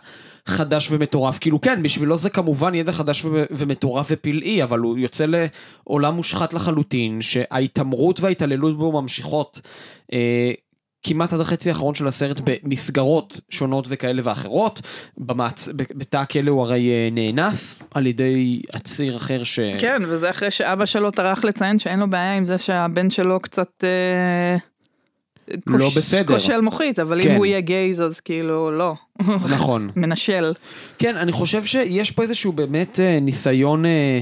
חדש 0.45 0.91
ומטורף. 0.91 1.39
כאילו 1.39 1.62
כן, 1.62 1.84
בשבילו 1.84 2.17
זה 2.17 2.30
כמובן 2.30 2.76
ידע 2.76 2.91
חדש 2.91 3.26
ומטורף 3.52 4.08
ופלאי, 4.12 4.63
אבל 4.63 4.80
הוא 4.80 4.97
יוצא 4.97 5.26
לעולם 5.26 6.15
מושחת 6.15 6.54
לחלוטין, 6.54 7.21
שההתעמרות 7.21 8.19
וההתעללות 8.19 8.78
בו 8.78 9.02
ממשיכות. 9.02 9.62
אה, 10.13 10.52
כמעט 11.03 11.33
עד 11.33 11.39
החצי 11.39 11.69
האחרון 11.69 11.95
של 11.95 12.07
הסרט 12.07 12.41
במסגרות 12.43 13.39
שונות 13.49 13.85
וכאלה 13.89 14.21
ואחרות. 14.25 14.81
במעצ... 15.17 15.69
בתא 15.75 16.17
הכלא 16.17 16.52
הוא 16.52 16.62
הרי 16.62 16.89
אה, 16.89 17.10
נאנס 17.12 17.83
על 17.93 18.08
ידי 18.08 18.62
עציר 18.73 19.17
אחר 19.17 19.43
ש... 19.43 19.60
כן, 19.79 20.02
וזה 20.08 20.29
אחרי 20.29 20.52
שאבא 20.52 20.85
שלו 20.85 21.12
טרח 21.12 21.43
לציין 21.43 21.79
שאין 21.79 21.99
לו 21.99 22.10
בעיה 22.10 22.37
עם 22.37 22.45
זה 22.45 22.58
שהבן 22.58 23.10
שלו 23.10 23.39
קצת... 23.39 23.83
אה, 23.83 24.58
לא 25.67 25.85
כוש- 25.85 25.97
בסדר. 25.97 26.33
כושל 26.33 26.62
מוחית, 26.62 26.99
אבל 26.99 27.23
כן. 27.23 27.31
אם 27.31 27.35
הוא 27.35 27.45
יהיה 27.45 27.62
גייז 27.62 28.02
אז 28.02 28.19
כאילו 28.19 28.71
לא. 28.71 28.93
נכון. 29.49 29.89
מנשל. 29.95 30.54
כן, 30.99 31.17
אני 31.17 31.31
חושב 31.31 31.65
שיש 31.65 32.12
פה 32.12 32.23
איזשהו 32.23 32.52
באמת 32.52 32.99
אה, 32.99 33.19
ניסיון 33.19 33.85
אה, 33.85 34.19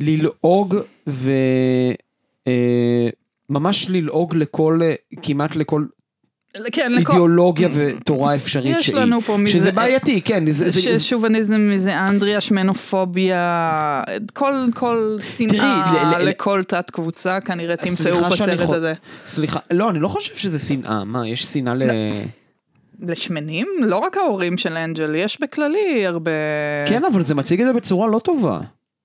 ללעוג 0.00 0.76
ו... 1.08 1.32
ממש 3.50 3.90
ללעוג 3.90 4.34
לכל, 4.36 4.80
כמעט 5.22 5.56
לכל 5.56 5.84
כן, 6.72 6.92
לכל... 6.92 7.10
אידיאולוגיה 7.12 7.68
ותורה 7.74 8.34
אפשרית 8.34 8.76
יש 8.78 8.86
שהיא. 8.86 8.96
לנו 8.96 9.20
פה 9.20 9.36
מזה- 9.36 9.52
שזה 9.52 9.72
בעייתי, 9.72 10.20
כן. 10.20 10.52
זה, 10.52 10.70
זה, 10.70 10.80
זה, 10.80 11.00
ששוביניזם, 11.00 11.54
מיזאנדריה, 11.60 12.40
שמנופוביה, 12.40 14.02
כל, 14.32 14.52
כל 14.74 15.16
שנאה 15.36 16.18
ל- 16.18 16.28
לכל 16.28 16.62
תת 16.68 16.90
קבוצה 16.90 17.40
כנראה 17.40 17.76
תמצאו 17.76 17.94
סליחה 18.14 18.36
שאני 18.36 18.52
בסרט 18.54 18.66
חו- 18.66 18.74
הזה. 18.74 18.92
סליחה, 19.26 19.58
לא, 19.70 19.90
אני 19.90 19.98
לא 20.00 20.08
חושב 20.08 20.36
שזה 20.36 20.58
שנאה, 20.58 21.04
מה, 21.04 21.28
יש 21.28 21.42
שנאה 21.44 21.74
ל... 21.74 21.82
לשמנים? 23.00 23.68
לא 23.80 23.96
רק 23.98 24.16
ההורים 24.16 24.56
של 24.56 24.76
אנג'ל, 24.76 25.14
יש 25.14 25.40
בכללי 25.40 26.06
הרבה... 26.06 26.30
כן, 26.88 27.02
אבל 27.04 27.22
זה 27.22 27.34
מציג 27.34 27.60
את 27.60 27.66
זה 27.66 27.72
בצורה 27.72 28.08
לא 28.08 28.18
טובה. 28.18 28.60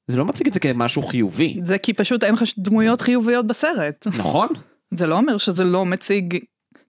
זה 0.07 0.17
לא 0.17 0.25
מציג 0.25 0.47
את 0.47 0.53
זה 0.53 0.59
כמשהו 0.59 1.01
חיובי, 1.01 1.59
זה 1.63 1.77
כי 1.77 1.93
פשוט 1.93 2.23
אין 2.23 2.33
לך 2.33 2.43
דמויות 2.57 3.01
חיוביות 3.01 3.47
בסרט. 3.47 4.07
נכון? 4.19 4.47
זה 4.93 5.07
לא 5.07 5.15
אומר 5.15 5.37
שזה 5.37 5.63
לא 5.63 5.85
מציג... 5.85 6.37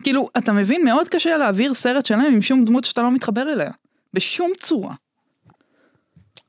כאילו, 0.02 0.28
אתה 0.38 0.52
מבין, 0.52 0.84
מאוד 0.84 1.08
קשה 1.08 1.36
להעביר 1.36 1.74
סרט 1.74 2.06
שלם 2.06 2.30
עם 2.32 2.42
שום 2.42 2.64
דמות 2.64 2.84
שאתה 2.84 3.02
לא 3.02 3.10
מתחבר 3.10 3.52
אליה. 3.52 3.70
בשום 4.14 4.50
צורה. 4.58 4.94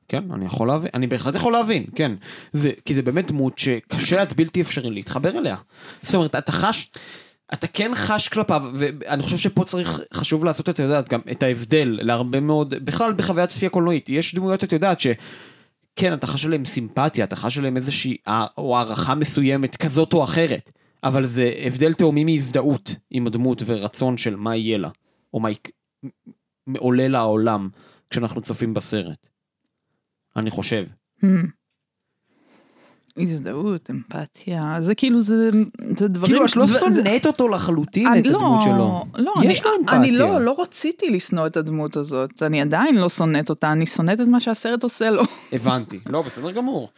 כן, 0.07 0.23
אני 0.31 0.45
יכול 0.45 0.67
להבין, 0.67 0.91
אני 0.93 1.07
בהחלט 1.07 1.35
יכול 1.35 1.53
להבין, 1.53 1.85
כן. 1.95 2.11
זה, 2.53 2.71
כי 2.85 2.93
זה 2.93 3.01
באמת 3.01 3.27
דמות 3.27 3.59
שקשה 3.59 4.21
עד 4.21 4.33
בלתי 4.33 4.61
אפשרי 4.61 4.89
להתחבר 4.89 5.37
אליה. 5.37 5.55
זאת 6.01 6.15
אומרת, 6.15 6.35
אתה 6.35 6.51
חש, 6.51 6.91
אתה 7.53 7.67
כן 7.67 7.91
חש 7.95 8.27
כלפיו, 8.27 8.63
ואני 8.75 9.23
חושב 9.23 9.37
שפה 9.37 9.63
צריך, 9.63 9.99
חשוב 10.13 10.45
לעשות, 10.45 10.69
את 10.69 10.79
יודעת, 10.79 11.09
גם 11.09 11.19
את 11.31 11.43
ההבדל 11.43 11.99
להרבה 12.01 12.39
מאוד, 12.39 12.73
בכלל 12.85 13.13
בחוויית 13.13 13.49
צפייה 13.49 13.69
קולנועית, 13.69 14.09
יש 14.09 14.35
דמויות, 14.35 14.63
את 14.63 14.73
יודעת, 14.73 14.99
ש... 14.99 15.07
כן, 15.95 16.13
אתה 16.13 16.27
חש 16.27 16.45
עליהם 16.45 16.65
סימפתיה, 16.65 17.23
אתה 17.23 17.35
חש 17.35 17.57
עליהם 17.57 17.77
איזושהי, 17.77 18.17
אה, 18.27 18.45
או 18.57 18.77
הערכה 18.77 19.15
מסוימת, 19.15 19.75
כזאת 19.75 20.13
או 20.13 20.23
אחרת, 20.23 20.71
אבל 21.03 21.25
זה 21.25 21.53
הבדל 21.65 21.93
תאומי 21.93 22.23
מהזדהות 22.23 22.95
עם 23.11 23.27
הדמות 23.27 23.61
ורצון 23.65 24.17
של 24.17 24.35
מה 24.35 24.55
יהיה 24.55 24.77
לה, 24.77 24.89
או 25.33 25.39
מה 25.39 25.51
יק- 25.51 25.69
עולה 26.77 27.07
לעולם 27.07 27.69
כשאנחנו 28.09 28.41
צופים 28.41 28.73
בסרט. 28.73 29.27
אני 30.35 30.49
חושב. 30.49 30.85
Hmm. 31.23 31.25
הזדהות, 33.17 33.89
אמפתיה, 33.89 34.75
זה 34.81 34.95
כאילו, 34.95 35.21
זה, 35.21 35.49
זה 35.97 36.07
דברים... 36.07 36.31
כאילו, 36.33 36.45
את 36.45 36.55
לא 36.55 36.67
זה- 36.67 36.73
זה- 36.73 36.79
שונאת 36.79 37.25
אותו 37.25 37.47
לחלוטין, 37.47 38.07
את 38.19 38.25
הדמות 38.25 38.61
שלו. 38.61 39.03
לא, 39.15 39.33
יש 39.43 39.61
אני, 39.61 39.69
לו 39.69 39.77
אמפתיה. 39.79 39.97
אני 39.99 40.11
לא, 40.11 40.41
לא 40.41 40.55
רציתי 40.61 41.09
לשנוא 41.09 41.47
את 41.47 41.57
הדמות 41.57 41.95
הזאת, 41.95 42.43
אני 42.43 42.61
עדיין 42.61 42.95
לא 42.95 43.09
שונאת 43.09 43.49
אותה, 43.49 43.71
אני 43.71 43.85
שונאת 43.87 44.21
את 44.21 44.27
מה 44.27 44.39
שהסרט 44.39 44.83
עושה 44.83 45.09
לו. 45.09 45.23
הבנתי. 45.53 45.99
לא, 46.05 46.21
בסדר 46.21 46.51
גמור. 46.51 46.89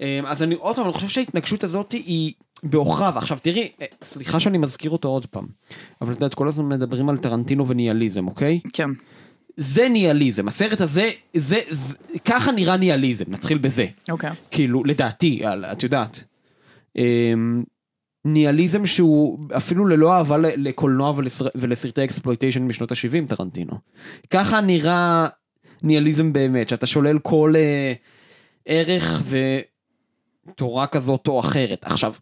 אמ, 0.00 0.06
אז 0.26 0.42
אני 0.42 0.54
עוד 0.54 0.76
פעם, 0.76 0.84
אני 0.84 0.92
חושב 0.92 1.08
שההתנגשות 1.08 1.64
הזאת 1.64 1.92
היא 1.92 2.32
בעוכריו. 2.62 3.12
עכשיו 3.16 3.38
תראי, 3.42 3.68
אה, 3.80 3.86
סליחה 4.04 4.40
שאני 4.40 4.58
מזכיר 4.58 4.90
אותו 4.90 5.08
עוד 5.08 5.26
פעם, 5.26 5.46
אבל 6.00 6.12
את 6.12 6.16
יודעת, 6.16 6.34
כל 6.34 6.48
הזמן 6.48 6.68
מדברים 6.68 7.08
על 7.08 7.18
טרנטינו 7.18 7.68
וניאליזם, 7.68 8.28
אוקיי? 8.28 8.60
כן. 8.72 8.90
זה 9.56 9.88
ניאליזם, 9.88 10.48
הסרט 10.48 10.80
הזה, 10.80 11.10
זה, 11.34 11.60
זה, 11.70 11.94
ככה 12.24 12.52
נראה 12.52 12.76
ניאליזם, 12.76 13.24
נתחיל 13.28 13.58
בזה. 13.58 13.86
אוקיי. 14.10 14.30
כאילו, 14.50 14.84
לדעתי, 14.84 15.42
את 15.72 15.82
יודעת. 15.82 16.24
אמ, 16.96 17.62
ניאליזם 18.24 18.86
שהוא 18.86 19.38
אפילו 19.56 19.86
ללא 19.86 20.12
אהבה 20.14 20.36
לקולנוע 20.38 21.14
ולסר- 21.18 21.50
ולסרטי 21.54 22.04
exploitation 22.04 22.62
משנות 22.62 22.92
ה-70, 22.92 23.34
טרנטינו. 23.36 23.72
ככה 24.30 24.60
נראה 24.60 25.26
ניאליזם 25.82 26.32
באמת, 26.32 26.68
שאתה 26.68 26.86
שולל 26.86 27.18
כל 27.18 27.54
אה, 27.56 27.92
ערך 28.66 29.22
ותורה 30.48 30.86
כזאת 30.86 31.28
או 31.28 31.40
אחרת. 31.40 31.78
עכשיו, 31.82 32.14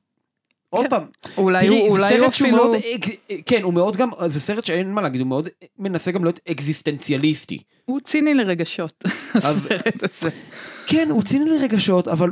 עוד 0.71 0.85
כן. 0.85 0.91
פעם, 0.91 1.03
אולי 1.37 1.67
הוא, 1.67 1.99
אפילו... 2.29 2.73
כן, 3.47 3.63
הוא 3.63 3.75
מאוד 3.75 3.97
גם, 3.97 4.11
זה 4.29 4.41
סרט 4.41 4.65
שאין 4.65 4.95
מה 4.95 5.03
להגיד, 5.03 5.21
הוא 5.21 5.29
מאוד 5.29 5.49
מנסה 5.79 6.11
גם 6.11 6.25
להיות 6.25 6.41
אקזיסטנציאליסטי. 6.51 7.59
הוא 7.85 8.01
ציני 8.01 8.35
לרגשות, 8.35 9.05
הסרט 9.35 10.03
הזה. 10.03 10.31
כן, 10.87 11.09
הוא 11.11 11.23
ציני 11.23 11.51
לרגשות, 11.51 12.09
אבל, 12.09 12.31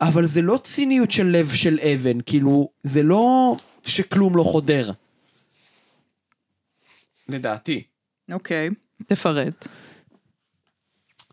אבל 0.00 0.26
זה 0.26 0.42
לא 0.42 0.58
ציניות 0.62 1.10
של 1.10 1.26
לב 1.26 1.54
של 1.54 1.78
אבן, 1.80 2.18
כאילו, 2.26 2.68
זה 2.82 3.02
לא 3.02 3.56
שכלום 3.84 4.36
לא 4.36 4.42
חודר. 4.42 4.90
לדעתי. 7.28 7.82
אוקיי, 8.32 8.70
תפרט. 9.06 9.68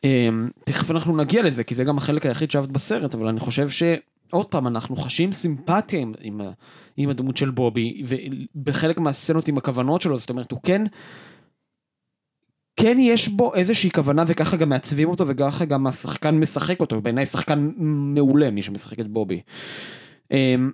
אמ, 0.03 0.49
תכף 0.65 0.91
אנחנו 0.91 1.17
נגיע 1.17 1.41
לזה, 1.43 1.63
כי 1.63 1.75
זה 1.75 1.83
גם 1.83 1.97
החלק 1.97 2.25
היחיד 2.25 2.51
שאהבת 2.51 2.69
בסרט, 2.69 3.15
אבל 3.15 3.27
אני 3.27 3.39
חושב 3.39 3.69
ש... 3.69 3.83
עוד 4.31 4.45
פעם, 4.45 4.67
אנחנו 4.67 4.95
חשים 4.95 5.31
סימפתיה 5.31 5.99
עם, 5.99 6.13
עם, 6.21 6.41
עם 6.97 7.09
הדמות 7.09 7.37
של 7.37 7.51
בובי, 7.51 8.03
ובחלק 8.05 8.99
מהסצנות 8.99 9.47
עם 9.47 9.57
הכוונות 9.57 10.01
שלו, 10.01 10.19
זאת 10.19 10.29
אומרת, 10.29 10.51
הוא 10.51 10.59
כן... 10.63 10.83
כן 12.75 12.97
יש 12.99 13.27
בו 13.27 13.55
איזושהי 13.55 13.91
כוונה 13.91 14.23
וככה 14.27 14.57
גם 14.57 14.69
מעצבים 14.69 15.09
אותו 15.09 15.27
וככה 15.27 15.65
גם 15.65 15.87
השחקן 15.87 16.39
משחק 16.39 16.79
אותו, 16.79 17.01
בעיניי 17.01 17.25
שחקן 17.25 17.71
מעולה 17.77 18.51
מי 18.51 18.61
שמשחק 18.61 18.99
את 18.99 19.07
בובי. 19.07 19.41
אמ, 20.31 20.71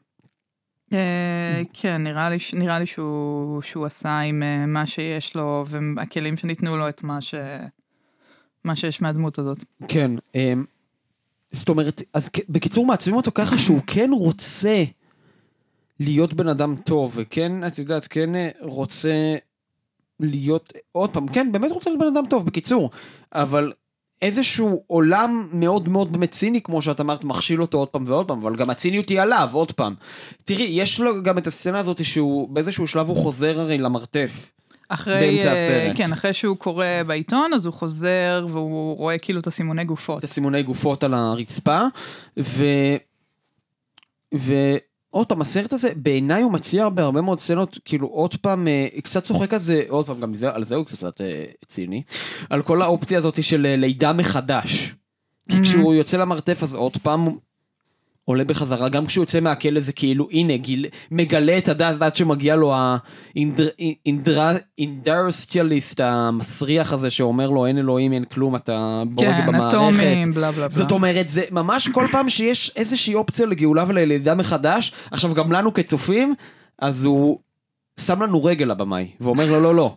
אה, 0.93 1.61
כן, 1.73 2.03
נראה 2.03 2.29
לי, 2.29 2.37
נראה 2.53 2.79
לי 2.79 2.85
שהוא, 2.85 3.61
שהוא 3.61 3.85
עשה 3.85 4.19
עם 4.19 4.43
אה, 4.43 4.65
מה 4.65 4.87
שיש 4.87 5.35
לו 5.35 5.65
והכלים 5.67 6.37
שניתנו 6.37 6.77
לו 6.77 6.89
את 6.89 7.03
מה, 7.03 7.21
ש, 7.21 7.35
מה 8.63 8.75
שיש 8.75 9.01
מהדמות 9.01 9.39
הזאת. 9.39 9.63
כן, 9.87 10.11
אמ, 10.35 10.63
זאת 11.51 11.69
אומרת, 11.69 12.01
אז 12.13 12.29
בקיצור 12.49 12.85
מעצבים 12.85 13.15
אותו 13.15 13.31
ככה 13.35 13.57
שהוא 13.57 13.79
כן 13.87 14.09
רוצה 14.13 14.83
להיות 15.99 16.33
בן 16.33 16.47
אדם 16.47 16.75
טוב, 16.85 17.13
וכן, 17.15 17.67
את 17.67 17.79
יודעת, 17.79 18.07
כן 18.07 18.35
אה, 18.35 18.49
רוצה 18.61 19.35
להיות, 20.19 20.73
עוד 20.91 21.09
פעם, 21.09 21.27
כן, 21.27 21.51
באמת 21.51 21.71
רוצה 21.71 21.89
להיות 21.89 22.01
בן 22.01 22.07
אדם 22.07 22.29
טוב, 22.29 22.45
בקיצור, 22.45 22.89
אבל 23.33 23.71
איזשהו 24.21 24.83
עולם 24.87 25.47
מאוד 25.53 25.89
מאוד 25.89 26.11
באמת 26.11 26.31
ציני, 26.31 26.61
כמו 26.61 26.81
שאת 26.81 27.01
אמרת, 27.01 27.23
מכשיל 27.23 27.61
אותו 27.61 27.77
עוד 27.77 27.87
פעם 27.87 28.03
ועוד 28.07 28.27
פעם, 28.27 28.41
אבל 28.41 28.55
גם 28.55 28.69
הציניות 28.69 29.09
היא 29.09 29.21
עליו, 29.21 29.49
עוד 29.51 29.71
פעם. 29.71 29.95
תראי, 30.43 30.63
יש 30.63 30.99
לו 30.99 31.23
גם 31.23 31.37
את 31.37 31.47
הסצנה 31.47 31.79
הזאת 31.79 32.05
שהוא, 32.05 32.49
באיזשהו 32.49 32.87
שלב 32.87 33.07
הוא 33.07 33.15
חוזר 33.15 33.59
הרי 33.59 33.77
למרתף. 33.77 34.51
אחרי, 34.89 35.19
באמצע 35.19 35.47
אה, 35.47 35.53
הסרט. 35.53 35.97
כן, 35.97 36.13
אחרי 36.13 36.33
שהוא 36.33 36.57
קורא 36.57 36.85
בעיתון, 37.07 37.53
אז 37.53 37.65
הוא 37.65 37.73
חוזר 37.73 38.47
והוא 38.49 38.97
רואה 38.97 39.17
כאילו 39.17 39.39
את 39.39 39.47
הסימוני 39.47 39.83
גופות. 39.83 40.19
את 40.19 40.23
הסימוני 40.23 40.63
גופות 40.63 41.03
על 41.03 41.13
הרצפה, 41.13 41.81
ו... 42.39 42.65
ועוד 44.33 45.27
פעם, 45.27 45.41
הסרט 45.41 45.73
הזה, 45.73 45.89
בעיניי 45.95 46.43
הוא 46.43 46.51
מציע 46.51 46.89
בהרבה 46.89 47.21
מאוד 47.21 47.39
סצנות, 47.39 47.77
כאילו 47.85 48.07
עוד 48.07 48.35
פעם, 48.35 48.67
אה, 48.67 48.87
קצת 49.03 49.23
צוחק 49.23 49.53
על 49.53 49.59
זה, 49.59 49.83
עוד 49.89 50.05
פעם, 50.05 50.19
גם 50.19 50.33
זה, 50.33 50.53
על 50.53 50.63
זה 50.63 50.75
הוא 50.75 50.85
קצת 50.85 51.21
אה, 51.21 51.45
ציני, 51.67 52.03
על 52.49 52.61
כל 52.61 52.81
האופציה 52.81 53.17
הזאת 53.17 53.43
של 53.43 53.65
אה, 53.65 53.75
לידה 53.75 54.13
מחדש. 54.13 54.93
כי. 55.51 55.61
כשהוא 55.63 55.93
יוצא 55.93 56.17
למרתף 56.17 56.63
אז 56.63 56.73
עוד 56.73 56.97
פעם 56.97 57.27
עולה 58.27 58.43
בחזרה, 58.43 58.89
גם 58.89 59.05
כשהוא 59.05 59.21
יוצא 59.21 59.39
מהכלא 59.39 59.79
זה 59.79 59.91
כאילו, 59.91 60.27
הנה, 60.31 60.57
גיל, 60.57 60.85
מגלה 61.11 61.57
את 61.57 61.69
הדת, 61.69 61.93
הדת 61.95 62.15
שמגיע 62.15 62.55
לו 62.55 62.73
האינדרסטיאליסט 64.77 65.99
המסריח 65.99 66.93
הזה 66.93 67.09
שאומר 67.09 67.49
לו 67.49 67.65
אין 67.65 67.77
אלוהים, 67.77 68.13
אין 68.13 68.25
כלום, 68.25 68.55
אתה 68.55 69.03
בורג 69.09 69.27
כן, 69.27 69.47
במערכת. 69.47 69.75
אטומים, 69.77 70.33
בלה 70.33 70.51
בלה 70.51 70.67
בלה. 70.67 70.77
זאת 70.77 70.91
אומרת, 70.91 71.29
זה 71.29 71.43
ממש 71.51 71.87
כל 71.87 72.07
פעם 72.11 72.29
שיש 72.29 72.71
איזושהי 72.75 73.15
אופציה 73.15 73.45
לגאולה 73.45 73.85
וללידה 73.87 74.35
מחדש, 74.35 74.91
עכשיו 75.11 75.33
גם 75.33 75.51
לנו 75.51 75.73
כצופים, 75.73 76.33
אז 76.79 77.03
הוא 77.03 77.39
שם 77.99 78.23
לנו 78.23 78.43
רגל 78.43 78.65
לבמאי, 78.65 79.07
ואומר 79.21 79.51
לו 79.51 79.59
לא 79.59 79.75
לא. 79.75 79.95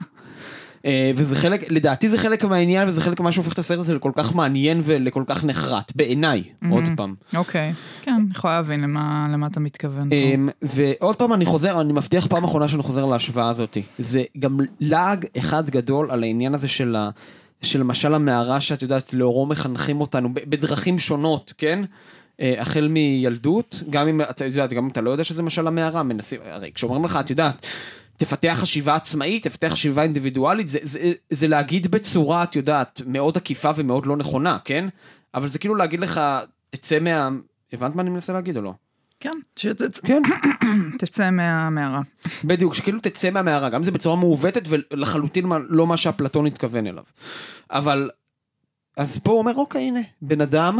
אה, 0.86 1.12
וזה 1.16 1.34
חלק, 1.34 1.70
לדעתי 1.72 2.08
זה 2.08 2.18
חלק 2.18 2.44
מהעניין 2.44 2.88
וזה 2.88 3.00
חלק 3.00 3.20
ממה 3.20 3.32
שהופך 3.32 3.52
את 3.52 3.58
הסרט 3.58 3.78
הזה 3.78 3.94
לכל 3.94 4.12
כך 4.14 4.34
מעניין 4.34 4.80
ולכל 4.84 5.24
כך 5.26 5.44
נחרט, 5.44 5.92
בעיניי, 5.94 6.42
עוד 6.70 6.84
פעם. 6.96 7.14
אוקיי, 7.36 7.72
כן, 8.02 8.12
אני 8.14 8.24
יכולה 8.30 8.56
להבין 8.56 8.80
למה, 8.80 9.28
למה 9.32 9.46
אתה 9.46 9.60
מתכוון. 9.60 10.08
אמ, 10.12 10.48
ועוד 10.62 11.16
פעם 11.16 11.32
אני 11.32 11.44
חוזר, 11.44 11.80
אני 11.80 11.92
מבטיח 11.92 12.26
פעם 12.26 12.44
אחרונה 12.44 12.68
שאני 12.68 12.82
חוזר 12.82 13.04
להשוואה 13.04 13.48
הזאת. 13.48 13.76
זה 13.98 14.22
גם 14.38 14.58
לעג 14.80 15.26
אחד 15.38 15.70
גדול 15.70 16.10
על 16.10 16.22
העניין 16.22 16.54
הזה 16.54 16.68
של 16.68 16.96
ה... 16.96 17.10
של 17.62 17.82
משל 17.82 18.14
המערה 18.14 18.60
שאת 18.60 18.82
יודעת, 18.82 19.12
לאורו 19.12 19.46
מחנכים 19.46 20.00
אותנו 20.00 20.34
בדרכים 20.34 20.98
שונות, 20.98 21.52
כן? 21.58 21.84
אה, 22.40 22.54
החל 22.58 22.88
מילדות, 22.88 23.82
גם 23.90 24.08
אם 24.08 24.20
אתה 24.20 24.44
יודעת, 24.44 24.72
גם 24.72 24.84
אם 24.84 24.90
אתה 24.90 25.00
לא 25.00 25.10
יודע 25.10 25.24
שזה 25.24 25.42
משל 25.42 25.66
המערה, 25.66 26.02
מנסים, 26.02 26.40
הרי 26.50 26.70
כשאומרים 26.74 27.04
לך, 27.04 27.18
את 27.20 27.30
יודעת, 27.30 27.66
תפתח 28.20 28.56
חשיבה 28.60 28.94
עצמאית, 28.94 29.42
תפתח 29.42 29.68
חשיבה 29.68 30.02
אינדיבידואלית, 30.02 30.68
זה, 30.68 30.78
זה, 30.82 31.12
זה 31.30 31.48
להגיד 31.48 31.90
בצורה, 31.90 32.42
את 32.42 32.56
יודעת, 32.56 33.02
מאוד 33.06 33.36
עקיפה 33.36 33.70
ומאוד 33.76 34.06
לא 34.06 34.16
נכונה, 34.16 34.58
כן? 34.64 34.88
אבל 35.34 35.48
זה 35.48 35.58
כאילו 35.58 35.74
להגיד 35.74 36.00
לך, 36.00 36.20
תצא 36.70 36.98
מה... 36.98 37.28
הבנת 37.72 37.96
מה 37.96 38.02
אני 38.02 38.10
מנסה 38.10 38.32
להגיד 38.32 38.56
או 38.56 38.62
לא? 38.62 38.72
כן, 39.20 39.38
שתצא 39.56 40.02
כן. 40.06 40.22
מהמערה. 41.32 42.00
בדיוק, 42.44 42.74
שכאילו 42.74 43.00
תצא 43.00 43.30
מהמערה, 43.30 43.68
גם 43.68 43.82
זה 43.82 43.90
בצורה 43.90 44.16
מעוותת 44.16 44.62
ולחלוטין 44.68 45.46
לא 45.68 45.86
מה 45.86 45.96
שאפלטון 45.96 46.46
התכוון 46.46 46.86
אליו. 46.86 47.04
אבל, 47.70 48.10
אז 48.96 49.18
פה 49.18 49.30
הוא 49.30 49.38
אומר, 49.38 49.54
אוקיי, 49.54 49.82
הנה, 49.82 50.00
בן 50.22 50.40
אדם, 50.40 50.78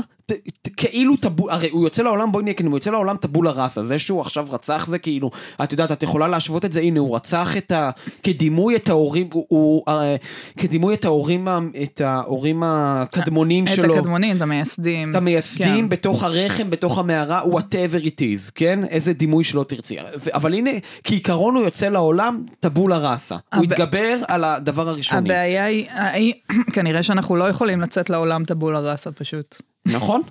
כאילו 0.77 1.17
טבול, 1.17 1.51
הרי 1.51 1.69
הוא 1.71 1.85
יוצא 1.85 2.03
לעולם, 2.03 2.33
בואי 2.33 2.45
נהיה 2.45 2.55
כנים, 2.55 2.71
הוא 2.73 2.77
יוצא 2.79 2.91
לעולם 2.91 3.17
טבולה 3.17 3.51
ראסה, 3.51 3.85
זה 3.85 3.99
שהוא 3.99 4.21
עכשיו 4.21 4.47
רצח 4.51 4.87
זה 4.87 4.99
כאילו, 4.99 5.31
את 5.65 5.73
יודעת, 5.73 5.93
את 5.93 6.03
יכולה 6.03 6.29
להשוות 6.29 6.65
את 6.65 6.73
זה, 6.73 6.81
הנה, 6.81 7.01
הוא 7.01 7.17
רצח 7.17 7.57
את 7.57 7.73
ה... 7.73 7.91
כדימוי 8.23 8.77
את 8.77 8.89
ההורים, 8.89 9.29
הוא, 9.33 9.47
הוא 9.49 9.83
אה, 9.89 10.17
כדימוי 10.59 10.95
את 10.95 11.05
ההורים, 11.05 11.49
ה- 11.49 11.59
את 11.83 12.01
ההורים 12.01 12.63
הקדמונים 12.65 13.65
את 13.65 13.69
שלו. 13.69 13.95
הקדמונים, 13.97 14.37
את 14.37 14.43
המייסדים. 14.43 15.11
את 15.11 15.17
המייסדים 15.17 15.85
כן. 15.85 15.89
בתוך 15.89 16.25
הרחם, 16.25 16.71
בתוך 16.71 16.99
המערה, 16.99 17.43
whatever 17.43 18.05
it 18.05 18.19
is, 18.21 18.51
כן? 18.55 18.85
איזה 18.85 19.13
דימוי 19.13 19.45
שלא 19.45 19.65
תרצי. 19.69 19.97
אבל 20.33 20.55
הנה, 20.55 20.71
כעיקרון 21.05 21.55
הוא 21.57 21.65
יוצא 21.65 21.89
לעולם 21.89 22.43
טבולה 22.61 22.99
ראסה. 22.99 23.37
הוא 23.55 23.65
הב- 23.65 23.73
התגבר 23.73 24.17
על 24.29 24.45
הדבר 24.45 24.89
הראשוני. 24.89 25.19
הבעיה 25.31 25.65
היא- 25.65 26.35
כנראה 26.75 27.03
שאנחנו 27.03 27.37
לא 27.37 27.45
יכולים 27.49 27.81
לצאת 27.81 28.11
לעולם 28.11 28.45
טבולה 28.45 28.81
ראסה 28.81 29.13
פשוט. 29.13 29.63
נכון? 29.87 30.23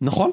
נכון? 0.00 0.30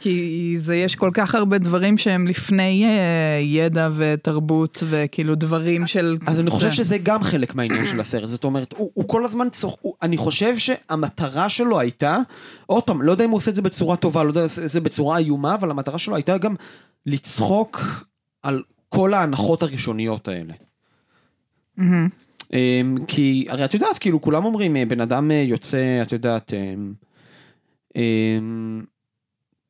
כי 0.00 0.54
זה, 0.58 0.76
יש 0.76 0.96
כל 0.96 1.10
כך 1.14 1.34
הרבה 1.34 1.58
דברים 1.58 1.98
שהם 1.98 2.26
לפני 2.26 2.84
אה, 2.84 3.40
ידע 3.42 3.88
ותרבות 3.96 4.82
וכאילו 4.86 5.34
דברים 5.34 5.86
של... 5.86 6.16
אז 6.26 6.40
אני 6.40 6.50
חושב 6.50 6.68
זה. 6.68 6.74
שזה 6.74 6.98
גם 7.02 7.22
חלק 7.22 7.54
מהעניין 7.54 7.86
של 7.86 8.00
הסרט, 8.00 8.28
זאת 8.28 8.44
אומרת, 8.44 8.74
הוא, 8.76 8.90
הוא 8.94 9.08
כל 9.08 9.24
הזמן 9.24 9.48
צוח... 9.52 9.76
הוא, 9.80 9.94
אני 10.02 10.16
חושב 10.16 10.58
שהמטרה 10.58 11.48
שלו 11.48 11.80
הייתה, 11.80 12.18
עוד 12.66 12.82
פעם, 12.82 13.02
לא 13.02 13.12
יודע 13.12 13.24
אם 13.24 13.30
הוא 13.30 13.36
עושה 13.36 13.50
את 13.50 13.56
זה 13.56 13.62
בצורה 13.62 13.96
טובה, 13.96 14.22
לא 14.22 14.28
יודע 14.28 14.40
אם 14.40 14.44
הוא 14.44 14.50
עושה 14.50 14.64
את 14.64 14.70
זה 14.70 14.80
בצורה 14.80 15.18
איומה, 15.18 15.54
אבל 15.54 15.70
המטרה 15.70 15.98
שלו 15.98 16.14
הייתה 16.14 16.38
גם 16.38 16.54
לצחוק 17.06 17.80
על 18.42 18.62
כל 18.88 19.14
ההנחות 19.14 19.62
הראשוניות 19.62 20.28
האלה. 20.28 20.54
אמ, 22.52 22.96
כי 23.08 23.46
הרי 23.48 23.64
את 23.64 23.74
יודעת, 23.74 23.98
כאילו 23.98 24.20
כולם 24.20 24.44
אומרים, 24.44 24.76
אה, 24.76 24.84
בן 24.86 25.00
אדם 25.00 25.30
אה, 25.30 25.36
יוצא, 25.36 26.02
את 26.02 26.12
יודעת, 26.12 26.52
אמ, 26.54 26.92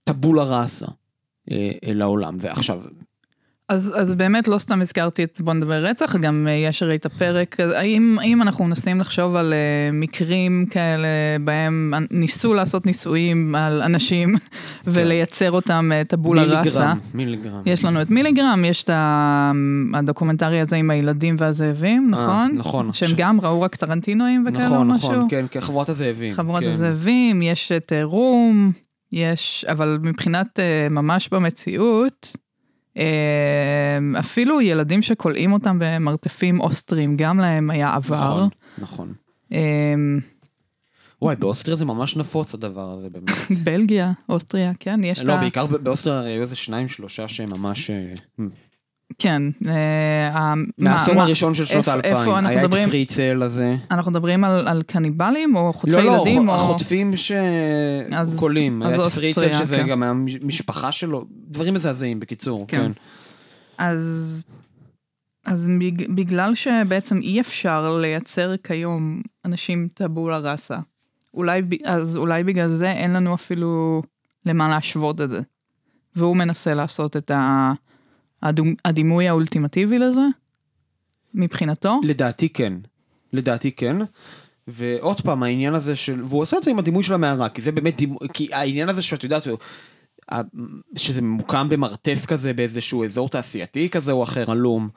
טבולה 0.04 0.44
ראסה 0.44 0.86
אה, 1.50 1.70
אל 1.84 2.02
העולם, 2.02 2.36
ועכשיו, 2.40 2.82
אז, 3.68 3.92
אז 3.96 4.14
באמת 4.14 4.48
לא 4.48 4.58
סתם 4.58 4.80
הזכרתי 4.80 5.24
את 5.24 5.40
בוא 5.40 5.52
נדבר 5.52 5.84
רצח, 5.84 6.16
גם 6.16 6.46
אה, 6.48 6.52
יש 6.52 6.82
הרי 6.82 6.96
את 6.96 7.06
הפרק, 7.06 7.60
האם, 7.60 8.16
האם 8.20 8.42
אנחנו 8.42 8.64
מנסים 8.64 9.00
לחשוב 9.00 9.36
על 9.36 9.52
אה, 9.52 9.58
מקרים 9.92 10.66
כאלה 10.70 11.08
בהם 11.44 11.94
ניסו 12.10 12.54
לעשות 12.54 12.86
ניסויים 12.86 13.54
על 13.54 13.82
אנשים 13.82 14.34
ולייצר 14.86 15.50
אותם 15.50 15.90
אה, 15.94 16.04
טבולה 16.04 16.42
ראסה. 16.42 16.94
מיליגרם, 16.94 16.98
מיליגרם. 17.14 17.62
יש 17.66 17.84
לנו 17.84 18.02
את 18.02 18.10
מיליגרם, 18.10 18.64
יש 18.64 18.84
את 18.84 18.90
הדוקומנטרי 19.94 20.60
הזה 20.60 20.76
עם 20.76 20.90
הילדים 20.90 21.36
והזאבים, 21.38 22.10
נכון? 22.10 22.52
נכון. 22.54 22.92
שהם 22.92 23.08
ש- 23.08 23.14
גם 23.16 23.40
ראו 23.40 23.60
רק 23.60 23.76
טרנטינואים 23.76 24.44
וכאלה 24.48 24.66
נכון, 24.66 24.88
משהו? 24.88 25.12
נכון, 25.12 25.26
כן, 25.30 25.46
כן, 25.50 25.60
חבורת 25.60 25.88
הזאבים. 25.88 26.34
חבורת 26.34 26.62
כן. 26.62 26.70
הזאבים, 26.70 27.42
יש 27.42 27.72
את 27.72 27.92
רום, 28.02 28.72
יש, 29.12 29.64
אבל 29.68 29.98
מבחינת 30.02 30.58
אה, 30.58 30.88
ממש 30.90 31.28
במציאות, 31.28 32.36
אפילו 34.18 34.60
ילדים 34.60 35.02
שכולאים 35.02 35.52
אותם 35.52 35.78
במרתפים 35.80 36.60
אוסטרים, 36.60 37.16
גם 37.16 37.38
להם 37.38 37.70
היה 37.70 37.94
עבר. 37.94 38.36
נכון, 38.36 38.48
נכון. 38.78 39.12
אה, 39.52 39.94
וואי, 41.22 41.36
באוסטריה 41.36 41.76
זה 41.76 41.84
ממש 41.84 42.16
נפוץ 42.16 42.54
הדבר 42.54 42.90
הזה, 42.90 43.10
באמת. 43.10 43.30
בלגיה, 43.64 44.12
אוסטריה, 44.28 44.72
כן, 44.80 45.00
יש 45.04 45.20
את 45.20 45.24
לא, 45.24 45.32
ה... 45.32 45.40
בעיקר 45.40 45.66
ב- 45.66 45.76
באוסטריה 45.76 46.20
היו 46.20 46.42
איזה 46.42 46.56
שניים, 46.56 46.88
שלושה 46.88 47.28
שהם 47.28 47.50
ממש... 47.50 47.90
אה, 49.10 49.14
כן. 49.18 49.42
אה, 49.66 50.28
ה- 50.38 50.54
מהעשור 50.78 51.14
מה- 51.14 51.22
הראשון 51.22 51.54
של 51.54 51.64
שנות 51.64 51.88
האלפיים. 51.88 52.46
היה 52.46 52.58
את 52.60 52.64
מדברים? 52.64 52.88
פריצל 52.88 53.42
הזה. 53.42 53.76
אנחנו 53.90 54.10
מדברים 54.10 54.44
על, 54.44 54.68
על 54.68 54.82
קניבלים 54.82 55.56
או 55.56 55.72
חוטפי 55.72 55.96
לא, 55.96 56.02
לא, 56.04 56.12
ילדים? 56.12 56.48
או... 56.48 56.54
החוטפים 56.54 57.12
אז- 57.12 58.32
שקולים. 58.34 58.82
היה 58.82 58.94
את 58.94 58.98
אוסטריה, 59.00 59.34
פריצל 59.34 59.52
שזה 59.52 59.76
כן. 59.76 59.86
גם 59.88 60.02
המשפחה 60.02 60.92
שלו. 60.92 61.24
דברים 61.48 61.74
מזעזעים, 61.74 62.20
בקיצור. 62.20 62.60
כן. 62.68 62.76
כן. 62.78 62.92
אז, 63.78 64.42
אז 65.46 65.70
בג, 65.80 66.14
בגלל 66.14 66.54
שבעצם 66.54 67.16
אי 67.22 67.40
אפשר 67.40 67.96
לייצר 68.00 68.54
כיום 68.56 69.22
אנשים 69.44 69.88
טבולה 69.94 70.38
ראסה, 70.38 70.78
אולי, 71.34 71.62
אז 71.84 72.16
אולי 72.16 72.44
בגלל 72.44 72.68
זה 72.68 72.90
אין 72.92 73.12
לנו 73.12 73.34
אפילו 73.34 74.02
למה 74.46 74.68
להשוות 74.68 75.20
את 75.20 75.30
זה. 75.30 75.40
והוא 76.16 76.36
מנסה 76.36 76.74
לעשות 76.74 77.16
את 77.16 77.30
ה, 77.30 77.72
הדומ, 78.42 78.74
הדימוי 78.84 79.28
האולטימטיבי 79.28 79.98
לזה, 79.98 80.20
מבחינתו. 81.34 82.00
לדעתי 82.04 82.48
כן. 82.48 82.72
לדעתי 83.32 83.72
כן. 83.72 83.96
ועוד 84.68 85.20
פעם, 85.20 85.42
העניין 85.42 85.74
הזה 85.74 85.96
של... 85.96 86.22
והוא 86.24 86.42
עושה 86.42 86.58
את 86.58 86.62
זה 86.62 86.70
עם 86.70 86.78
הדימוי 86.78 87.02
של 87.02 87.14
המערה, 87.14 87.48
כי 87.48 87.62
זה 87.62 87.72
באמת 87.72 87.96
דימוי... 87.96 88.18
כי 88.32 88.54
העניין 88.54 88.88
הזה 88.88 89.02
שאת 89.02 89.24
יודעת, 89.24 89.46
שזה 90.96 91.22
ממוקם 91.22 91.68
במרתף 91.68 92.24
כזה 92.26 92.52
באיזשהו 92.52 93.04
אזור 93.04 93.28
תעשייתי 93.28 93.88
כזה 93.90 94.12
או 94.12 94.22
אחר, 94.22 94.50
עלום, 94.50 94.88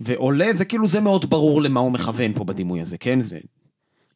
ועולה, 0.00 0.52
זה 0.52 0.64
כאילו, 0.64 0.88
זה 0.88 1.00
מאוד 1.00 1.30
ברור 1.30 1.62
למה 1.62 1.80
הוא 1.80 1.92
מכוון 1.92 2.32
פה 2.32 2.44
בדימוי 2.44 2.80
הזה, 2.80 2.98
כן? 2.98 3.20
זה... 3.20 3.38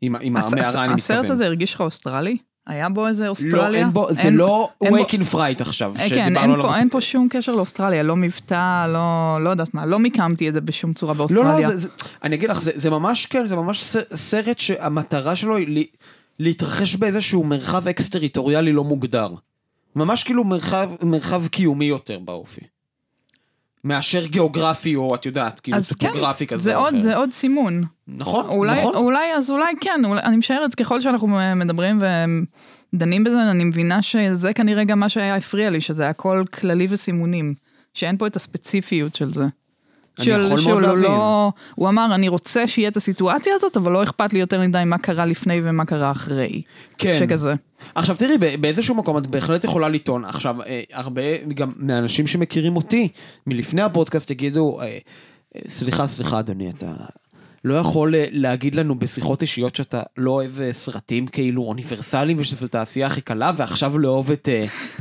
עם, 0.00 0.16
עם 0.20 0.36
הס- 0.36 0.52
המערה 0.52 0.84
אני 0.84 0.94
מתכוון. 0.94 1.18
הסרט 1.18 1.30
הזה 1.30 1.46
הרגיש 1.46 1.74
לך 1.74 1.80
אוסטרלי? 1.80 2.36
היה 2.66 2.88
בו 2.88 3.06
איזה 3.08 3.24
לא, 3.24 3.30
אוסטרליה? 3.30 3.80
אין 3.80 3.92
בו, 3.92 4.06
זה 4.14 4.22
אין- 4.22 4.34
לא 4.36 4.68
אין 4.82 4.96
בו- 4.96 5.02
Waking 5.04 5.32
Fright 5.34 5.60
עכשיו, 5.60 5.94
אה, 5.98 6.08
כן, 6.08 6.36
אין 6.36 6.50
עליו. 6.50 6.62
פה, 6.66 6.76
אין 6.76 6.88
פה 6.88 7.00
שום 7.00 7.28
קשר 7.30 7.54
לאוסטרליה, 7.54 8.02
לא 8.02 8.16
מבטא, 8.16 8.86
לא, 8.92 9.38
לא 9.44 9.50
יודעת 9.50 9.74
מה, 9.74 9.86
לא 9.86 9.98
מיקמתי 9.98 10.48
את 10.48 10.54
זה 10.54 10.60
בשום 10.60 10.92
צורה 10.94 11.14
באוסטרליה. 11.14 11.42
לא, 11.52 11.60
לא, 11.60 11.66
זה, 11.68 11.76
זה, 11.76 11.88
אני 12.22 12.36
אגיד 12.36 12.50
לך, 12.50 12.60
זה, 12.60 12.70
זה 12.74 12.90
ממש 12.90 13.26
כן, 13.26 13.46
זה 13.46 13.56
ממש 13.56 13.84
סרט 14.14 14.58
שהמטרה 14.58 15.36
שלו 15.36 15.56
היא 15.56 15.86
להתרחש 16.38 16.96
באיזשהו 16.96 17.44
מרחב 17.44 17.88
אקס-טריטוריאלי 17.88 18.72
לא 18.72 18.84
מוגדר. 18.84 19.28
ממש 19.96 20.22
כאילו 20.22 20.44
מרחב, 20.44 20.90
מרחב 21.02 21.46
קיומי 21.46 21.84
יותר 21.84 22.18
באופי. 22.18 22.60
מאשר 23.84 24.26
גיאוגרפי 24.26 24.96
או 24.96 25.14
את 25.14 25.26
יודעת, 25.26 25.60
כאילו 25.60 25.78
אז 25.78 25.92
כן, 25.92 26.12
כזה 26.46 26.62
זה 26.62 26.76
עוד. 26.76 27.00
זה 27.00 27.16
עוד 27.16 27.30
סימון. 27.30 27.84
נכון, 28.08 28.46
אולי, 28.46 28.80
נכון. 28.80 28.94
אולי, 28.94 29.32
אז 29.34 29.50
אולי 29.50 29.72
כן, 29.80 30.00
אולי, 30.04 30.20
אני 30.22 30.36
משערת, 30.36 30.74
ככל 30.74 31.00
שאנחנו 31.00 31.28
מדברים 31.56 31.98
ודנים 32.94 33.24
בזה, 33.24 33.50
אני 33.50 33.64
מבינה 33.64 34.02
שזה 34.02 34.52
כנראה 34.52 34.84
גם 34.84 35.00
מה 35.00 35.08
שהיה 35.08 35.36
הפריע 35.36 35.70
לי, 35.70 35.80
שזה 35.80 36.08
הכל 36.08 36.44
כללי 36.52 36.86
וסימונים, 36.90 37.54
שאין 37.94 38.16
פה 38.16 38.26
את 38.26 38.36
הספציפיות 38.36 39.14
של 39.14 39.34
זה. 39.34 39.44
אני 40.18 40.26
יכול 40.30 40.42
מאוד 40.48 40.58
שהוא 40.58 40.80
להבין. 40.80 41.02
לא, 41.02 41.52
הוא 41.74 41.88
אמר, 41.88 42.14
אני 42.14 42.28
רוצה 42.28 42.66
שיהיה 42.66 42.88
את 42.88 42.96
הסיטואציה 42.96 43.54
הזאת, 43.56 43.76
אבל 43.76 43.92
לא 43.92 44.02
אכפת 44.02 44.32
לי 44.32 44.38
יותר 44.38 44.60
מדי 44.60 44.82
מה 44.86 44.98
קרה 44.98 45.26
לפני 45.26 45.60
ומה 45.62 45.84
קרה 45.84 46.10
אחרי. 46.10 46.62
כן. 46.98 47.16
שכזה. 47.18 47.54
עכשיו 47.94 48.16
תראי, 48.16 48.38
באיזשהו 48.38 48.94
מקום 48.94 49.18
את 49.18 49.26
בהחלט 49.26 49.64
יכולה 49.64 49.88
לטעון, 49.88 50.24
עכשיו, 50.24 50.62
אה, 50.62 50.82
הרבה 50.92 51.22
גם 51.54 51.72
מהאנשים 51.76 52.26
שמכירים 52.26 52.76
אותי 52.76 53.08
מלפני 53.46 53.82
הפודקאסט 53.82 54.30
יגידו, 54.30 54.80
אה, 54.80 54.86
אה, 54.86 55.60
סליחה, 55.68 56.06
סליחה 56.06 56.40
אדוני, 56.40 56.70
אתה 56.70 56.94
לא 57.64 57.74
יכול 57.74 58.14
אה, 58.14 58.26
להגיד 58.30 58.74
לנו 58.74 58.94
בשיחות 58.94 59.42
אישיות 59.42 59.76
שאתה 59.76 60.02
לא 60.16 60.30
אוהב 60.30 60.60
אה, 60.60 60.72
סרטים 60.72 61.26
כאילו 61.26 61.62
אוניברסליים 61.62 62.36
ושזו 62.40 62.68
תעשייה 62.68 63.06
הכי 63.06 63.20
קלה, 63.20 63.52
ועכשיו 63.56 63.98
לא 63.98 64.08
אוהב 64.08 64.30
את 64.30 64.48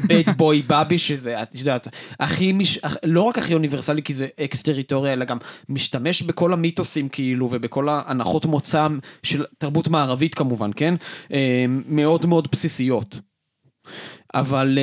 בית 0.07 0.29
בוי 0.37 0.63
בבי, 0.67 0.97
שזה, 0.97 1.41
את 1.41 1.55
יודעת, 1.55 1.87
הכי, 2.19 2.51
מש... 2.51 2.79
לא 3.03 3.21
רק 3.21 3.37
הכי 3.37 3.53
אוניברסלי 3.53 4.03
כי 4.03 4.13
זה 4.13 4.27
אקס 4.39 4.61
טריטוריה, 4.61 5.13
אלא 5.13 5.25
גם 5.25 5.37
משתמש 5.69 6.21
בכל 6.21 6.53
המיתוסים 6.53 7.09
כאילו, 7.09 7.47
ובכל 7.51 7.89
ההנחות 7.89 8.45
מוצא 8.45 8.87
של 9.23 9.45
תרבות 9.57 9.87
מערבית 9.87 10.35
כמובן, 10.35 10.71
כן? 10.75 10.95
אה, 11.33 11.65
מאוד 11.87 12.25
מאוד 12.25 12.47
בסיסיות. 12.51 13.19
אבל 14.33 14.79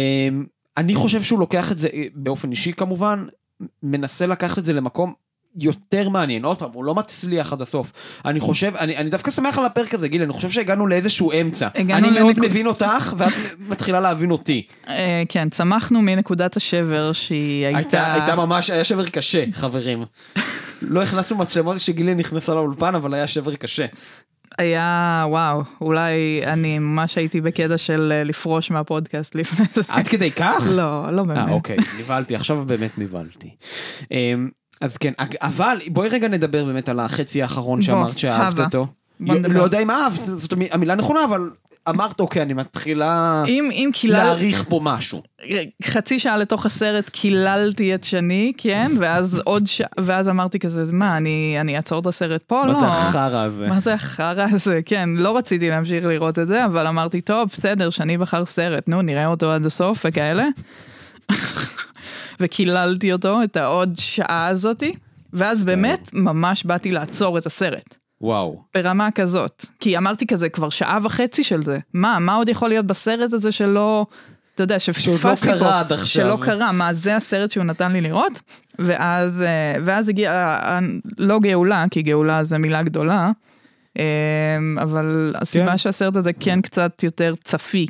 אני 0.77 0.95
חושב 0.95 1.23
שהוא 1.23 1.39
לוקח 1.41 1.73
את 1.73 1.79
זה, 1.79 1.89
באופן 2.15 2.51
אישי 2.51 2.73
כמובן, 2.73 3.27
מנסה 3.83 4.27
לקחת 4.27 4.59
את 4.59 4.65
זה 4.65 4.73
למקום 4.73 5.15
יותר 5.59 6.09
מעניין. 6.09 6.45
עוד 6.45 6.59
פעם, 6.59 6.71
הוא 6.73 6.85
לא 6.85 6.95
מצליח 6.95 7.53
עד 7.53 7.63
הסוף. 7.63 7.93
אני 8.25 8.41
חושב, 8.41 8.73
אני, 8.77 8.97
אני 8.97 9.11
דווקא 9.11 9.31
שמח 9.31 9.59
על 9.59 9.65
הפרק 9.65 9.95
הזה, 9.95 10.09
גיל, 10.09 10.23
אני 10.23 10.33
חושב 10.33 10.51
שהגענו 10.51 10.87
לאיזשהו 10.87 11.33
אמצע. 11.33 11.69
הגענו 11.75 12.09
אני 12.09 12.19
מאוד 12.21 12.29
לנקוד- 12.37 12.45
מבין 12.51 12.67
אותך, 12.67 13.15
ואת 13.17 13.33
מתחילה 13.69 14.01
להבין 14.01 14.31
אותי. 14.31 14.67
אה, 14.89 15.23
כן, 15.29 15.49
צמחנו 15.49 16.03
מנקודת 16.03 16.57
השבר 16.57 17.13
שהיא 17.13 17.67
הייתה, 17.67 17.79
הייתה... 17.79 18.15
הייתה 18.15 18.37
ממש, 18.37 18.71
היה 18.71 18.85
שבר 18.85 19.07
קשה, 19.07 19.45
חברים. 19.53 20.05
לא 20.83 21.03
הכנסנו 21.03 21.37
מצלמות 21.37 21.77
כשגילי 21.77 22.15
נכנסה 22.15 22.55
לאולפן, 22.55 22.95
אבל 22.95 23.15
היה 23.15 23.27
שבר 23.27 23.55
קשה. 23.55 23.87
היה, 24.59 25.25
וואו, 25.29 25.63
אולי 25.81 26.13
אני 26.47 26.79
ממש 26.79 27.19
הייתי 27.19 27.41
בקטע 27.41 27.79
של 27.79 28.13
אה, 28.15 28.25
לפרוש 28.25 28.71
מהפודקאסט 28.71 29.35
לפני 29.35 29.67
זה. 29.75 29.81
עד 29.89 30.09
כדי 30.09 30.31
כך? 30.31 30.65
לא, 30.71 31.11
לא 31.13 31.23
באמת. 31.23 31.49
אה, 31.49 31.53
אוקיי, 31.53 31.77
נבהלתי, 32.01 32.35
עכשיו 32.35 32.65
באמת 32.67 32.99
נבהלתי. 32.99 33.51
אז 34.81 34.97
כן, 34.97 35.13
אבל 35.41 35.79
בואי 35.89 36.09
רגע 36.09 36.29
נדבר 36.29 36.65
באמת 36.65 36.89
על 36.89 37.01
החצי 37.01 37.43
האחרון 37.43 37.83
שאמרת 37.83 38.19
שאהבת. 38.19 38.59
אותו. 38.61 38.87
נדבר. 39.21 39.55
לא 39.55 39.63
יודע 39.63 39.79
אם 39.81 39.91
אהבת, 39.91 40.21
זאת 40.27 40.53
המ- 40.53 40.63
המילה 40.71 40.95
נכונה, 40.95 41.25
אבל 41.25 41.51
אמרת, 41.89 42.21
אוקיי, 42.21 42.43
אני 42.43 42.53
מתחילה 42.53 43.45
אם, 43.49 43.69
אם 43.73 43.91
קילל... 43.93 44.17
להעריך 44.17 44.65
פה 44.69 44.81
משהו. 44.83 45.23
חצי 45.85 46.19
שעה 46.19 46.37
לתוך 46.39 46.67
הסרט 46.67 47.09
קיללתי 47.09 47.95
את 47.95 48.05
שני, 48.05 48.53
כן, 48.59 48.93
ואז 48.99 49.41
עוד 49.45 49.67
שעה, 49.67 49.89
ואז 50.01 50.29
אמרתי 50.29 50.59
כזה, 50.59 50.83
מה, 50.93 51.17
אני, 51.17 51.57
אני 51.61 51.77
אעצור 51.77 52.01
את 52.01 52.07
הסרט 52.07 52.43
פה? 52.47 52.63
מה 52.67 52.73
לא. 52.73 52.81
זה 52.81 52.87
החרא 52.87 53.39
הזה? 53.45 53.67
מה 53.69 53.81
זה 53.81 53.95
החרא 53.95 54.47
הזה? 54.53 54.81
כן, 54.85 55.09
לא 55.17 55.37
רציתי 55.37 55.71
להמשיך 55.71 56.05
לראות 56.05 56.39
את 56.39 56.49
זה, 56.49 56.65
אבל 56.65 56.87
אמרתי, 56.87 57.21
טוב, 57.21 57.49
בסדר, 57.53 57.91
שני 57.91 58.19
בחר 58.19 58.45
סרט, 58.45 58.89
נו, 58.89 59.03
נראה 59.03 59.27
אותו 59.27 59.53
עד 59.53 59.67
הסוף 59.67 60.07
וכאלה. 60.09 60.45
וקיללתי 62.41 63.13
אותו, 63.13 63.43
את 63.43 63.57
העוד 63.57 63.93
שעה 63.99 64.47
הזאתי, 64.47 64.95
ואז 65.33 65.65
באמת, 65.65 66.11
ממש 66.13 66.65
באתי 66.65 66.91
לעצור 66.91 67.39
את 67.39 67.47
הסרט. 67.47 67.97
וואו. 68.21 68.63
ברמה 68.75 69.11
כזאת. 69.11 69.67
כי 69.81 69.99
אמרתי 69.99 70.27
כזה, 70.27 70.49
כבר 70.49 70.71
שעה 70.71 70.99
וחצי 71.03 71.45
של 71.45 71.65
זה. 71.65 71.79
מה, 71.95 72.19
מה 72.19 72.35
עוד 72.35 72.49
יכול 72.49 72.69
להיות 72.69 72.87
בסרט 72.87 73.33
הזה 73.33 73.53
שלא, 73.53 74.07
אתה 74.55 74.63
יודע, 74.63 74.79
שפספסתי 74.79 75.47
פה. 75.47 75.53
לא 75.53 75.59
קרה 75.59 75.81
עד 75.81 75.93
עכשיו. 75.93 76.25
שלא 76.25 76.45
קרה, 76.45 76.73
מה, 76.73 76.95
זה 76.95 77.17
הסרט 77.17 77.51
שהוא 77.51 77.65
נתן 77.65 77.93
לי 77.93 78.01
לראות? 78.01 78.41
ואז, 78.79 79.43
אה, 79.43 79.75
ואז 79.85 80.09
הגיעה, 80.09 80.81
לא 81.19 81.39
גאולה, 81.39 81.85
כי 81.91 82.03
גאולה 82.03 82.43
זה 82.45 82.59
מילה 82.59 82.83
גדולה, 82.83 83.31
אה, 83.99 84.05
אבל 84.83 85.33
הסיבה 85.35 85.71
כן. 85.71 85.79
שהסרט 85.79 86.17
הזה 86.17 86.33
כן 86.33 86.61
קצת 86.61 87.03
יותר 87.03 87.35
צפי, 87.45 87.87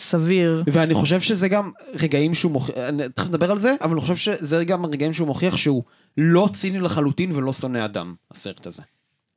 סביר. 0.00 0.62
ואני 0.66 0.94
חושב 0.94 1.20
שזה 1.20 1.48
גם 1.48 1.70
רגעים 1.94 2.34
שהוא 2.34 2.52
מוכיח, 2.52 2.74
תכף 3.14 3.28
נדבר 3.28 3.50
על 3.50 3.58
זה, 3.58 3.74
אבל 3.82 3.92
אני 3.92 4.00
חושב 4.00 4.16
שזה 4.16 4.64
גם 4.64 4.86
רגעים 4.86 5.12
שהוא 5.12 5.26
מוכיח 5.26 5.56
שהוא 5.56 5.82
לא 6.18 6.48
ציני 6.52 6.80
לחלוטין 6.80 7.32
ולא 7.32 7.52
שונא 7.52 7.84
אדם, 7.84 8.14
הסרט 8.30 8.66
הזה. 8.66 8.82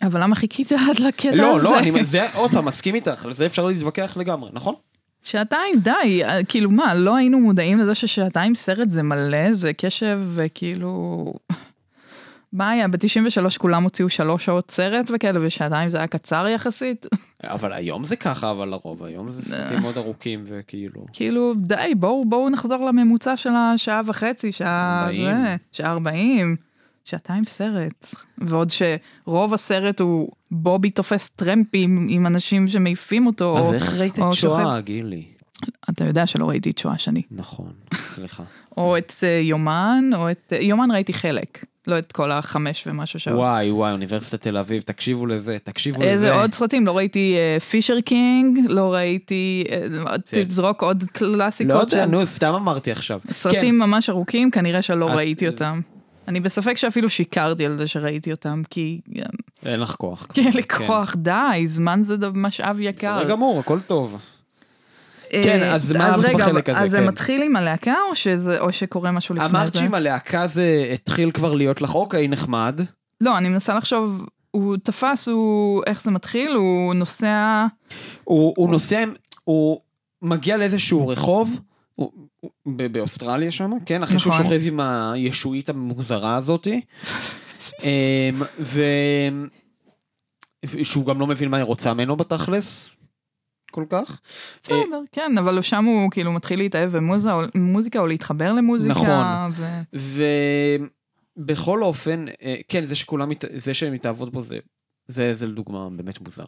אבל 0.02 0.24
למה 0.24 0.36
חיכית 0.36 0.72
עד 0.72 1.00
לקטע 1.00 1.30
הזה? 1.30 1.42
לא, 1.42 1.62
לא, 1.62 1.80
אני 1.80 2.06
זה, 2.06 2.34
עוד 2.34 2.52
פעם, 2.52 2.66
מסכים 2.66 2.96
איתך, 2.96 3.26
על 3.26 3.34
זה 3.34 3.46
אפשר 3.46 3.66
להתווכח 3.66 4.18
לגמרי, 4.18 4.50
נכון? 4.54 4.76
שעתיים, 5.22 5.80
די, 5.80 6.22
כאילו 6.48 6.72
מה, 6.72 6.96
לא 6.96 7.16
היינו 7.16 7.40
מודעים 7.40 7.80
לזה 7.80 7.96
ששעתיים 7.96 8.56
סרט 8.56 8.90
זה 8.90 9.04
מלא, 9.04 9.54
זה 9.54 9.74
קשב 9.74 10.22
וכאילו... 10.36 11.34
מה 12.54 12.70
היה, 12.70 12.88
ב-93 12.88 13.58
כולם 13.58 13.84
הוציאו 13.84 14.10
שלוש 14.10 14.46
שעות 14.46 14.72
סרט 14.72 15.12
וכאלה, 15.14 15.40
ושעתיים 15.42 15.90
זה 15.90 15.98
היה 15.98 16.08
קצר 16.08 16.48
יחסית. 16.48 17.06
אבל 17.44 17.74
היום 17.74 18.04
זה 18.04 18.16
ככה, 18.16 18.52
אבל 18.52 18.68
לרוב, 18.68 19.04
היום 19.04 19.32
זה 19.32 19.42
סרטים 19.42 19.80
מאוד 19.80 19.98
ארוכים 19.98 20.44
וכאילו... 20.46 21.06
כאילו, 21.14 21.54
די, 21.58 21.94
בואו 21.98 22.26
בואו 22.26 22.50
נחזור 22.50 22.86
לממוצע 22.86 23.38
של 23.38 23.50
השעה 23.56 24.02
וחצי, 24.06 24.52
שעה 24.52 25.06
40. 25.06 25.26
זה, 25.26 25.56
שעה 25.72 25.92
40, 25.92 26.56
שעתיים 27.06 27.46
סרט. 27.46 28.16
ועוד 28.38 28.70
שרוב 28.70 29.54
הסרט 29.54 30.00
הוא 30.00 30.30
בובי 30.52 30.90
תופס 30.90 31.30
טרמפים 31.30 32.08
עם 32.10 32.28
אנשים 32.28 32.68
שמעיפים 32.68 33.28
אותו. 33.28 33.58
אז 33.58 33.66
או- 33.66 33.74
איך 33.74 33.94
ראית 33.94 34.20
את. 34.20 34.34
שואה, 34.34 34.82
גילי? 34.82 35.24
אתה 35.90 36.06
יודע 36.06 36.28
שלא 36.28 36.50
ראיתי 36.50 36.70
את 36.70 36.78
שואה 36.78 36.98
שני. 36.98 37.22
נכון, 37.32 37.72
סליחה. 37.94 38.44
או 38.78 38.98
את 38.98 39.14
אה, 39.24 39.40
יומן, 39.44 40.10
או 40.16 40.32
את... 40.32 40.54
אה, 40.54 40.62
יומן 40.62 40.92
ראיתי 40.92 41.14
חלק, 41.14 41.66
לא 41.88 41.98
את 42.00 42.12
כל 42.12 42.32
החמש 42.32 42.84
ומשהו 42.88 43.20
שעות. 43.20 43.38
וואי, 43.38 43.72
וואי, 43.72 43.92
אוניברסיטת 43.92 44.42
תל 44.42 44.58
אביב, 44.58 44.82
תקשיבו 44.82 45.26
לזה, 45.26 45.58
תקשיבו 45.64 46.00
לזה. 46.02 46.10
איזה 46.10 46.34
עוד 46.34 46.54
סרטים? 46.54 46.86
לא 46.86 46.98
ראיתי 46.98 47.36
פישר 47.70 48.02
קינג, 48.02 48.60
לא 48.70 48.94
ראיתי... 48.94 49.64
אה, 49.72 50.18
כן. 50.26 50.44
תזרוק 50.44 50.84
עוד 50.84 51.02
לא 51.04 51.08
קלאסיקות 51.08 51.92
יודע, 51.92 52.04
של 52.06 52.10
נו, 52.12 52.26
סתם 52.26 52.54
אמרתי 52.54 52.92
עכשיו. 52.92 53.20
סרטים 53.32 53.80
ממש 53.80 54.10
ארוכים, 54.10 54.52
כנראה 54.52 54.82
שלא 54.82 55.08
את- 55.10 55.16
ראיתי 55.16 55.48
אותם. 55.48 55.82
אני 56.28 56.40
בספק 56.40 56.78
שאפילו 56.78 57.10
שיקרתי 57.10 57.66
על 57.66 57.78
זה 57.78 57.88
שראיתי 57.88 58.32
אותם, 58.32 58.62
כי 58.70 59.00
אה, 59.18 59.24
כן, 59.62 59.70
אין 59.70 59.80
לך 59.80 59.92
כוח. 59.96 60.28
כי 60.34 60.42
אין 60.42 60.52
לי 60.56 60.64
כן. 60.64 60.88
כוח, 60.88 61.16
די, 61.18 61.64
זמן 61.68 62.02
זה 62.04 62.16
משאב 62.34 62.78
יקר. 62.80 63.18
בסדר 63.20 63.30
גמור, 63.32 63.60
הכל 63.60 63.80
טוב. 63.88 64.22
אה, 65.34 65.44
כן, 65.44 65.64
אז 65.64 65.92
מה 65.92 66.16
רגע, 66.18 66.38
בחלק 66.38 66.70
הזה, 66.70 66.80
אז 66.80 66.92
זה 66.92 66.98
כן. 66.98 67.06
מתחיל 67.06 67.42
עם 67.44 67.56
הלהקה, 67.56 67.96
או 68.10 68.16
שזה- 68.16 68.60
או 68.60 68.74
שקורה 68.74 69.12
משהו 69.12 69.36
לפני 69.36 69.50
זה? 69.50 69.56
אמרת 69.58 69.76
שעם 69.76 69.94
הלהקה 69.94 70.48
זה 70.48 70.90
התחיל 70.94 71.32
כבר 71.32 71.54
להיות 71.54 71.82
לך, 71.82 71.96
אוקיי, 71.96 72.28
נחמד. 72.28 72.80
לא, 73.22 73.38
אני 73.38 73.50
מנסה 73.50 73.74
לחשוב, 73.74 74.26
הוא 74.52 74.78
תפס, 74.84 75.28
הוא, 75.28 75.84
איך 75.88 76.02
זה 76.02 76.12
מתחיל? 76.12 76.52
הוא 76.52 76.94
נוסע, 76.94 77.66
הוא 78.24 78.54
הוא 78.58 78.70
נוסע, 78.70 79.04
הוא 79.44 79.80
מגיע 80.22 80.58
לאיזשהו 80.58 81.08
רחוב, 81.08 81.60
הוא- 81.96 82.12
הוא- 82.40 82.52
באוסטרליה 82.92 83.52
שם, 83.52 83.72
כן, 83.86 84.04
אחרי 84.04 84.20
שהוא 84.20 84.34
נכון. 84.34 84.46
שוכב 84.46 84.60
עם 84.64 84.80
הישועית 84.80 85.70
המוזרה 85.70 86.36
הזאתי. 86.36 86.82
אמ, 87.84 87.90
ו... 88.60 88.82
שהוא 90.84 91.06
גם 91.06 91.20
לא 91.20 91.28
מבין 91.28 91.50
מה 91.50 91.58
היא 91.58 91.64
רוצה 91.64 91.94
ממנו 91.94 92.16
בתכלס, 92.16 92.98
כל 93.74 93.86
כך. 93.90 94.20
בסדר, 94.64 95.02
כן, 95.12 95.38
אבל 95.38 95.62
שם 95.62 95.86
הוא 95.86 96.12
כאילו 96.12 96.32
מתחיל 96.32 96.60
להתאהב 96.60 96.98
במוזיקה 97.56 98.00
או 98.00 98.08
להתחבר 98.08 98.54
למוזיקה. 98.54 98.94
נכון. 98.94 99.52
ו... 99.92 100.16
ובכל 101.38 101.84
אופן, 101.84 102.26
אה, 102.44 102.56
כן, 102.68 102.86
זה 102.86 102.96
שכולם, 102.96 103.30
זה 103.54 103.74
שהן 103.74 103.94
מתאהבות 103.94 104.32
בו 104.32 104.44
זה, 104.44 104.60
זה, 105.08 105.36
זה 105.36 105.48
לדוגמה 105.48 105.90
באמת 105.90 106.22
מוזר. 106.22 106.46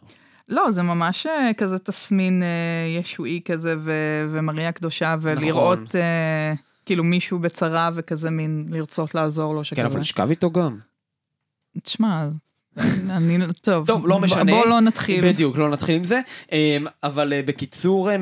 לא, 0.48 0.70
זה 0.70 0.82
ממש 0.82 1.26
אה, 1.26 1.50
כזה 1.56 1.78
תסמין 1.78 2.42
אה, 2.42 2.98
ישועי 3.00 3.40
כזה, 3.44 3.74
ו- 3.78 4.26
ומריה 4.30 4.72
קדושה, 4.72 5.16
ולראות 5.20 5.78
נכון. 5.78 6.00
אה, 6.00 6.54
כאילו 6.86 7.04
מישהו 7.04 7.38
בצרה 7.38 7.90
וכזה 7.94 8.30
מין 8.30 8.66
לרצות 8.68 9.14
לעזור 9.14 9.54
לו 9.54 9.58
כן, 9.58 9.64
שכזה. 9.64 9.86
אבל 9.86 10.00
תשכב 10.00 10.30
איתו 10.30 10.50
גם. 10.50 10.78
תשמע, 11.82 12.28
אני, 13.10 13.38
טוב, 13.60 13.86
טוב, 13.86 14.06
לא 14.06 14.20
משנה. 14.20 14.52
בוא 14.52 14.66
לא 14.66 14.80
נתחיל. 14.80 15.28
בדיוק, 15.28 15.58
לא 15.58 15.70
נתחיל 15.70 15.96
עם 15.96 16.04
זה. 16.04 16.20
אמ, 16.52 16.86
אבל 17.02 17.32
אה, 17.32 17.42
בקיצור, 17.42 18.10
אה, 18.10 18.16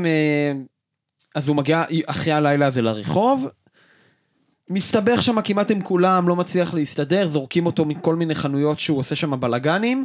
אז 1.35 1.49
הוא 1.49 1.57
מגיע 1.57 1.85
אחרי 2.07 2.33
הלילה 2.33 2.67
הזה 2.67 2.83
לרחוב. 2.83 3.49
מסתבך 4.71 5.23
שם 5.23 5.41
כמעט 5.41 5.71
עם 5.71 5.81
כולם, 5.81 6.29
לא 6.29 6.37
מצליח 6.37 6.75
להסתדר, 6.75 7.29
זורקים 7.29 7.67
אותו 7.67 7.85
מכל 7.85 8.17
מיני 8.17 8.35
חנויות 8.35 8.81
שהוא 8.81 8.99
עושה 8.99 9.15
שם 9.15 9.41
בלאגנים. 9.41 10.05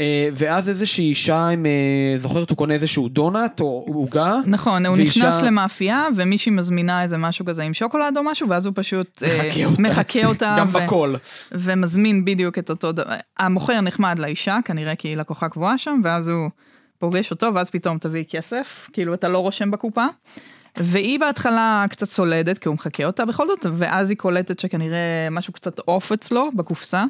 אה, 0.00 0.28
ואז 0.34 0.68
איזושהי 0.68 1.04
אישה, 1.04 1.48
עם, 1.48 1.66
אה, 1.66 1.70
זוכרת, 2.18 2.50
הוא 2.50 2.56
קונה 2.58 2.74
איזשהו 2.74 3.08
דונט 3.08 3.60
או 3.60 3.84
עוגה. 3.94 4.36
נכון, 4.46 4.86
הוא 4.86 4.96
ואישה- 4.96 5.20
נכנס 5.20 5.42
למאפייה, 5.42 6.06
ומישהי 6.16 6.52
מזמינה 6.52 7.02
איזה 7.02 7.18
משהו 7.18 7.44
כזה 7.44 7.62
עם 7.62 7.74
שוקולד 7.74 8.16
או 8.16 8.22
משהו, 8.22 8.48
ואז 8.48 8.66
הוא 8.66 8.72
פשוט 8.76 9.22
אה, 9.22 9.38
מחקה 9.38 9.64
אותה. 9.66 9.80
מחקה 9.82 10.26
אותה. 10.26 10.56
גם 10.60 10.68
ו- 10.68 10.72
בכל. 10.72 11.14
ומזמין 11.52 12.24
בדיוק 12.24 12.58
את 12.58 12.70
אותו 12.70 12.92
דבר. 12.92 13.04
המוכר 13.38 13.80
נחמד 13.80 14.18
לאישה, 14.18 14.58
כנראה 14.64 14.94
כי 14.94 15.08
היא 15.08 15.16
לקוחה 15.16 15.48
קבועה 15.48 15.78
שם, 15.78 16.00
ואז 16.04 16.28
הוא 16.28 16.50
פוגש 16.98 17.30
אותו, 17.30 17.54
ואז 17.54 17.70
פתאום 17.70 17.98
תביא 17.98 18.24
כסף, 18.30 18.88
כאילו 18.92 19.14
אתה 19.14 19.28
לא 19.28 19.38
רושם 19.38 19.70
בקופה. 19.70 20.06
והיא 20.76 21.20
בהתחלה 21.20 21.84
קצת 21.90 22.06
סולדת, 22.08 22.58
כי 22.58 22.68
הוא 22.68 22.74
מחקה 22.74 23.04
אותה 23.04 23.24
בכל 23.24 23.46
זאת, 23.46 23.66
ואז 23.72 24.10
היא 24.10 24.16
קולטת 24.18 24.58
שכנראה 24.58 24.98
משהו 25.30 25.52
קצת 25.52 25.78
עוף 25.78 26.12
אצלו 26.12 26.50
בקופסה, 26.54 27.04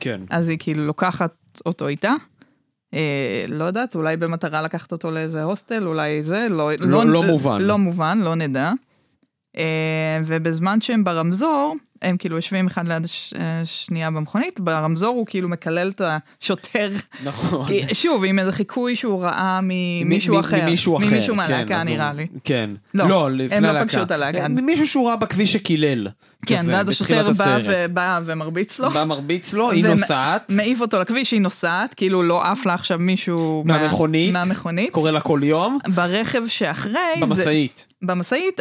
כן. 0.00 0.20
אז 0.30 0.48
היא 0.48 0.58
כאילו 0.60 0.86
לוקחת 0.86 1.30
אותו 1.66 1.88
איתה. 1.88 2.12
אה, 2.94 3.00
לא 3.48 3.64
יודעת, 3.64 3.94
אולי 3.94 4.16
במטרה 4.16 4.62
לקחת 4.62 4.92
אותו 4.92 5.10
לאיזה 5.10 5.42
הוסטל, 5.42 5.86
אולי 5.86 6.22
זה, 6.22 6.46
לא, 6.50 6.70
לא- 6.80 7.06
לא 7.06 7.22
מובן. 7.22 7.60
לא 7.60 7.78
מובן, 7.78 8.18
לא 8.18 8.34
נדע. 8.34 8.72
אה, 9.58 10.18
ובזמן 10.24 10.80
שהם 10.80 11.04
ברמזור, 11.04 11.76
הם 12.04 12.16
כאילו 12.16 12.36
יושבים 12.36 12.66
אחד 12.66 12.88
ליד 12.88 13.04
הש- 13.04 13.34
אה, 13.96 14.10
במכונית, 14.10 14.60
ברמזור 14.60 15.16
הוא 15.16 15.26
כאילו 15.26 15.48
מקלל 15.48 15.88
את 15.90 16.00
השוטר, 16.40 16.90
נכון. 17.24 17.66
שוב, 17.92 18.24
עם 18.24 18.38
איזה 18.38 18.52
חיקוי 18.52 18.96
שהוא 18.96 19.22
ראה 19.22 19.60
ממישהו 19.62 20.40
אחר, 20.40 20.66
ממישהו 20.66 20.96
אחר. 20.96 21.06
ממישהו 21.06 21.32
כן, 21.34 21.36
מהלהקה 21.36 21.80
אז 21.80 21.86
נראה 21.86 22.12
לי. 22.12 22.26
כן. 22.44 22.70
לא, 22.94 23.08
לא, 23.08 23.30
לפני 23.30 23.56
הם 23.56 23.64
לא 23.64 23.68
הלהקה. 23.68 23.84
פגשו 23.86 24.02
את 24.02 24.10
הלהקה. 24.10 24.38
אה, 24.38 24.48
מישהו 24.48 24.86
שהוא 24.86 25.08
ראה 25.08 25.16
בכביש 25.16 25.52
שקילל. 25.52 26.08
כן, 26.46 26.64
ואז 26.68 26.88
השוטר 26.88 27.30
בא 27.92 28.20
ומרביץ 28.24 28.78
לו. 28.80 28.90
בא 28.90 29.04
מרביץ 29.04 29.54
לו, 29.54 29.70
היא 29.70 29.84
נוסעת, 29.86 30.52
מעיף 30.56 30.80
אותו 30.80 31.00
לכביש, 31.00 31.32
היא 31.32 31.40
נוסעת, 31.40 31.94
כאילו 31.94 32.22
לא 32.22 32.42
עף 32.44 32.66
לה 32.66 32.74
עכשיו 32.74 32.98
מישהו 32.98 33.62
מה- 33.66 33.78
מהמכונית, 33.78 34.32
מהמכונית. 34.32 34.92
קורא 34.92 35.10
לה 35.10 35.20
כל 35.20 35.40
יום, 35.42 35.78
ברכב 35.94 36.42
שאחרי, 36.46 36.98
במשאית. 37.20 37.86
במשאית, 38.02 38.60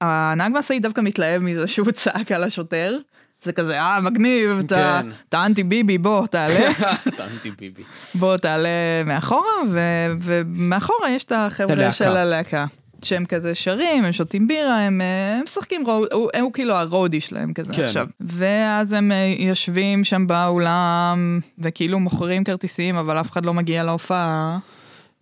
הנהג 0.00 0.52
משאית 0.54 0.82
דווקא 0.82 1.00
מתלהב 1.00 1.42
מזה 1.42 1.66
שהוא 1.66 1.90
צעק 1.90 2.32
על 2.32 2.44
השוטר. 2.44 2.98
זה 3.42 3.52
כזה, 3.52 3.80
אה, 3.80 4.00
מגניב, 4.00 4.58
אתה 4.58 5.00
כן. 5.02 5.08
אתה 5.28 5.46
אנטי 5.46 5.62
ביבי, 5.62 5.98
בוא, 5.98 6.26
תעלה, 6.26 6.68
טענתי 7.16 7.50
ביבי. 7.50 7.82
בוא, 8.14 8.36
תעלה 8.36 8.68
מאחורה, 9.06 9.62
ו- 9.70 10.12
ומאחורה 10.20 11.10
יש 11.10 11.24
את 11.24 11.32
החבר'ה. 11.36 11.92
של 11.92 12.16
הלהקה. 12.16 12.66
שהם 13.02 13.24
כזה 13.24 13.54
שרים, 13.54 14.04
הם 14.04 14.12
שותים 14.12 14.48
בירה, 14.48 14.78
הם 14.78 15.00
אה, 15.00 15.36
הם 15.38 15.44
משחקים, 15.44 15.86
רוד, 15.86 16.08
הוא, 16.12 16.30
הוא 16.40 16.52
כאילו 16.52 16.74
הרודי 16.74 17.20
שלהם 17.20 17.52
כזה 17.52 17.72
כן. 17.72 17.84
עכשיו. 17.84 18.06
ואז 18.20 18.92
הם 18.92 19.12
אה, 19.12 19.34
יושבים 19.38 20.04
שם 20.04 20.26
באולם, 20.26 21.40
וכאילו 21.58 21.98
מוכרים 22.00 22.44
כרטיסים, 22.44 22.96
אבל 22.96 23.20
אף 23.20 23.30
אחד 23.30 23.46
לא 23.46 23.54
מגיע 23.54 23.84
להופעה. 23.84 24.58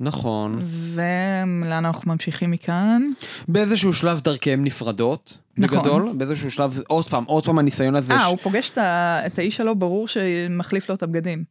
נכון. 0.00 0.58
ולאן 0.94 1.84
אנחנו 1.84 2.12
ממשיכים 2.12 2.50
מכאן? 2.50 3.02
באיזשהו 3.48 3.92
שלב 3.92 4.20
דרכיהם 4.20 4.64
נפרדות, 4.64 5.38
נכון. 5.58 5.78
בגדול, 5.78 6.12
באיזשהו 6.16 6.50
שלב, 6.50 6.80
עוד 6.88 7.04
פעם, 7.08 7.24
עוד 7.24 7.44
פעם 7.46 7.58
הניסיון 7.58 7.94
הזה, 7.96 8.12
אה, 8.14 8.18
ש- 8.20 8.24
הוא 8.24 8.38
פוגש 8.38 8.70
את 8.70 8.78
ה- 8.78 9.20
את 9.26 9.38
האיש 9.38 9.56
שלו, 9.56 9.74
ברור 9.76 10.08
שמחליף 10.08 10.88
לו 10.88 10.94
את 10.94 11.02
הבגדים, 11.02 11.44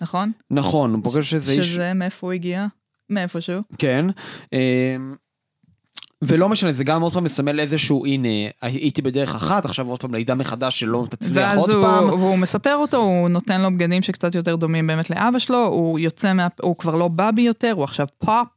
נכון? 0.00 0.32
נכון, 0.50 0.94
הוא 0.94 1.04
פוגש 1.04 1.34
איזה 1.34 1.52
איש, 1.52 1.66
שזה 1.68 1.92
מאיפה 1.94 2.26
הוא 2.26 2.32
הגיע? 2.32 2.66
מאיפשהו. 3.10 3.60
כן. 3.78 4.06
ולא 6.26 6.48
משנה, 6.48 6.72
זה 6.72 6.84
גם 6.84 7.02
עוד 7.02 7.12
פעם 7.12 7.24
מסמל 7.24 7.60
איזשהו, 7.60 8.06
הנה, 8.06 8.28
הייתי 8.62 9.02
בדרך 9.02 9.34
אחת, 9.34 9.64
עכשיו 9.64 9.88
עוד 9.88 10.00
פעם 10.00 10.14
לידה 10.14 10.34
מחדש 10.34 10.80
שלא 10.80 11.06
תצליח 11.10 11.36
ואז 11.36 11.58
עוד 11.58 11.70
הוא, 11.70 11.82
פעם. 11.82 12.08
והוא 12.08 12.38
מספר 12.38 12.74
אותו, 12.74 12.96
הוא 12.96 13.28
נותן 13.28 13.60
לו 13.60 13.70
בגדים 13.74 14.02
שקצת 14.02 14.34
יותר 14.34 14.56
דומים 14.56 14.86
באמת 14.86 15.10
לאבא 15.10 15.38
שלו, 15.38 15.66
הוא 15.66 15.98
יוצא 15.98 16.32
מה... 16.32 16.48
הוא 16.60 16.76
כבר 16.76 16.96
לא 16.96 17.08
בבי 17.08 17.42
יותר, 17.42 17.72
הוא 17.72 17.84
עכשיו 17.84 18.06
פופ, 18.18 18.48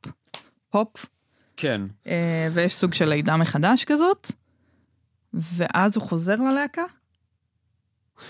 פופ, 0.70 1.06
כן. 1.58 1.82
אה, 2.08 2.48
ויש 2.54 2.76
סוג 2.76 2.94
של 2.94 3.10
לידה 3.10 3.38
מחדש 3.38 3.84
כזאת, 3.84 4.32
ואז 5.34 5.98
הוא 5.98 6.04
חוזר 6.04 6.36
ללהקה? 6.36 6.84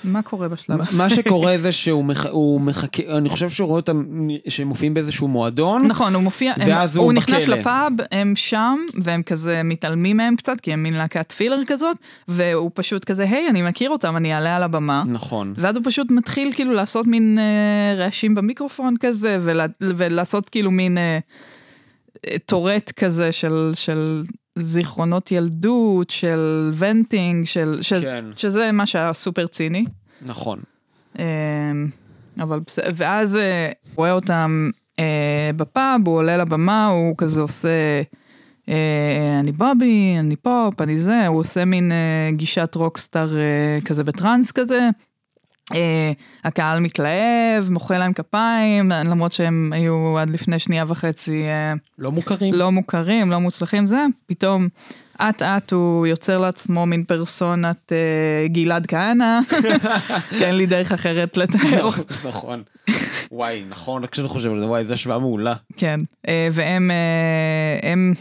מה 0.03 0.21
קורה 0.21 0.47
בשלב 0.47 0.81
הזה? 0.81 1.03
מה 1.03 1.09
שקורה 1.09 1.57
זה 1.63 1.71
שהוא 1.71 2.05
מח... 2.05 2.25
מחכה, 2.59 3.17
אני 3.17 3.29
חושב 3.29 3.49
שהוא 3.49 3.67
רואה 3.67 3.79
אותם, 3.79 4.03
שהם 4.47 4.67
מופיעים 4.67 4.93
באיזשהו 4.93 5.27
מועדון. 5.27 5.87
נכון, 5.87 6.13
הוא 6.15 6.23
מופיע, 6.23 6.53
הם, 6.55 6.67
ואז 6.67 6.95
הוא 6.95 7.05
הוא 7.05 7.13
נכנס 7.13 7.43
בכלא. 7.43 7.57
לפאב, 7.57 7.93
הם 8.11 8.35
שם, 8.35 8.77
והם 8.93 9.23
כזה 9.23 9.61
מתעלמים 9.63 10.17
מהם 10.17 10.35
קצת, 10.35 10.59
כי 10.59 10.73
הם 10.73 10.83
מין 10.83 10.93
להקת 10.93 11.31
פילר 11.31 11.59
כזאת, 11.67 11.97
והוא 12.27 12.71
פשוט 12.73 13.05
כזה, 13.05 13.23
היי, 13.23 13.49
אני 13.49 13.61
מכיר 13.61 13.89
אותם, 13.89 14.17
אני 14.17 14.35
אעלה 14.35 14.55
על 14.55 14.63
הבמה. 14.63 15.03
נכון. 15.07 15.53
ואז 15.57 15.75
הוא 15.75 15.85
פשוט 15.85 16.11
מתחיל 16.11 16.53
כאילו 16.53 16.73
לעשות 16.73 17.07
מין 17.07 17.39
אה, 17.39 17.95
רעשים 17.97 18.35
במיקרופון 18.35 18.95
כזה, 18.99 19.39
ולה, 19.41 19.65
ולעשות 19.81 20.49
כאילו 20.49 20.71
מין 20.71 20.97
אה, 20.97 21.19
אה, 22.27 22.35
טורט 22.45 22.91
כזה 22.91 23.31
של, 23.31 23.71
של 23.75 24.23
זיכרונות 24.59 25.31
ילדות, 25.31 26.09
של 26.09 26.71
venting, 26.77 27.45
של, 27.45 27.79
של, 27.81 28.01
כן. 28.01 28.25
שזה 28.35 28.71
מה 28.71 28.85
שהיה 28.85 29.13
סופר 29.13 29.47
ציני. 29.47 29.85
נכון. 30.21 30.59
אה, 31.19 31.25
אבל 32.39 32.59
בסדר, 32.67 32.89
ואז 32.95 33.35
אה, 33.35 33.69
הוא 33.83 33.95
רואה 33.95 34.11
אותם 34.11 34.69
אה, 34.99 35.51
בפאב, 35.55 36.01
הוא 36.05 36.17
עולה 36.17 36.37
לבמה, 36.37 36.87
הוא 36.87 37.15
כזה 37.17 37.41
עושה, 37.41 38.01
אה, 38.69 39.37
אני 39.39 39.51
בובי, 39.51 40.15
אני 40.19 40.35
פופ, 40.35 40.81
אני 40.81 40.97
זה, 40.97 41.27
הוא 41.27 41.39
עושה 41.39 41.65
מין 41.65 41.91
אה, 41.91 42.29
גישת 42.31 42.75
rockstar 42.75 43.37
אה, 43.37 43.79
כזה 43.85 44.03
בטראנס 44.03 44.51
כזה. 44.51 44.89
אה, 45.73 46.11
הקהל 46.43 46.79
מתלהב, 46.79 47.69
מוחא 47.69 47.93
להם 47.93 48.13
כפיים, 48.13 48.89
למרות 48.89 49.31
שהם 49.31 49.73
היו 49.75 50.17
עד 50.19 50.29
לפני 50.29 50.59
שנייה 50.59 50.85
וחצי 50.87 51.43
אה, 51.43 51.73
לא 51.99 52.11
מוכרים. 52.11 52.53
לא 52.53 52.71
מוכרים, 52.71 53.31
לא 53.31 53.37
מוצלחים, 53.37 53.85
זה, 53.85 54.05
פתאום 54.25 54.67
אט 55.21 55.41
אט 55.41 55.71
הוא 55.71 56.07
יוצר 56.07 56.37
לעצמו 56.37 56.85
מין 56.85 57.03
פרסונת 57.03 57.91
אה, 57.91 58.47
גלעד 58.47 58.87
כהנא, 58.87 59.39
כי 60.37 60.45
אין 60.45 60.57
לי 60.57 60.65
דרך 60.65 60.91
אחרת 60.91 61.37
לתאר. 61.37 61.89
נכון. 62.25 62.63
וואי, 63.31 63.63
נכון, 63.69 64.03
רק 64.03 64.09
כשאני 64.09 64.27
חושב 64.27 64.51
על 64.51 64.59
זה, 64.59 64.65
וואי, 64.65 64.85
זו 64.85 64.93
השוואה 64.93 65.19
מעולה. 65.19 65.53
כן, 65.77 65.99
אה, 66.27 66.47
והם, 66.51 66.91
אה, 66.91 67.89
הם, 67.91 68.13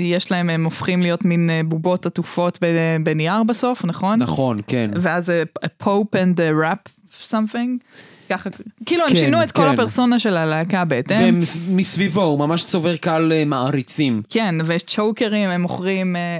יש 0.00 0.32
להם, 0.32 0.50
הם 0.50 0.64
הופכים 0.64 1.02
להיות 1.02 1.24
מין 1.24 1.50
אה, 1.50 1.60
בובות 1.64 2.06
עטופות 2.06 2.58
בנייר 3.02 3.42
בסוף, 3.42 3.84
נכון? 3.84 4.18
נכון, 4.18 4.58
כן. 4.66 4.90
ואז 4.94 5.26
זה 5.26 5.42
פופ 5.76 6.14
and 6.14 6.38
the 6.38 6.64
rap 6.64 6.90
something, 7.30 7.84
ככה, 8.30 8.50
כאילו 8.86 9.04
הם 9.04 9.10
כן, 9.10 9.16
שינו 9.16 9.42
את 9.42 9.52
כל 9.52 9.62
כן. 9.62 9.68
הפרסונה 9.68 10.18
של 10.18 10.36
הלהקה 10.36 10.84
בהתאם. 10.84 11.40
ומסביבו 11.68 12.22
הוא 12.22 12.38
ממש 12.38 12.64
צובר 12.64 12.96
קהל 12.96 13.32
אה, 13.32 13.44
מעריצים. 13.44 14.22
כן, 14.28 14.54
ויש 14.64 14.82
צ'וקרים, 14.82 15.50
הם 15.50 15.62
מוכרים 15.62 16.16
אה, 16.16 16.38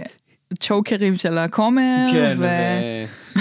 צ'וקרים 0.61 1.17
של 1.17 1.39
הכומר. 1.39 2.07
כן, 2.13 2.37
ו... 2.39 2.45
ו... 3.37 3.41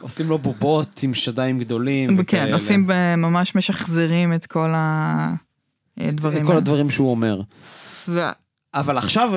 עושים 0.00 0.28
לו 0.28 0.38
בובות 0.38 1.00
עם 1.02 1.14
שדיים 1.14 1.58
גדולים. 1.58 2.10
כן, 2.10 2.16
וכאלה. 2.18 2.52
עושים, 2.52 2.90
ממש 3.16 3.54
משחזרים 3.54 4.32
את 4.32 4.46
כל 4.46 4.72
הדברים. 5.96 6.46
כל 6.46 6.56
הדברים 6.56 6.90
שהוא 6.90 7.10
אומר. 7.10 7.40
אבל 8.74 8.98
עכשיו 8.98 9.32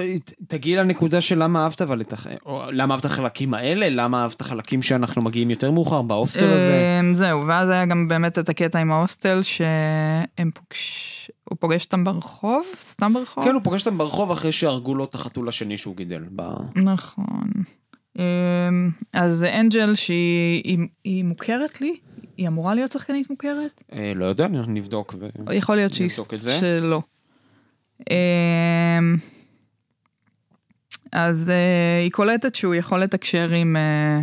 תגיעי 0.48 0.76
לנקודה 0.76 1.22
של 1.22 1.44
למה 1.44 1.64
אהבת 1.64 1.82
אבל 1.82 2.02
את 2.02 2.14
הח... 2.14 2.28
למה 2.72 2.94
אהבת 2.94 3.06
החלקים 3.06 3.54
האלה, 3.54 3.90
למה 3.90 4.24
אהבת 4.24 4.42
חלקים 4.42 4.82
שאנחנו 4.82 5.22
מגיעים 5.22 5.50
יותר 5.50 5.72
מאוחר 5.72 6.02
בהוסטל 6.02 6.46
הזה. 6.46 7.00
אמ, 7.02 7.14
זהו, 7.16 7.48
ואז 7.48 7.70
היה 7.70 7.86
גם 7.86 8.08
באמת 8.08 8.40
את 8.40 8.50
הקטע 8.50 8.80
עם 8.80 8.92
ההוסטל, 8.92 9.44
שהם 9.44 10.52
פוגש... 10.54 11.32
הוא 11.44 11.58
פוגש 11.60 11.86
אותם 11.86 12.04
ברחוב? 12.04 12.66
סתם 12.82 13.14
ברחוב? 13.14 13.44
כן, 13.44 13.54
הוא 13.54 13.62
פוגש 13.64 13.86
אותם 13.88 13.98
ברחוב 13.98 14.32
אחרי 14.32 14.52
שהרגו 14.52 14.96
לו 14.96 15.04
את 15.04 15.16
החתול 15.16 15.48
השני 15.50 15.78
שהוא 15.78 15.96
גידל. 15.96 16.24
ב... 16.36 16.42
נכון. 16.76 17.50
אמ, 18.20 18.24
אז 19.14 19.44
אנג'ל 19.44 19.96
שהיא 19.96 20.62
היא- 20.64 20.88
היא 21.04 21.24
מוכרת 21.26 21.82
לי? 21.82 21.96
היא 22.38 22.48
אמורה 22.48 22.76
להיות 22.76 22.92
שחקנית 22.92 23.30
מוכרת? 23.30 23.84
אה, 23.94 24.12
לא 24.16 24.26
יודע, 24.26 24.48
נבדוק. 24.48 25.16
ו... 25.20 25.54
יכול 25.54 25.76
להיות 25.76 25.94
שהיא... 25.94 26.10
שלא. 26.60 27.02
אמ, 28.10 29.16
אז 31.12 31.50
אה, 31.50 32.00
היא 32.04 32.12
קולטת 32.12 32.56
שהוא 32.56 32.76
יכול 32.76 33.00
לתקשר 33.00 33.50
עם, 33.50 33.76
אה, 33.76 34.20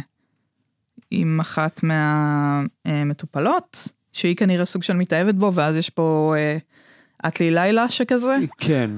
עם 1.11 1.41
אחת 1.41 1.81
מהמטופלות, 2.85 3.89
שהיא 4.13 4.37
כנראה 4.37 4.65
סוג 4.65 4.83
של 4.83 4.97
מתאהבת 4.97 5.35
בו, 5.35 5.55
ואז 5.55 5.77
יש 5.77 5.91
פה 5.91 6.35
אה, 6.37 6.57
את 7.29 7.41
לי 7.41 7.51
לילה 7.51 7.89
שכזה. 7.89 8.37
כן. 8.59 8.91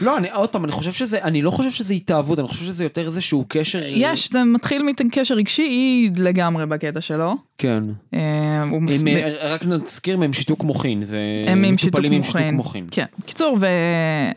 לא, 0.00 0.16
אני, 0.16 0.30
עוד 0.30 0.48
פעם, 0.48 0.64
אני 0.64 0.72
חושב 0.72 0.92
שזה, 0.92 1.22
אני 1.24 1.42
לא 1.42 1.50
חושב 1.50 1.70
שזה 1.70 1.94
התאהבות, 1.94 2.38
אני 2.38 2.48
חושב 2.48 2.64
שזה 2.64 2.84
יותר 2.84 3.06
איזשהו 3.06 3.44
קשר. 3.48 3.80
יש, 3.86 4.30
זה 4.32 4.44
מתחיל 4.44 4.82
מקשר 4.82 5.34
רגשי, 5.34 5.62
היא 5.62 6.10
לגמרי 6.16 6.66
בקטע 6.66 7.00
שלו. 7.00 7.34
כן. 7.58 7.82
אה, 8.14 8.62
הוא 8.70 8.82
מס- 8.82 9.00
הם, 9.00 9.08
אה, 9.08 9.52
רק 9.54 9.64
נזכיר 9.66 10.16
מהם 10.16 10.32
שיתוק 10.32 10.64
מוחין, 10.64 11.04
זה 11.04 11.18
הם 11.46 11.64
עם 11.64 11.78
שיתוק 11.78 12.00
מוחין. 12.10 12.54
מוחין. 12.56 12.86
כן. 12.90 13.04
קיצור, 13.24 13.58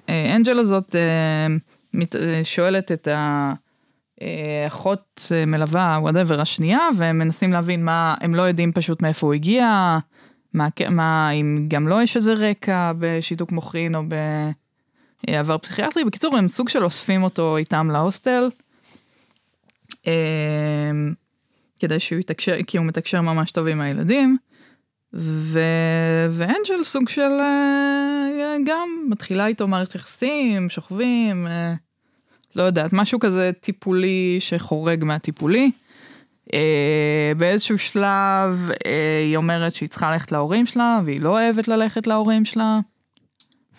ואנג'ל 0.07 0.59
הזאת 0.59 0.95
אה, 0.95 1.47
אה, 2.15 2.41
שואלת 2.43 2.91
את 2.91 3.07
האחות 4.21 5.31
אה, 5.31 5.45
מלווה, 5.45 5.97
whatever, 6.01 6.41
השנייה, 6.41 6.79
והם 6.97 7.17
מנסים 7.17 7.51
להבין 7.53 7.85
מה, 7.85 8.15
הם 8.21 8.35
לא 8.35 8.41
יודעים 8.41 8.71
פשוט 8.71 9.01
מאיפה 9.01 9.27
הוא 9.27 9.33
הגיע, 9.33 9.97
מה, 10.53 10.67
מה, 10.89 11.31
אם 11.31 11.65
גם 11.67 11.87
לו 11.87 12.01
יש 12.01 12.15
איזה 12.15 12.33
רקע 12.33 12.91
בשיתוק 12.99 13.51
מוחין 13.51 13.95
או 13.95 14.01
בעבר 15.25 15.57
פסיכיאטרי. 15.57 16.03
בקיצור, 16.03 16.37
הם 16.37 16.47
סוג 16.47 16.69
של 16.69 16.83
אוספים 16.83 17.23
אותו 17.23 17.57
איתם 17.57 17.89
להוסטל. 17.91 18.49
אה, 20.07 20.91
כדי 21.79 21.99
שהוא 21.99 22.19
יתקשר, 22.19 22.55
כי 22.67 22.77
הוא 22.77 22.85
מתקשר 22.85 23.21
ממש 23.21 23.51
טוב 23.51 23.67
עם 23.67 23.81
הילדים. 23.81 24.37
ו... 25.13 25.59
ואנג'ל 26.31 26.83
סוג 26.83 27.09
של 27.09 27.21
אה, 27.21 28.55
גם 28.65 28.89
מתחילה 29.09 29.47
איתו 29.47 29.67
מערכת 29.67 29.95
יחסים, 29.95 30.69
שוכבים, 30.69 31.47
אה, 31.47 31.73
לא 32.55 32.63
יודעת, 32.63 32.93
משהו 32.93 33.19
כזה 33.19 33.51
טיפולי 33.61 34.37
שחורג 34.39 35.03
מהטיפולי. 35.03 35.71
אה, 36.53 37.31
באיזשהו 37.37 37.77
שלב 37.77 38.69
אה, 38.85 39.21
היא 39.23 39.37
אומרת 39.37 39.73
שהיא 39.73 39.89
צריכה 39.89 40.11
ללכת 40.11 40.31
להורים 40.31 40.65
שלה, 40.65 41.01
והיא 41.05 41.21
לא 41.21 41.29
אוהבת 41.29 41.67
ללכת 41.67 42.07
להורים 42.07 42.45
שלה. 42.45 42.79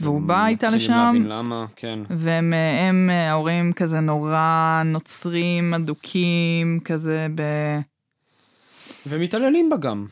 והוא 0.01 0.20
בא 0.20 0.46
איתה 0.46 0.70
לשם, 0.70 0.92
להבין 0.92 1.26
למה, 1.26 1.66
כן. 1.76 1.99
והם 2.11 2.53
הם, 2.80 3.11
ההורים 3.11 3.72
כזה 3.72 4.01
נורא 4.01 4.82
נוצרים, 4.84 5.74
אדוקים, 5.74 6.80
כזה 6.84 7.26
ב... 7.34 7.42
ומתעללים 9.07 9.70
בה 9.70 9.76
גם. 9.76 10.07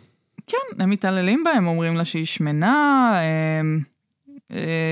כן, 0.46 0.82
הם 0.82 0.90
מתעללים 0.90 1.42
בהם, 1.44 1.66
אומרים 1.66 1.96
לה 1.96 2.04
שהיא 2.04 2.24
שמנה, 2.24 3.18
הם, 3.60 3.80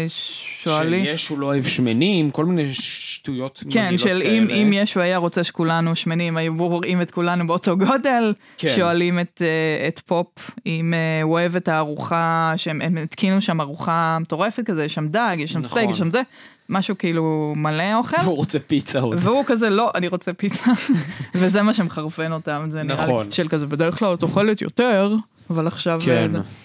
שואלים... 0.08 1.04
שישו 1.04 1.36
לא 1.36 1.46
אוהב 1.46 1.64
שמנים, 1.64 2.30
כל 2.30 2.44
מיני 2.44 2.74
שטויות 2.74 3.62
כן, 3.70 3.98
של 3.98 4.22
אם, 4.22 4.46
כאלה. 4.48 4.60
אם 4.60 4.72
ישו 4.72 5.00
היה 5.00 5.16
רוצה 5.16 5.44
שכולנו 5.44 5.96
שמנים, 5.96 6.36
היו 6.36 6.56
רואים 6.56 7.00
את 7.00 7.10
כולנו 7.10 7.46
באותו 7.46 7.76
גודל. 7.76 8.32
כן. 8.58 8.72
שואלים 8.76 9.20
את, 9.20 9.42
אה, 9.44 9.88
את 9.88 9.98
פופ 9.98 10.50
אם 10.66 10.94
אה, 10.94 11.22
הוא 11.22 11.32
אוהב 11.32 11.56
את 11.56 11.68
הארוחה, 11.68 12.52
שהם 12.56 12.80
הם 12.82 12.96
התקינו 12.96 13.40
שם 13.40 13.60
ארוחה 13.60 14.18
מטורפת 14.20 14.66
כזה, 14.66 14.84
יש 14.84 14.94
שם 14.94 15.08
דג, 15.08 15.36
יש 15.38 15.52
שם 15.52 15.58
נכון. 15.58 15.70
סטייק, 15.70 15.90
יש 15.90 15.98
שם 15.98 16.10
זה, 16.10 16.22
משהו 16.68 16.98
כאילו 16.98 17.52
מלא 17.56 17.94
אוכל. 17.94 18.16
והוא 18.22 18.36
רוצה 18.36 18.58
פיצה 18.58 19.00
עוד. 19.00 19.14
והוא 19.18 19.44
כזה 19.46 19.70
לא 19.70 19.90
אני 19.94 20.08
רוצה 20.08 20.32
פיצה 20.32 20.70
וזה 21.34 21.62
מה 21.62 21.72
שמחרפן 21.72 22.32
אותם 22.32 22.66
זה 22.68 22.82
נראה 22.82 23.04
נכון. 23.04 23.26
לי 23.26 23.32
של 23.32 23.48
כזה 23.48 23.66
בדרך 23.66 23.98
כלל 23.98 24.14
את 24.14 24.22
אוכלת 24.22 24.62
יותר 24.62 25.14
אבל 25.50 25.66
עכשיו 25.66 26.00
כן. 26.04 26.10
אה, 26.34 26.40
אה, 26.40 26.63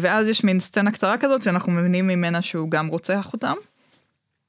ואז 0.00 0.28
יש 0.28 0.44
מין 0.44 0.60
סצנה 0.60 0.90
קצרה 0.90 1.16
כזאת 1.18 1.42
שאנחנו 1.42 1.72
מבינים 1.72 2.06
ממנה 2.06 2.42
שהוא 2.42 2.70
גם 2.70 2.86
רוצח 2.86 3.32
אותם. 3.32 3.54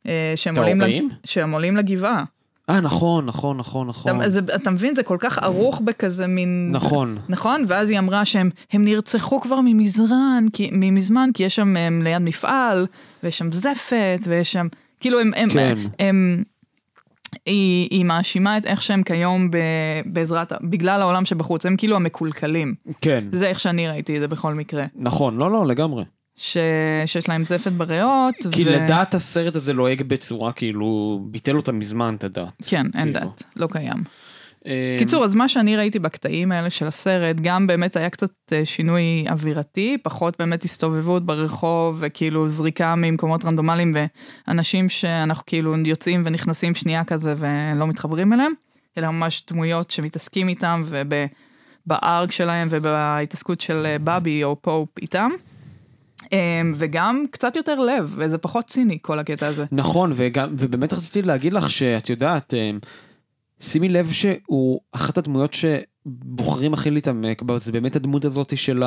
אה, 0.07 0.33
שהם 0.35 0.57
עולים? 0.57 0.81
לג... 0.81 1.01
שהם 1.23 1.51
עולים 1.51 1.77
לגבעה. 1.77 2.23
אה, 2.69 2.81
נכון, 2.81 3.25
נכון, 3.25 3.57
נכון, 3.57 3.87
נכון. 3.87 4.21
אתה, 4.21 4.29
זה, 4.29 4.39
אתה 4.55 4.71
מבין 4.71 4.95
זה 4.95 5.03
כל 5.03 5.17
כך 5.19 5.37
ערוך 5.37 5.81
בכזה 5.81 6.27
מין 6.27 6.69
נכון. 6.71 7.17
נכון 7.29 7.63
ואז 7.67 7.89
היא 7.89 7.99
אמרה 7.99 8.25
שהם 8.25 8.49
הם 8.71 8.83
נרצחו 8.83 9.41
כבר 9.41 9.59
ממזרן 9.63 10.45
כי 10.53 10.69
ממזמן 10.71 11.29
כי 11.33 11.43
יש 11.43 11.55
שם 11.55 11.77
הם 11.77 12.01
ליד 12.01 12.21
מפעל 12.21 12.87
ויש 13.23 13.37
שם 13.37 13.51
זפת 13.51 14.19
ויש 14.23 14.51
שם 14.51 14.67
כאילו 14.99 15.19
הם 15.19 15.31
הם, 15.35 15.49
כן. 15.49 15.75
הם, 15.77 15.87
הם 15.99 16.43
היא, 17.45 17.87
היא 17.91 18.05
מאשימה 18.05 18.57
את 18.57 18.65
איך 18.65 18.81
שהם 18.81 19.03
כיום 19.03 19.51
ב, 19.51 19.57
בעזרת 20.05 20.53
בגלל 20.61 21.01
העולם 21.01 21.25
שבחוץ 21.25 21.65
הם 21.65 21.77
כאילו 21.77 21.95
המקולקלים 21.95 22.75
כן. 23.01 23.25
זה 23.31 23.47
איך 23.47 23.59
שאני 23.59 23.87
ראיתי 23.87 24.15
את 24.15 24.21
זה 24.21 24.27
בכל 24.27 24.53
מקרה 24.53 24.85
נכון, 24.95 25.37
לא, 25.37 25.51
לא, 25.51 25.67
לגמרי. 25.67 26.03
ש... 26.35 26.57
שיש 27.05 27.29
להם 27.29 27.45
זפת 27.45 27.71
בריאות. 27.71 28.35
כי 28.51 28.63
לדעת 28.63 29.15
הסרט 29.15 29.55
הזה 29.55 29.73
לועג 29.73 30.01
בצורה 30.07 30.51
כאילו, 30.51 31.19
ביטל 31.31 31.55
אותה 31.55 31.71
מזמן 31.71 32.15
את 32.17 32.23
הדת. 32.23 32.53
כן, 32.65 32.85
אין 32.95 33.13
כאילו. 33.13 33.19
דת, 33.19 33.43
לא 33.55 33.67
קיים. 33.71 34.03
אה, 34.65 34.95
קיצור, 34.99 35.23
אז 35.23 35.35
מה 35.35 35.49
שאני 35.49 35.77
ראיתי 35.77 35.99
בקטעים 35.99 36.51
האלה 36.51 36.69
של 36.69 36.87
הסרט, 36.87 37.35
גם 37.41 37.67
באמת 37.67 37.95
היה 37.95 38.09
קצת 38.09 38.31
אה, 38.51 38.65
שינוי 38.65 39.25
אווירתי, 39.29 39.97
פחות 40.03 40.35
באמת 40.39 40.63
הסתובבות 40.63 41.25
ברחוב, 41.25 41.97
וכאילו 41.99 42.49
זריקה 42.49 42.95
ממקומות 42.95 43.45
רנדומליים, 43.45 43.95
ואנשים 44.47 44.89
שאנחנו 44.89 45.43
כאילו 45.45 45.75
יוצאים 45.85 46.21
ונכנסים 46.25 46.75
שנייה 46.75 47.03
כזה 47.03 47.35
ולא 47.37 47.87
מתחברים 47.87 48.33
אליהם, 48.33 48.51
אלא 48.97 49.11
ממש 49.11 49.43
דמויות 49.49 49.91
שמתעסקים 49.91 50.47
איתם, 50.47 50.81
ובארק 50.85 52.31
שלהם 52.31 52.67
ובהתעסקות 52.71 53.61
של 53.61 53.85
אה, 53.85 53.97
בבי 54.03 54.43
או 54.43 54.61
פופ 54.61 54.89
איתם. 55.01 55.29
אה, 56.33 56.61
וגם 56.75 57.25
קצת 57.31 57.55
יותר 57.55 57.79
לב, 57.79 58.13
וזה 58.15 58.37
פחות 58.37 58.65
ציני 58.65 58.97
כל 59.01 59.19
הקטע 59.19 59.47
הזה. 59.47 59.65
נכון, 59.71 60.11
וגם, 60.15 60.49
ובאמת 60.57 60.93
רציתי 60.93 61.21
להגיד 61.21 61.53
לך 61.53 61.69
שאת 61.69 62.09
יודעת, 62.09 62.53
אה, 62.53 62.71
שימי 63.61 63.89
לב 63.89 64.11
שהוא 64.11 64.81
אחת 64.91 65.17
הדמויות 65.17 65.53
שבוחרים 65.53 66.73
הכי 66.73 66.91
להתעמק 66.91 67.41
בה, 67.41 67.59
זה 67.59 67.71
באמת 67.71 67.95
הדמות 67.95 68.25
הזאת 68.25 68.57
של 68.57 68.83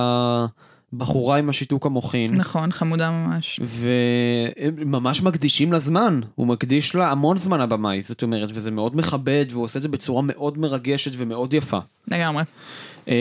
הבחורה 0.93 1.39
עם 1.39 1.49
השיתוק 1.49 1.87
המוחין. 1.87 2.35
נכון, 2.35 2.73
חמודה 2.73 3.11
ממש. 3.11 3.61
וממש 3.63 5.23
מקדישים 5.23 5.73
לה 5.73 5.79
זמן, 5.79 6.21
הוא 6.35 6.47
מקדיש 6.47 6.95
לה 6.95 7.11
המון 7.11 7.39
זמן 7.39 7.61
הבמאי, 7.61 8.03
זאת 8.03 8.23
אומרת, 8.23 8.51
וזה 8.55 8.71
מאוד 8.71 8.97
מכבד, 8.97 9.47
והוא 9.51 9.65
עושה 9.65 9.79
את 9.79 9.83
זה 9.83 9.89
בצורה 9.89 10.23
מאוד 10.23 10.59
מרגשת 10.59 11.11
ומאוד 11.17 11.55
יפה. 11.55 11.79
לגמרי. 12.09 12.43
אמ, 13.09 13.13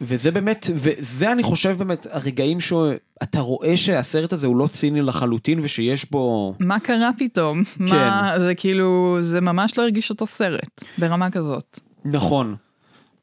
וזה 0.00 0.30
באמת, 0.30 0.66
וזה 0.74 1.32
אני 1.32 1.42
חושב 1.42 1.78
באמת 1.78 2.06
הרגעים 2.10 2.60
שאתה 2.60 3.40
רואה 3.40 3.76
שהסרט 3.76 4.32
הזה 4.32 4.46
הוא 4.46 4.56
לא 4.56 4.66
ציני 4.66 5.02
לחלוטין 5.02 5.60
ושיש 5.62 6.10
בו... 6.10 6.52
מה 6.60 6.80
קרה 6.80 7.10
פתאום? 7.18 7.64
כן. 7.64 7.84
מה, 7.84 8.32
זה 8.38 8.54
כאילו, 8.54 9.18
זה 9.20 9.40
ממש 9.40 9.78
לא 9.78 9.82
הרגיש 9.82 10.10
אותו 10.10 10.26
סרט, 10.26 10.84
ברמה 10.98 11.30
כזאת. 11.30 11.80
נכון. 12.04 12.56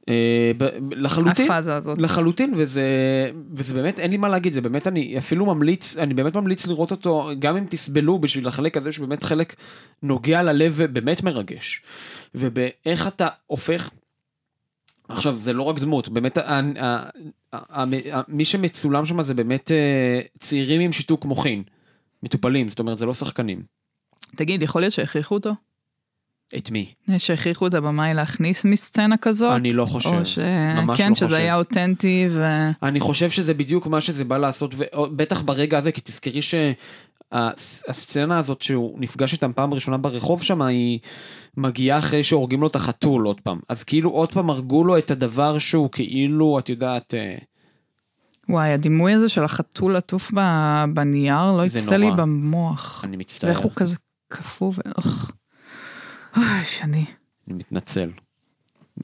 אה, 0.10 0.52
לחלוטין, 0.92 1.46
הפאזה 1.46 1.76
הזאת. 1.76 1.98
לחלוטין, 1.98 2.54
וזה, 2.58 2.84
וזה 3.54 3.74
באמת, 3.74 4.00
אין 4.00 4.12
לי 4.12 4.18
מה 4.18 4.30
להגיד, 4.30 4.54
זה 4.54 4.62
באמת, 4.62 4.88
אני 4.88 5.18
אפילו 5.18 5.46
ממליץ, 5.46 5.98
אני 5.98 6.14
באמת 6.14 6.36
ממליץ 6.36 6.68
לראות 6.68 6.92
אותו, 6.92 7.30
גם 7.40 7.58
אם 7.58 7.66
תסבלו 7.70 8.20
בשביל 8.20 8.48
החלק 8.48 8.78
הזה, 8.78 8.92
שבאמת 8.92 9.24
חלק 9.24 9.56
נוגע 10.04 10.44
ללב 10.44 10.74
ובאמת 10.76 11.24
מרגש. 11.24 11.82
ובאיך 12.36 13.08
אתה 13.08 13.28
הופך, 13.48 13.90
עכשיו, 15.10 15.36
זה 15.36 15.54
לא 15.54 15.64
רק 15.64 15.80
דמות, 15.80 16.10
באמת, 16.10 16.38
מי 18.28 18.46
שמצולם 18.46 19.06
שם 19.06 19.22
זה 19.22 19.34
באמת 19.34 19.72
אה, 19.72 20.22
צעירים 20.40 20.82
עם 20.82 20.92
שיתוק 20.92 21.26
מוחין, 21.26 21.64
מטופלים, 22.24 22.70
זאת 22.70 22.80
אומרת, 22.80 22.98
זה 22.98 23.06
לא 23.06 23.14
שחקנים. 23.14 23.62
תגיד, 24.36 24.62
יכול 24.62 24.82
להיות 24.82 24.94
שהכריחו 24.94 25.36
אותו? 25.36 25.54
את 26.56 26.72
מי? 26.72 26.94
שהכריחו 27.18 27.68
את 27.68 27.74
הבמאי 27.74 28.14
להכניס 28.14 28.66
מסצנה 28.66 29.18
כזאת? 29.18 29.60
אני 29.60 29.74
לא 29.74 29.86
חושב, 29.86 30.10
או 30.10 30.26
ש... 30.26 30.40
ממש 30.76 30.98
כן, 30.98 31.10
לא 31.10 31.16
שזה 31.16 31.26
חושב. 31.26 31.38
היה 31.38 31.56
אותנטי 31.56 32.28
ו... 32.30 32.44
אני 32.84 33.00
חושב 33.00 33.30
שזה 33.30 33.54
בדיוק 33.54 33.88
מה 33.88 34.02
שזה 34.02 34.26
בא 34.26 34.38
לעשות, 34.38 34.76
ובטח 34.78 35.42
ברגע 35.42 35.78
הזה, 35.78 35.92
כי 35.92 36.02
תזכרי 36.04 36.40
שהסצנה 37.32 38.40
הזאת 38.40 38.62
שהוא 38.62 39.00
נפגש 39.00 39.34
איתם 39.34 39.52
פעם 39.54 39.74
ראשונה 39.74 39.98
ברחוב 39.98 40.44
שם, 40.44 40.62
היא 40.62 41.00
מגיעה 41.58 41.98
אחרי 41.98 42.24
שהורגים 42.24 42.62
לו 42.62 42.68
את 42.68 42.76
החתול 42.76 43.26
עוד 43.26 43.42
פעם. 43.42 43.60
אז 43.70 43.84
כאילו 43.84 44.10
עוד 44.10 44.34
פעם 44.34 44.50
הרגו 44.50 44.84
לו 44.84 44.98
את 44.98 45.12
הדבר 45.12 45.58
שהוא 45.58 45.90
כאילו, 45.92 46.60
את 46.60 46.70
יודעת, 46.70 47.14
אה, 47.14 47.38
וואי, 48.50 48.72
הדימוי 48.72 49.14
הזה 49.14 49.30
של 49.30 49.44
החתול 49.44 49.96
עטוף 49.96 50.32
בנייר 50.94 51.52
לא 51.52 51.66
יצא 51.66 51.96
לי. 51.96 52.12
במוח. 52.18 53.02
אני 53.04 53.18
מצטער, 53.18 53.50
ואיך 53.50 53.60
הוא 53.60 53.72
כזה 53.76 53.96
קפוא 54.28 54.72
ואיך... 54.76 55.32
אוי, 56.38 56.66
שני. 56.66 57.06
אני 57.48 57.56
מתנצל. 57.58 58.10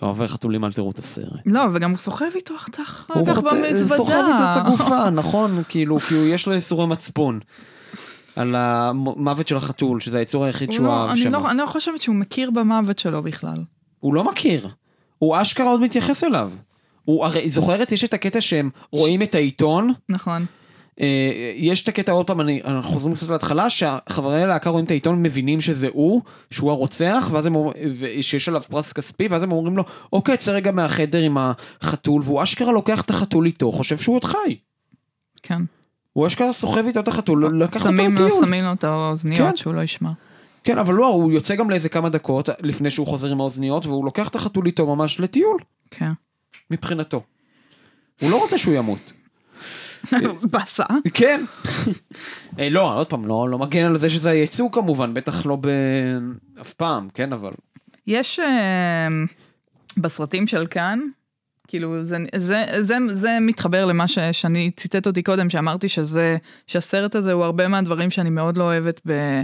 אוהבי 0.02 0.28
חתולים 0.28 0.66
אל 0.66 0.74
תראו 0.74 0.92
את 0.92 1.00
הסרט. 1.00 1.40
לא, 1.46 1.62
וגם 1.74 1.90
הוא 1.92 1.98
סוחב 1.98 2.26
איתו 2.36 2.56
אחר 2.56 2.72
כך 2.72 3.10
במזוודה. 3.44 3.96
סוחב 3.98 4.12
איתו 4.14 4.44
את 4.52 4.66
הגופה, 4.66 5.10
נכון, 5.22 5.64
כאילו, 5.70 6.00
כי 6.00 6.16
יש 6.16 6.48
לו 6.48 6.54
איסורי 6.54 6.88
מצפון. 6.88 7.40
על 8.36 8.56
המוות 8.56 9.48
של 9.48 9.56
החתול, 9.58 10.00
שזה 10.00 10.18
היצור 10.18 10.46
היחיד 10.46 10.68
הוא 10.70 10.76
שהוא 10.76 10.86
לא- 10.88 11.02
אהב 11.02 11.10
אני 11.10 11.20
שם. 11.20 11.32
לא- 11.32 11.50
אני 11.50 11.58
לא 11.58 11.66
חושבת 11.66 12.02
שהוא 12.02 12.16
מכיר 12.16 12.52
במוות 12.52 13.00
שלו 13.00 13.24
בכלל. 13.24 13.64
הוא 14.00 14.14
לא 14.14 14.24
מכיר. 14.24 14.68
הוא 15.20 15.42
אשכרה 15.42 15.68
עוד 15.70 15.82
מתייחס 15.82 16.24
אליו. 16.24 16.52
הוא 17.06 17.26
הרי, 17.26 17.50
זוכרת, 17.50 17.92
יש 17.92 18.04
את 18.04 18.14
הקטע 18.14 18.42
שהם 18.42 18.70
רואים 18.92 19.22
את 19.22 19.36
העיתון, 19.36 19.92
נכון. 20.10 20.46
אה, 21.02 21.54
יש 21.56 21.84
את 21.84 21.88
הקטע 21.88 22.12
עוד 22.12 22.28
פעם, 22.28 22.42
אני, 22.42 22.62
אנחנו 22.66 22.92
חוזרים 22.92 23.16
קצת 23.16 23.30
להתחלה, 23.30 23.70
שהחברי 23.70 24.44
הלהקה 24.44 24.70
רואים 24.70 24.86
את 24.86 24.92
העיתון, 24.92 25.24
מבינים 25.24 25.62
שזה 25.62 25.88
הוא, 25.94 26.22
שהוא 26.52 26.72
הרוצח, 26.72 27.30
ואז 27.32 27.46
הם 27.46 27.54
שיש 28.22 28.50
עליו 28.50 28.62
פרס 28.62 28.94
כספי, 28.94 29.28
ואז 29.28 29.44
הם 29.44 29.52
אומרים 29.52 29.78
לו, 29.78 29.84
אוקיי, 30.14 30.38
צא 30.38 30.52
רגע 30.52 30.72
מהחדר 30.72 31.20
עם 31.20 31.38
החתול, 31.38 32.22
והוא 32.26 32.44
אשכרה 32.44 32.72
לוקח 32.72 33.02
את 33.02 33.10
החתול 33.10 33.46
איתו, 33.46 33.72
חושב 33.72 33.98
שהוא 33.98 34.16
עוד 34.16 34.24
חי. 34.24 34.58
כן. 35.44 35.62
הוא 36.14 36.28
אשכרה 36.28 36.54
סוחב 36.54 36.86
איתו 36.86 37.00
את 37.00 37.08
החתול, 37.08 37.64
לקח 37.64 37.86
אותו 37.86 37.96
לטיול. 37.96 38.32
שמים 38.42 38.64
לו 38.64 38.74
את 38.74 38.84
האוזניות 38.84 39.50
כן. 39.50 39.56
שהוא 39.56 39.74
לא 39.74 39.82
ישמע. 39.82 40.12
כן, 40.64 40.78
אבל 40.78 40.94
לא, 40.94 41.08
הוא 41.08 41.32
יוצא 41.32 41.56
גם 41.56 41.70
לאיזה 41.70 41.90
כמה 41.90 42.10
דקות 42.10 42.50
לפני 42.62 42.92
שהוא 42.92 43.08
חוזר 43.08 43.28
עם 43.28 43.40
האוזניות, 43.40 43.86
והוא 43.86 44.06
לוקח 44.06 44.28
את 44.28 44.36
החתול 44.36 44.66
איתו 44.66 44.96
ממש 44.96 45.20
לטיול, 45.20 45.58
כן. 45.92 46.12
מבחינתו. 46.72 47.24
הוא 48.22 48.32
לא 48.32 48.42
רוצה 48.42 48.58
שהוא 48.58 48.74
ימות. 48.74 49.12
באסה. 50.52 50.84
כן. 51.14 51.44
אה, 52.60 52.70
לא, 52.70 52.98
עוד 52.98 53.08
פעם, 53.08 53.26
לא, 53.26 53.50
לא 53.50 53.60
מגן 53.60 53.86
על 53.86 53.98
זה 53.98 54.10
שזה 54.10 54.30
הייצוא 54.30 54.70
כמובן, 54.72 55.14
בטח 55.14 55.46
לא 55.46 55.58
ב... 55.62 55.68
אף 56.62 56.74
פעם, 56.74 57.08
כן, 57.14 57.34
אבל... 57.34 57.52
יש 58.08 58.40
אה, 58.40 59.08
בסרטים 59.98 60.48
של 60.48 60.68
כאן, 60.68 61.00
כאילו 61.68 62.04
זה, 62.04 62.18
זה, 62.36 62.66
זה, 62.82 62.98
זה 63.14 63.38
מתחבר 63.42 63.86
למה 63.86 64.08
ש, 64.08 64.20
שאני 64.32 64.72
ציטט 64.72 65.08
אותי 65.08 65.24
קודם, 65.24 65.50
שאמרתי 65.50 65.90
שזה, 65.90 66.38
שהסרט 66.68 67.16
הזה 67.16 67.34
הוא 67.34 67.44
הרבה 67.44 67.68
מהדברים 67.68 68.10
שאני 68.10 68.30
מאוד 68.30 68.58
לא 68.58 68.64
אוהבת 68.64 69.02
ב, 69.08 69.42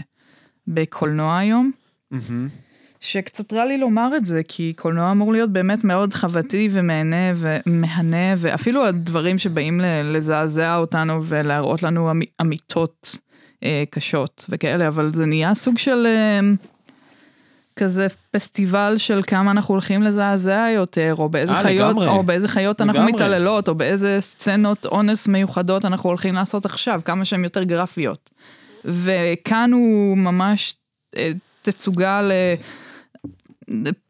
בקולנוע 0.68 1.38
היום. 1.38 1.72
מהמם. 2.12 2.50
שקצת 3.00 3.54
רע 3.54 3.66
לי 3.66 3.78
לומר 3.78 4.12
את 4.18 4.26
זה, 4.26 4.42
כי 4.48 4.74
קולנוע 4.74 5.12
אמור 5.12 5.32
להיות 5.32 5.50
באמת 5.50 5.84
מאוד 5.84 6.14
חוותי 6.14 6.70
ומהנה 6.72 7.34
ומהנה, 7.36 8.36
ואפילו 8.38 8.86
הדברים 8.86 9.38
שבאים 9.38 9.82
לזעזע 10.04 10.76
אותנו 10.76 11.24
ולהראות 11.24 11.84
לנו 11.84 12.12
אמ- 12.12 12.22
אמיתות 12.42 13.16
אה, 13.64 13.84
קשות 13.90 14.46
וכאלה, 14.50 14.88
אבל 14.88 15.12
זה 15.16 15.26
נהיה 15.26 15.54
סוג 15.56 15.78
של 15.78 16.08
אה, 16.08 16.40
כזה 17.76 18.08
פסטיבל 18.32 18.96
של 18.98 19.22
כמה 19.28 19.52
אנחנו 19.52 19.74
הולכים 19.74 20.04
לזעזע 20.04 20.68
יותר, 20.76 21.16
או 21.18 21.30
באיזה 21.30 21.54
אה, 21.54 21.62
חיות, 21.62 21.90
לגמרי. 21.90 22.08
או 22.08 22.24
באיזה 22.24 22.48
חיות 22.48 22.82
אנחנו 22.82 23.00
לגמרי. 23.02 23.14
מתעללות, 23.14 23.70
או 23.70 23.76
באיזה 23.76 24.18
סצנות 24.20 24.86
אונס 24.86 25.28
מיוחדות 25.28 25.86
אנחנו 25.86 26.10
הולכים 26.10 26.36
לעשות 26.36 26.66
עכשיו, 26.66 27.02
כמה 27.06 27.26
שהן 27.26 27.44
יותר 27.44 27.64
גרפיות. 27.64 28.30
וכאן 28.86 29.72
הוא 29.74 30.18
ממש 30.18 30.76
אה, 31.18 31.32
תצוגה 31.62 32.22
ל... 32.22 32.32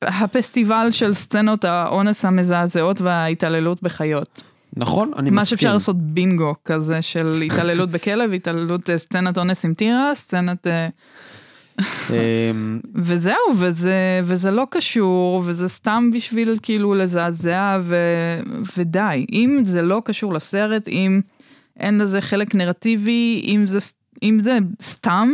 הפסטיבל 0.01 0.87
של 0.91 1.13
סצנות 1.13 1.65
האונס 1.65 2.25
המזעזעות 2.25 3.01
וההתעללות 3.01 3.83
בחיות. 3.83 4.43
נכון, 4.75 5.11
אני 5.17 5.29
מה 5.29 5.41
מסכים. 5.41 5.57
שאפשר 5.57 5.73
לעשות 5.73 5.95
בינגו 5.97 6.55
כזה 6.65 7.01
של 7.01 7.41
התעללות 7.45 7.91
בכלב, 7.91 8.33
התעללות, 8.33 8.89
אה, 8.89 8.97
סצנת 8.97 9.37
אונס 9.37 9.65
עם 9.65 9.73
טירה, 9.73 10.15
סצנת... 10.15 10.67
אה, 10.67 10.87
אמ, 12.09 12.79
וזהו, 12.95 13.35
וזה, 13.57 14.19
וזה 14.23 14.51
לא 14.51 14.67
קשור, 14.69 15.43
וזה 15.45 15.69
סתם 15.69 16.09
בשביל 16.13 16.57
כאילו 16.61 16.93
לזעזע, 16.93 17.79
ו, 17.81 17.95
ודי. 18.77 19.25
אם 19.31 19.59
זה 19.63 19.81
לא 19.81 20.01
קשור 20.05 20.33
לסרט, 20.33 20.87
אם 20.87 21.21
אין 21.79 21.97
לזה 21.97 22.21
חלק 22.21 22.55
נרטיבי, 22.55 23.41
אם 23.47 23.65
זה, 23.65 23.79
אם 24.23 24.39
זה 24.39 24.57
סתם, 24.81 25.29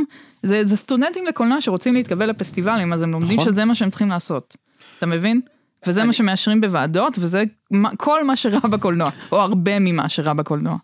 זה, 0.45 0.65
זה 0.65 0.77
סטודנטים 0.77 1.25
לקולנוע 1.25 1.61
שרוצים 1.61 1.93
להתקבל 1.93 2.29
לפסטיבלים, 2.29 2.93
אז 2.93 3.01
הם 3.01 3.11
לומדים 3.11 3.39
נכון. 3.39 3.51
שזה 3.51 3.65
מה 3.65 3.75
שהם 3.75 3.89
צריכים 3.89 4.09
לעשות. 4.09 4.55
אתה 4.97 5.05
מבין? 5.05 5.41
וזה 5.87 5.99
אני- 5.99 6.07
מה 6.07 6.13
שמאשרים 6.13 6.61
בוועדות, 6.61 7.17
וזה 7.19 7.43
מה- 7.71 7.95
כל 7.97 8.23
מה 8.23 8.35
שרע 8.35 8.59
בקולנוע, 8.59 9.09
או 9.31 9.41
הרבה 9.41 9.79
ממה 9.79 10.09
שרע 10.09 10.33
בקולנוע. 10.33 10.77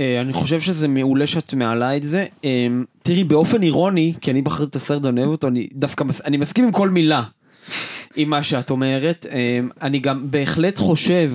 אה, 0.00 0.20
אני 0.20 0.32
חושב 0.32 0.60
שזה 0.60 0.88
מעולה 0.88 1.26
שאת 1.26 1.54
מעלה 1.54 1.96
את 1.96 2.02
זה. 2.02 2.26
אמ, 2.44 2.84
תראי, 3.02 3.24
באופן 3.24 3.62
אירוני, 3.62 4.14
כי 4.20 4.30
אני 4.30 4.42
בחרתי 4.42 4.70
את 4.70 4.76
הסרט 4.76 5.04
ואני 5.04 5.20
אוהב 5.20 5.30
אותו, 5.30 5.48
אני 5.48 5.68
דווקא, 5.72 6.04
מס- 6.04 6.20
אני 6.24 6.36
מסכים 6.36 6.64
עם 6.64 6.72
כל 6.72 6.90
מילה 6.90 7.22
עם 8.16 8.30
מה 8.30 8.42
שאת 8.42 8.70
אומרת. 8.70 9.26
אמ, 9.30 9.68
אני 9.82 9.98
גם 9.98 10.30
בהחלט 10.30 10.78
חושב 10.78 11.30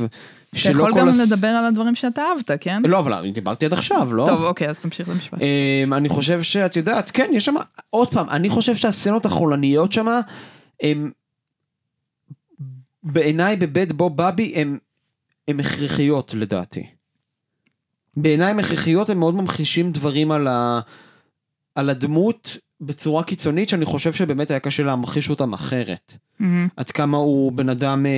אתה 0.51 0.59
שלא 0.59 0.81
יכול 0.83 0.93
כל 0.93 0.99
גם 0.99 1.09
הס- 1.09 1.31
לדבר 1.31 1.47
על 1.47 1.65
הדברים 1.65 1.95
שאתה 1.95 2.21
אהבת, 2.21 2.51
כן? 2.61 2.81
לא, 2.85 2.99
אבל 2.99 3.13
אני 3.13 3.31
דיברתי 3.31 3.65
עד 3.65 3.73
עכשיו, 3.73 4.13
לא? 4.13 4.25
טוב, 4.29 4.41
אוקיי, 4.43 4.69
אז 4.69 4.77
תמשיך 4.79 5.09
למשפט. 5.09 5.39
אמ, 5.41 5.93
אני 5.93 6.09
חושב 6.09 6.41
שאת 6.43 6.75
יודעת, 6.75 7.11
כן, 7.11 7.29
יש 7.33 7.45
שם, 7.45 7.55
עוד 7.89 8.11
פעם, 8.11 8.29
אני 8.29 8.49
חושב 8.49 8.75
שהסצנות 8.75 9.25
החולניות 9.25 9.91
שם, 9.91 10.07
הם, 10.81 11.11
בעיניי 13.03 13.55
בבית 13.55 13.91
בו 13.91 14.09
בבי, 14.09 14.53
הם, 14.55 14.77
הם 15.47 15.59
הכרחיות 15.59 16.33
לדעתי. 16.33 16.83
בעיניי 18.17 18.51
הן 18.51 18.59
הכרחיות, 18.59 19.09
הם 19.09 19.19
מאוד 19.19 19.35
ממחישים 19.35 19.91
דברים 19.91 20.31
על, 20.31 20.47
ה... 20.47 20.79
על 21.75 21.89
הדמות 21.89 22.57
בצורה 22.81 23.23
קיצונית, 23.23 23.69
שאני 23.69 23.85
חושב 23.85 24.13
שבאמת 24.13 24.51
היה 24.51 24.59
קשה 24.59 24.83
להמחיש 24.83 25.29
אותם 25.29 25.53
אחרת. 25.53 26.17
מהמם. 26.39 26.67
עד 26.77 26.91
כמה 26.91 27.17
הוא 27.17 27.51
בן 27.51 27.69
אדם, 27.69 28.05
אה, 28.05 28.11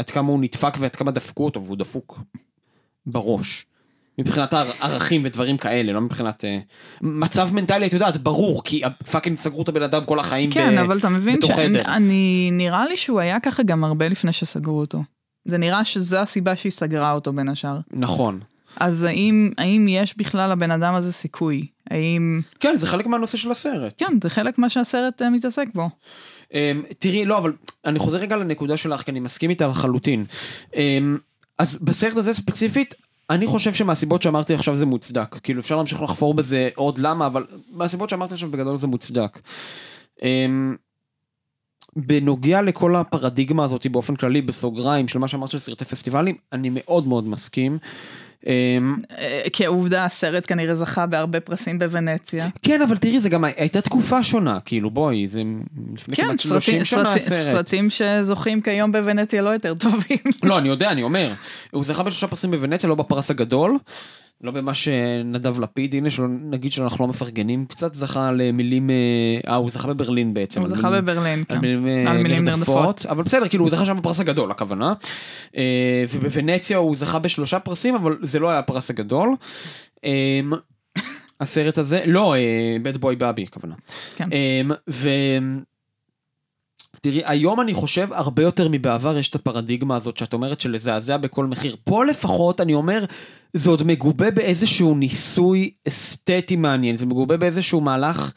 עד 0.00 0.10
כמה 0.10 0.28
הוא 0.28 0.40
נדפק 0.40 0.74
ועד 0.78 0.96
כמה 0.96 1.10
דפקו 1.10 1.44
אותו, 1.44 1.64
והוא 1.64 1.76
דפוק 1.76 2.20
בראש. 3.06 3.66
מבחינת 4.18 4.52
הער- 4.52 4.70
ערכים 4.80 5.20
ודברים 5.24 5.56
כאלה, 5.56 5.92
לא 5.92 6.00
מבחינת... 6.00 6.44
אה, 6.44 6.58
מצב 7.00 7.48
מנטלי, 7.54 7.86
את 7.86 7.92
יודעת, 7.92 8.16
ברור, 8.16 8.64
כי 8.64 8.82
fucking 9.10 9.38
סגרו 9.38 9.62
את 9.62 9.68
הבן 9.68 9.82
אדם 9.82 10.04
כל 10.04 10.18
החיים 10.18 10.50
כן, 10.50 10.74
ב... 10.76 10.78
אבל 10.78 10.98
אתה 10.98 11.08
מבין 11.08 11.36
בתוך 11.36 11.50
חדר. 11.52 11.82
שאני, 11.84 12.50
נראה 12.52 12.88
לי 12.88 12.96
שהוא 12.96 13.20
היה 13.20 13.40
ככה 13.40 13.62
גם 13.62 13.84
הרבה 13.84 14.08
לפני 14.08 14.32
שסגרו 14.32 14.80
אותו. 14.80 15.02
זה 15.44 15.58
נראה 15.58 15.84
שזו 15.84 16.16
הסיבה 16.18 16.56
שהיא 16.56 16.72
סגרה 16.72 17.12
אותו 17.12 17.32
בין 17.32 17.48
השאר. 17.48 17.78
נכון. 17.92 18.40
אז 18.76 19.02
האם, 19.02 19.50
האם 19.58 19.86
יש 19.88 20.16
בכלל 20.16 20.52
לבן 20.52 20.70
אדם 20.70 20.94
הזה 20.94 21.12
סיכוי? 21.12 21.66
האם... 21.90 22.40
כן, 22.60 22.76
זה 22.76 22.86
חלק 22.86 23.06
מהנושא 23.06 23.36
של 23.36 23.50
הסרט. 23.50 23.92
כן, 23.98 24.18
זה 24.22 24.30
חלק 24.30 24.58
מה 24.58 24.70
שהסרט 24.70 25.22
אה, 25.22 25.30
מתעסק 25.30 25.66
בו. 25.74 25.88
אמ, 26.54 26.82
תראי, 26.98 27.24
לא, 27.24 27.38
אבל 27.38 27.52
אני 27.84 27.98
חוזר 27.98 28.16
רגע 28.16 28.36
לנקודה 28.36 28.76
שלך, 28.76 29.02
כי 29.02 29.10
אני 29.10 29.20
מסכים 29.20 29.50
איתה 29.50 29.66
לחלוטין. 29.66 30.24
אמ, 30.76 31.18
אז 31.58 31.78
בסרט 31.82 32.16
הזה 32.16 32.34
ספציפית, 32.34 32.94
אני 33.30 33.46
חושב 33.46 33.74
שמהסיבות 33.74 34.22
שאמרתי 34.22 34.54
עכשיו 34.54 34.76
זה 34.76 34.86
מוצדק. 34.86 35.36
כאילו, 35.42 35.60
אפשר 35.60 35.76
להמשיך 35.76 36.02
לחפור 36.02 36.34
בזה 36.34 36.68
עוד 36.74 36.98
למה, 36.98 37.26
אבל 37.26 37.46
מהסיבות 37.72 38.10
שאמרתי 38.10 38.34
עכשיו 38.34 38.50
בגדול 38.50 38.78
זה 38.78 38.86
מוצדק. 38.86 39.40
אמ, 40.22 40.76
בנוגע 41.96 42.62
לכל 42.62 42.96
הפרדיגמה 42.96 43.64
הזאת 43.64 43.86
באופן 43.86 44.16
כללי, 44.16 44.42
בסוגריים, 44.42 45.08
של 45.08 45.18
מה 45.18 45.28
שאמרת 45.28 45.50
של 45.50 45.58
סרטי 45.58 45.84
פסטיבלים, 45.84 46.36
אני 46.52 46.70
מאוד 46.72 47.06
מאוד 47.06 47.26
מסכים. 47.26 47.78
אמ, 48.46 48.96
אה, 49.18 49.40
כעובדה, 49.52 50.04
הסרט 50.04 50.44
כנראה 50.46 50.74
זכה 50.74 51.06
בהרבה 51.06 51.40
פרסים 51.40 51.78
בוונציה. 51.78 52.48
כן, 52.62 52.82
אבל 52.82 52.96
תראי, 52.96 53.20
זה 53.20 53.28
גם 53.28 53.44
הייתה 53.44 53.80
תקופה 53.80 54.22
שונה, 54.22 54.58
כאילו, 54.64 54.90
בואי, 54.90 55.28
זה 55.28 55.42
לפני 55.94 56.16
כן, 56.16 56.22
כמעט 56.22 56.40
30 56.40 56.74
סרטים, 56.74 56.84
שנה 56.84 57.12
הסרט. 57.12 57.56
סרטים 57.56 57.90
שזוכים 57.90 58.60
כיום 58.60 58.92
בוונציה 58.92 59.42
לא 59.42 59.50
יותר 59.50 59.74
טובים. 59.74 60.18
לא, 60.42 60.58
אני 60.58 60.68
יודע, 60.68 60.90
אני 60.90 61.02
אומר. 61.02 61.32
הוא 61.70 61.84
זכה 61.84 62.02
בשלושה 62.02 62.26
פרסים 62.26 62.50
בוונציה, 62.50 62.88
לא 62.88 62.94
בפרס 62.94 63.30
הגדול. 63.30 63.78
לא 64.42 64.50
במה 64.50 64.74
שנדב 64.74 65.60
לפיד, 65.60 65.94
הנה 65.94 66.10
שלא 66.10 66.28
נגיד 66.28 66.72
שאנחנו 66.72 67.04
לא 67.04 67.08
מפרגנים 67.10 67.66
קצת, 67.66 67.94
זכה 67.94 68.32
למילים, 68.32 68.90
אה, 68.90 68.94
אה, 69.50 69.54
הוא 69.54 69.70
זכה 69.70 69.88
בברלין 69.88 70.34
בעצם. 70.34 70.60
הוא 70.60 70.68
זכה 70.68 70.90
בברלין, 70.90 71.44
כן. 71.48 71.54
על 71.54 71.60
מילים, 71.60 71.86
אה, 71.86 72.10
על 72.10 72.22
מילים 72.22 72.44
נרדפות. 72.44 73.06
אבל 73.06 73.22
בסדר, 73.22 73.48
כאילו 73.48 73.64
הוא 73.64 73.70
זכה 73.70 73.86
שם 73.86 73.96
בפרס 73.96 74.20
הגדול, 74.20 74.50
הכוונה. 74.50 74.94
אה, 75.56 76.04
ובוונציה 76.12 76.76
הוא 76.78 76.96
זכה 76.96 77.18
בשלושה 77.18 77.58
פרסים, 77.58 77.94
אבל 77.94 78.16
זה 78.22 78.38
לא 78.38 78.50
היה 78.50 78.58
הפרס 78.58 78.90
הגדול. 78.90 79.34
אה, 80.04 80.40
הסרט 81.40 81.78
הזה, 81.78 82.00
לא, 82.06 82.34
בד 82.82 82.96
בוי 82.96 83.16
באבי, 83.16 83.42
הכוונה. 83.42 83.74
כן. 84.16 84.28
אמ, 84.32 84.70
ו... 84.90 85.08
תראי, 87.04 87.22
היום 87.24 87.60
אני 87.60 87.74
חושב 87.74 88.08
הרבה 88.12 88.42
יותר 88.42 88.68
מבעבר 88.68 89.18
יש 89.18 89.28
את 89.28 89.34
הפרדיגמה 89.34 89.96
הזאת 89.96 90.16
שאת 90.16 90.32
אומרת 90.32 90.60
של 90.60 90.70
לזעזע 90.70 91.16
בכל 91.16 91.46
מחיר. 91.46 91.76
פה 91.84 92.04
לפחות 92.04 92.60
אני 92.60 92.74
אומר, 92.74 93.04
זה 93.52 93.70
עוד 93.70 93.82
מגובה 93.82 94.30
באיזשהו 94.30 94.94
ניסוי 94.94 95.70
אסתטי 95.88 96.56
מעניין, 96.56 96.96
זה 96.96 97.06
מגובה 97.06 97.36
באיזשהו 97.36 97.80
מהלך 97.80 98.32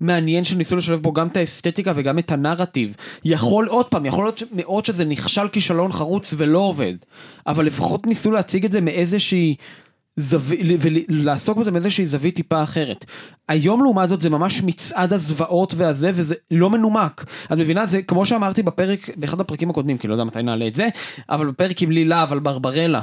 מעניין 0.00 0.44
שניסו 0.44 0.76
לשלב 0.76 1.02
בו 1.02 1.12
גם 1.12 1.26
את 1.26 1.36
האסתטיקה 1.36 1.92
וגם 1.96 2.18
את 2.18 2.32
הנרטיב. 2.32 2.96
יכול, 3.24 3.66
עוד 3.66 3.86
פעם, 3.86 4.06
יכול 4.06 4.24
להיות 4.24 4.42
מאוד 4.52 4.84
שזה 4.84 5.04
נכשל 5.04 5.48
כישלון 5.48 5.92
חרוץ 5.92 6.34
ולא 6.36 6.58
עובד, 6.58 6.94
אבל 7.46 7.66
לפחות 7.66 8.06
ניסו 8.06 8.30
להציג 8.30 8.64
את 8.64 8.72
זה 8.72 8.80
מאיזושהי... 8.80 9.54
ולעסוק 11.08 11.58
בזה 11.58 11.70
מאיזושהי 11.70 12.06
זווית 12.06 12.36
טיפה 12.36 12.62
אחרת. 12.62 13.04
היום 13.48 13.82
לעומת 13.82 14.08
זאת 14.08 14.20
זה 14.20 14.30
ממש 14.30 14.62
מצעד 14.62 15.12
הזוועות 15.12 15.74
והזה, 15.76 16.10
וזה 16.14 16.34
לא 16.50 16.70
מנומק. 16.70 17.24
את 17.52 17.58
מבינה, 17.58 17.86
זה 17.86 18.02
כמו 18.02 18.26
שאמרתי 18.26 18.62
בפרק, 18.62 19.10
באחד 19.16 19.40
הפרקים 19.40 19.70
הקודמים, 19.70 19.98
כי 19.98 20.08
לא 20.08 20.14
יודע 20.14 20.24
מתי 20.24 20.42
נעלה 20.42 20.66
את 20.66 20.74
זה, 20.74 20.88
אבל 21.28 21.46
בפרק 21.46 21.82
עם 21.82 21.90
לילה, 21.90 22.22
אבל 22.22 22.38
ברברלה, 22.38 23.02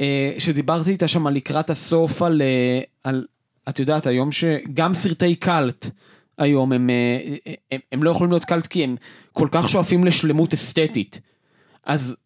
אה, 0.00 0.32
שדיברתי 0.38 0.90
איתה 0.90 1.08
שם 1.08 1.28
לקראת 1.28 1.70
הסוף 1.70 2.22
על, 2.22 2.42
אה, 2.42 2.80
על, 3.04 3.24
את 3.68 3.78
יודעת, 3.78 4.06
היום 4.06 4.32
שגם 4.32 4.94
סרטי 4.94 5.34
קאלט, 5.34 5.90
היום 6.38 6.72
הם, 6.72 6.90
אה, 6.90 7.52
הם, 7.72 7.80
הם 7.92 8.02
לא 8.02 8.10
יכולים 8.10 8.30
להיות 8.30 8.44
קאלט 8.44 8.66
כי 8.66 8.84
הם 8.84 8.96
כל 9.32 9.48
כך 9.50 9.68
שואפים 9.68 10.04
לשלמות 10.04 10.54
אסתטית. 10.54 11.20
אז 11.86 12.16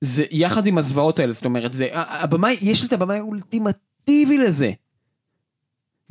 זה 0.00 0.24
יחד 0.30 0.66
עם 0.66 0.78
הזוועות 0.78 1.18
האלה, 1.18 1.32
זאת 1.32 1.44
אומרת, 1.44 1.72
זה, 1.72 1.88
הבמאי, 1.92 2.56
יש 2.60 2.82
לי 2.82 2.88
את 2.88 2.92
הבמאי 2.92 3.18
האולטימטיבי 3.18 4.38
לזה. 4.38 4.72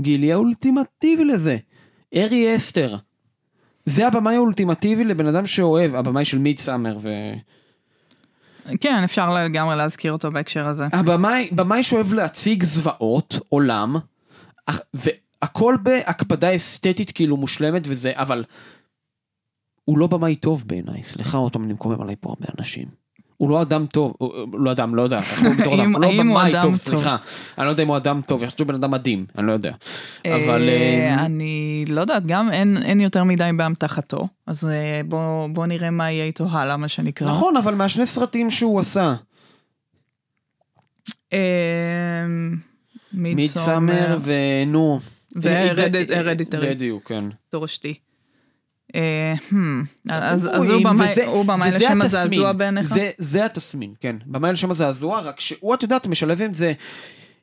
גילי 0.02 0.34
האולטימטיבי 0.34 1.26
לזה. 1.26 1.58
ארי 2.16 2.56
אסתר. 2.56 2.96
זה 3.86 4.08
הבמאי 4.08 4.36
האולטימטיבי 4.36 5.06
לבן 5.06 5.28
אדם 5.28 5.46
שאוהב, 5.46 5.96
הבמאי 5.96 6.26
של 6.26 6.38
מיד 6.38 6.60
סאמר 6.60 6.98
ו... 7.02 7.10
כן, 8.82 9.04
אפשר 9.04 9.34
לגמרי 9.34 9.76
להזכיר 9.76 10.12
אותו 10.12 10.32
בהקשר 10.32 10.68
הזה. 10.68 10.88
הבמאי, 10.94 11.50
במאי 11.52 11.84
שאוהב 11.84 12.14
להציג 12.14 12.64
זוועות, 12.64 13.40
עולם, 13.50 13.96
והכל 14.94 15.76
בהקפדה 15.84 16.56
אסתטית 16.56 17.12
כאילו 17.12 17.38
מושלמת 17.38 17.82
וזה, 17.86 18.12
אבל 18.14 18.44
הוא 19.86 19.98
לא 19.98 20.08
במאי 20.08 20.36
טוב 20.36 20.64
בעיניי, 20.68 21.04
סליחה 21.04 21.38
עוד 21.38 21.54
פעם, 21.54 21.64
אני 21.64 21.74
מקומם 21.74 22.02
עליי 22.02 22.16
פה 22.20 22.30
הרבה 22.30 22.46
אנשים. 22.60 22.99
הוא 23.40 23.50
לא 23.50 23.62
אדם 23.62 23.86
טוב, 23.86 24.14
הוא 24.18 24.30
לא 24.60 24.72
אדם, 24.72 24.96
לא 24.96 25.02
יודע, 25.02 25.20
הוא 25.66 25.82
האם- 25.82 25.94
הוא 25.96 26.02
לא 26.02 26.10
במאי 26.20 26.52
אדם 26.52 26.62
טוב? 26.62 26.76
סליחה. 26.76 27.18
אני 27.58 27.66
לא 27.66 27.72
יודע 27.72 27.84
אם 27.84 27.88
הוא 27.88 27.98
אדם 27.98 28.22
טוב, 28.28 28.44
יש 28.44 28.60
לו 28.60 28.66
בן 28.66 28.76
אדם 28.76 28.92
מדהים, 28.92 29.26
אני 29.38 29.48
לא 29.48 29.52
יודע. 29.52 29.72
אבל... 30.28 30.70
אה, 30.70 31.08
אה, 31.18 31.26
אני 31.26 31.86
לא 31.88 32.02
יודעת, 32.02 32.26
גם 32.26 32.52
אין 32.52 33.00
יותר 33.00 33.24
מדי 33.24 33.50
באמתחתו, 33.58 34.28
אז 34.48 34.66
אה, 34.66 35.02
בוא 35.06 35.48
בוא 35.48 35.66
נראה 35.66 35.90
מה 35.90 36.12
יהיה 36.12 36.26
איתו 36.26 36.48
הלאה, 36.52 36.78
מה 36.78 36.88
שנקרא. 36.88 37.28
נכון, 37.28 37.58
אבל 37.58 37.76
מהשני 37.76 38.06
סרטים 38.06 38.52
שהוא 38.52 38.80
עשה, 38.80 39.16
אה, 41.34 41.40
מיד 43.14 43.50
סאמר 43.50 44.18
ונו. 44.22 45.00
והרדיטרי, 45.36 46.70
בדיוק, 46.70 47.08
כן. 47.08 47.24
תורשתי. 47.50 47.94
אה, 48.96 49.34
hmm, 49.50 49.54
אז 50.10 50.46
הוא 50.46 50.84
במאי- 50.84 51.08
לשם. 51.78 52.02
הזעזוע 52.02 52.52
בעיניך? 52.54 52.90
זה 53.18 53.46
התסמין, 53.46 53.94
כן. 54.02 54.16
במאי 54.26 54.52
לשם 54.52 54.72
הזעזוע, 54.72 55.20
רק 55.22 55.40
שהוא, 55.40 55.74
את 55.74 55.84
יודעת, 55.84 56.08
משלב 56.08 56.42
עם 56.42 56.54
זה, 56.54 56.74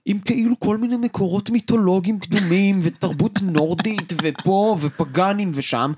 עם 0.07 0.18
כאילו 0.18 0.61
כל 0.61 0.76
מיני 0.76 0.97
מקורות 0.97 1.51
מיתולוגיים 1.51 2.18
קדומים, 2.18 2.80
ותרבות 2.82 3.38
נורדית, 3.53 4.12
ופה, 4.22 4.76
ופגאנים 4.80 5.51
ושם. 5.55 5.92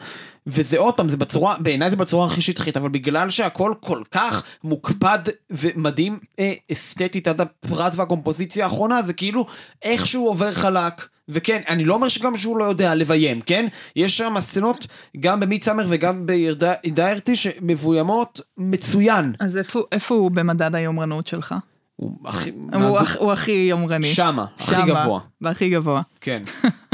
וזה 0.46 0.78
עוד 0.78 0.94
פעם, 0.94 1.08
זה 1.08 1.16
בצורה, 1.16 1.56
בעיניי 1.60 1.90
זה 1.90 1.96
בצורה 1.96 2.26
הכי 2.26 2.40
שטחית, 2.40 2.76
אבל 2.76 2.88
בגלל 2.88 3.30
שהכל 3.30 3.74
כל 3.80 4.02
כך 4.10 4.42
מוקפד 4.64 5.18
ומדהים 5.50 6.18
אה, 6.38 6.52
אסתטית 6.72 7.28
עד 7.28 7.40
הפרט 7.40 7.92
והקומפוזיציה 7.96 8.64
האחרונה, 8.64 9.02
זה 9.02 9.12
כאילו 9.12 9.46
איכשהו 9.82 10.26
עובר 10.26 10.52
חלק. 10.54 11.06
וכן, 11.28 11.62
אני 11.68 11.84
לא 11.84 11.94
אומר 11.94 12.08
שגם 12.08 12.36
שהוא 12.36 12.56
לא 12.58 12.64
יודע 12.64 12.94
לביים, 12.94 13.40
כן? 13.40 13.66
יש 13.96 14.16
שם 14.18 14.34
סצנות, 14.40 14.86
גם 15.20 15.40
במיד 15.40 15.64
סאמר 15.64 15.86
וגם 15.88 16.26
בדיירטי, 16.26 17.36
שמבוימות 17.36 18.40
מצוין. 18.58 19.32
אז 19.40 19.56
איפה- 19.56 19.82
איפה 19.92 20.14
הוא 20.14 20.30
במדד 20.30 20.74
היומרנות 20.74 21.26
שלך? 21.26 21.54
הוא 21.96 22.12
הכי... 22.24 22.50
הוא 22.74 22.98
הכ- 22.98 23.18
הוא 23.18 23.32
הכי 23.32 23.52
יומרני. 23.70 24.06
שמה, 24.06 24.44
הכי 24.56 24.64
שמה, 24.74 24.86
גבוה. 24.86 25.20
והכי 25.40 25.68
גבוה. 25.70 26.02
כן. 26.20 26.42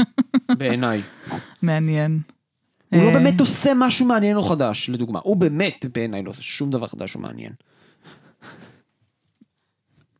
בעיניי. 0.57 1.01
מעניין. 1.61 2.19
הוא 2.93 3.01
לא 3.03 3.07
אה, 3.07 3.13
באמת 3.13 3.39
עושה 3.39 3.71
משהו 3.77 4.05
מעניין 4.05 4.37
או 4.37 4.43
חדש, 4.43 4.89
לדוגמה. 4.89 5.19
הוא 5.23 5.35
באמת, 5.37 5.85
בעיניי, 5.93 6.23
לא 6.23 6.29
עושה 6.29 6.41
שום 6.43 6.69
דבר 6.71 6.87
חדש 6.87 7.15
או 7.15 7.19
מעניין. 7.19 7.51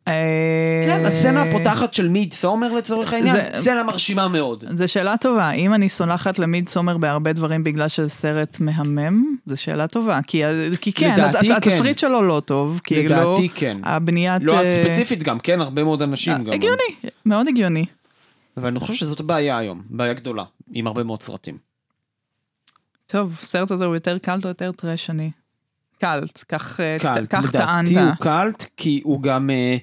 אה, 0.07 0.85
כן, 0.87 1.05
הסצנה 1.05 1.43
הפותחת 1.43 1.93
של 1.93 2.07
מיד 2.07 2.33
סומר 2.33 2.73
לצורך 2.73 3.13
העניין, 3.13 3.35
סצנה 3.55 3.83
מרשימה 3.83 4.27
מאוד. 4.27 4.63
זו 4.75 4.87
שאלה 4.87 5.17
טובה, 5.17 5.51
אם 5.51 5.73
אני 5.73 5.89
סולחת 5.89 6.39
למיד 6.39 6.69
סומר 6.69 6.97
בהרבה 6.97 7.33
דברים 7.33 7.63
בגלל 7.63 7.87
שזה 7.87 8.09
סרט 8.09 8.57
מהמם, 8.59 9.35
זו 9.45 9.57
שאלה 9.57 9.87
טובה, 9.87 10.19
כי, 10.27 10.41
כי 10.81 10.93
כן, 10.93 11.15
כן. 11.41 11.51
התסריט 11.51 11.97
שלו 11.97 12.21
לא 12.21 12.41
טוב, 12.45 12.81
כאילו, 12.83 13.15
לדעתי 13.15 13.49
כן. 13.55 13.77
הבניית... 13.83 14.41
לא 14.45 14.61
את 14.61 14.65
אה, 14.65 14.69
ספציפית 14.69 15.23
גם, 15.23 15.39
כן, 15.39 15.61
הרבה 15.61 15.83
מאוד 15.83 16.01
אנשים 16.01 16.43
גם. 16.43 16.53
הגיוני, 16.53 16.95
מאוד 17.25 17.47
הגיוני. 17.47 17.85
אבל 18.57 18.67
אני 18.67 18.79
חושב 18.79 18.93
שזאת 18.93 19.19
הבעיה 19.19 19.57
היום, 19.57 19.81
בעיה 19.89 20.13
גדולה, 20.13 20.43
עם 20.73 20.87
הרבה 20.87 21.03
מאוד 21.03 21.21
סרטים. 21.21 21.57
טוב, 23.07 23.39
הסרט 23.43 23.71
הזה 23.71 23.85
הוא 23.85 23.95
יותר 23.95 24.17
קלט 24.17 24.43
או 24.43 24.49
יותר 24.49 24.71
טרשני? 24.71 25.31
קלט, 25.99 26.43
כך, 26.49 26.79
אה, 26.79 26.97
קאלט, 26.99 27.27
כך 27.29 27.51
טענת. 27.51 27.87
לדעתי 27.87 28.05
הוא 28.05 28.15
קאלט, 28.19 28.65
כי 28.77 29.01
הוא 29.03 29.21
גם 29.21 29.49
אה, 29.49 29.77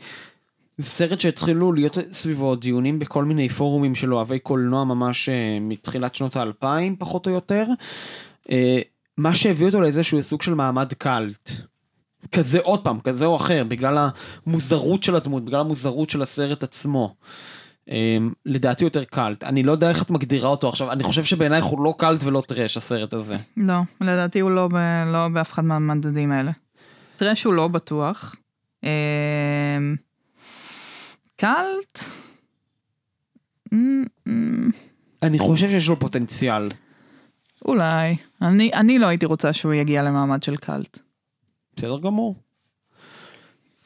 סרט 0.81 1.21
שהתחילו 1.21 1.73
להיות 1.73 1.99
סביבו 2.13 2.57
דיונים 2.57 2.99
בכל 2.99 3.25
מיני 3.25 3.49
פורומים 3.49 3.95
של 3.95 4.15
אוהבי 4.15 4.39
קולנוע 4.39 4.85
ממש 4.85 5.29
אה, 5.29 5.59
מתחילת 5.61 6.15
שנות 6.15 6.37
האלפיים, 6.37 6.97
פחות 6.99 7.27
או 7.27 7.33
יותר. 7.33 7.67
אה, 8.51 8.81
מה 9.19 9.35
שהביא 9.35 9.67
אותו 9.67 9.81
לאיזשהו 9.81 10.23
סוג 10.23 10.43
של 10.43 10.55
מעמד 10.55 10.93
קאלט. 10.93 11.51
כזה 12.33 12.59
עוד 12.61 12.85
פעם, 12.85 13.01
כזה 13.01 13.25
או 13.25 13.37
אחר, 13.37 13.65
בגלל 13.69 14.09
המוזרות 14.47 15.03
של 15.03 15.17
הדמות, 15.17 15.45
בגלל 15.45 15.61
המוזרות 15.61 16.11
של 16.11 16.23
הסרט 16.23 16.63
עצמו. 16.63 17.15
אמ, 17.89 18.33
לדעתי 18.47 18.85
יותר 18.85 19.05
קאלט, 19.05 19.45
אני 19.45 19.63
לא 19.63 19.73
יודע 19.73 19.89
איך 19.89 20.03
את 20.03 20.11
מגדירה 20.11 20.49
אותו 20.49 20.69
עכשיו, 20.69 20.93
אני 20.93 21.03
חושב 21.03 21.25
שבעינייך 21.25 21.65
הוא 21.65 21.85
לא 21.85 21.95
קאלט 21.99 22.21
ולא 22.25 22.43
טרש 22.49 22.77
הסרט 22.77 23.15
הזה. 23.15 23.37
לא, 23.57 23.75
לדעתי 24.01 24.41
הוא 24.41 24.51
לא, 24.51 24.69
ב, 24.69 24.77
לא 25.13 25.29
באף 25.29 25.53
אחד 25.53 25.65
מהמדדים 25.65 26.33
האלה. 26.33 26.51
טרש 27.17 27.45
הוא 27.45 27.55
לא 27.55 27.69
בטוח. 27.69 28.37
אמ, 28.85 28.89
קאלט? 31.37 31.99
אמ, 33.73 34.05
אני 35.23 35.39
חושב 35.39 35.69
שיש 35.69 35.89
לו 35.89 36.01
פוטנציאל. 36.01 36.69
אולי. 37.65 38.17
אני, 38.43 38.71
אני 38.75 38.99
לא 38.99 39.07
הייתי 39.07 39.27
רוצה 39.27 39.53
שהוא 39.53 39.73
יגיע 39.73 40.03
למעמד 40.03 40.43
של 40.43 40.57
קאלט. 40.57 40.99
בסדר 41.77 41.99
גמור. 42.01 42.37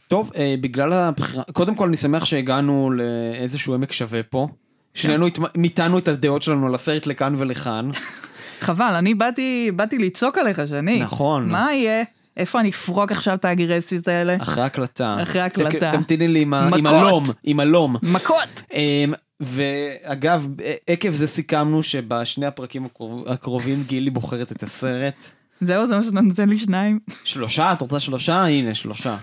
טוב, 0.09 0.31
אה, 0.37 0.55
בגלל 0.61 0.93
הבחירה, 0.93 1.43
קודם 1.53 1.75
כל 1.75 1.87
אני 1.89 1.97
שמח 1.97 2.25
שהגענו 2.25 2.91
לאיזשהו 2.91 3.75
עמק 3.75 3.93
שווה 3.93 4.23
פה. 4.23 4.49
שנינו 4.95 5.27
התמ- 5.27 5.41
מיתנו 5.57 5.99
את 5.99 6.09
הדעות 6.09 6.43
שלנו 6.43 6.67
על 6.67 6.75
הסרט 6.75 7.07
לכאן 7.07 7.35
ולכאן. 7.39 7.91
חבל, 8.61 8.95
אני 8.99 9.15
באתי, 9.15 9.71
באתי 9.77 9.99
לצעוק 9.99 10.39
עליך, 10.39 10.61
שני. 10.69 11.03
נכון. 11.03 11.51
מה 11.51 11.73
יהיה? 11.75 12.05
איפה 12.37 12.61
אני 12.61 12.71
אפרוק 12.71 13.13
עכשיו 13.13 13.35
את 13.35 13.45
האגרסיביות 13.45 14.09
האלה? 14.09 14.37
אחרי 14.41 14.63
הקלטה. 14.63 15.17
אחרי 15.23 15.41
הקלטה. 15.41 15.93
תמתיני 15.93 16.29
לי 16.29 16.41
עם 16.41 16.55
ה- 16.55 16.61
עם 16.75 16.85
מכות. 16.85 16.87
הלום, 16.87 17.25
עם 17.45 17.61
הלום. 17.61 17.97
מכות! 18.03 18.63
אמ, 18.75 19.13
ואגב, 19.41 20.47
עקב 20.87 21.11
זה 21.11 21.27
סיכמנו 21.27 21.83
שבשני 21.83 22.47
הפרקים 22.47 22.85
הקרוב- 22.85 23.29
הקרובים 23.29 23.83
גילי 23.87 24.11
בוחרת 24.11 24.53
את 24.53 24.63
הסרט. 24.63 25.15
זהו, 25.61 25.87
זה 25.87 25.97
מה 25.97 26.05
שאתה 26.05 26.21
נותן 26.21 26.49
לי 26.49 26.59
שניים. 26.59 26.99
שלושה? 27.25 27.73
את 27.73 27.81
רוצה 27.81 28.01
שלושה? 28.01 28.45
הנה, 28.45 28.75
שלושה. 28.75 29.17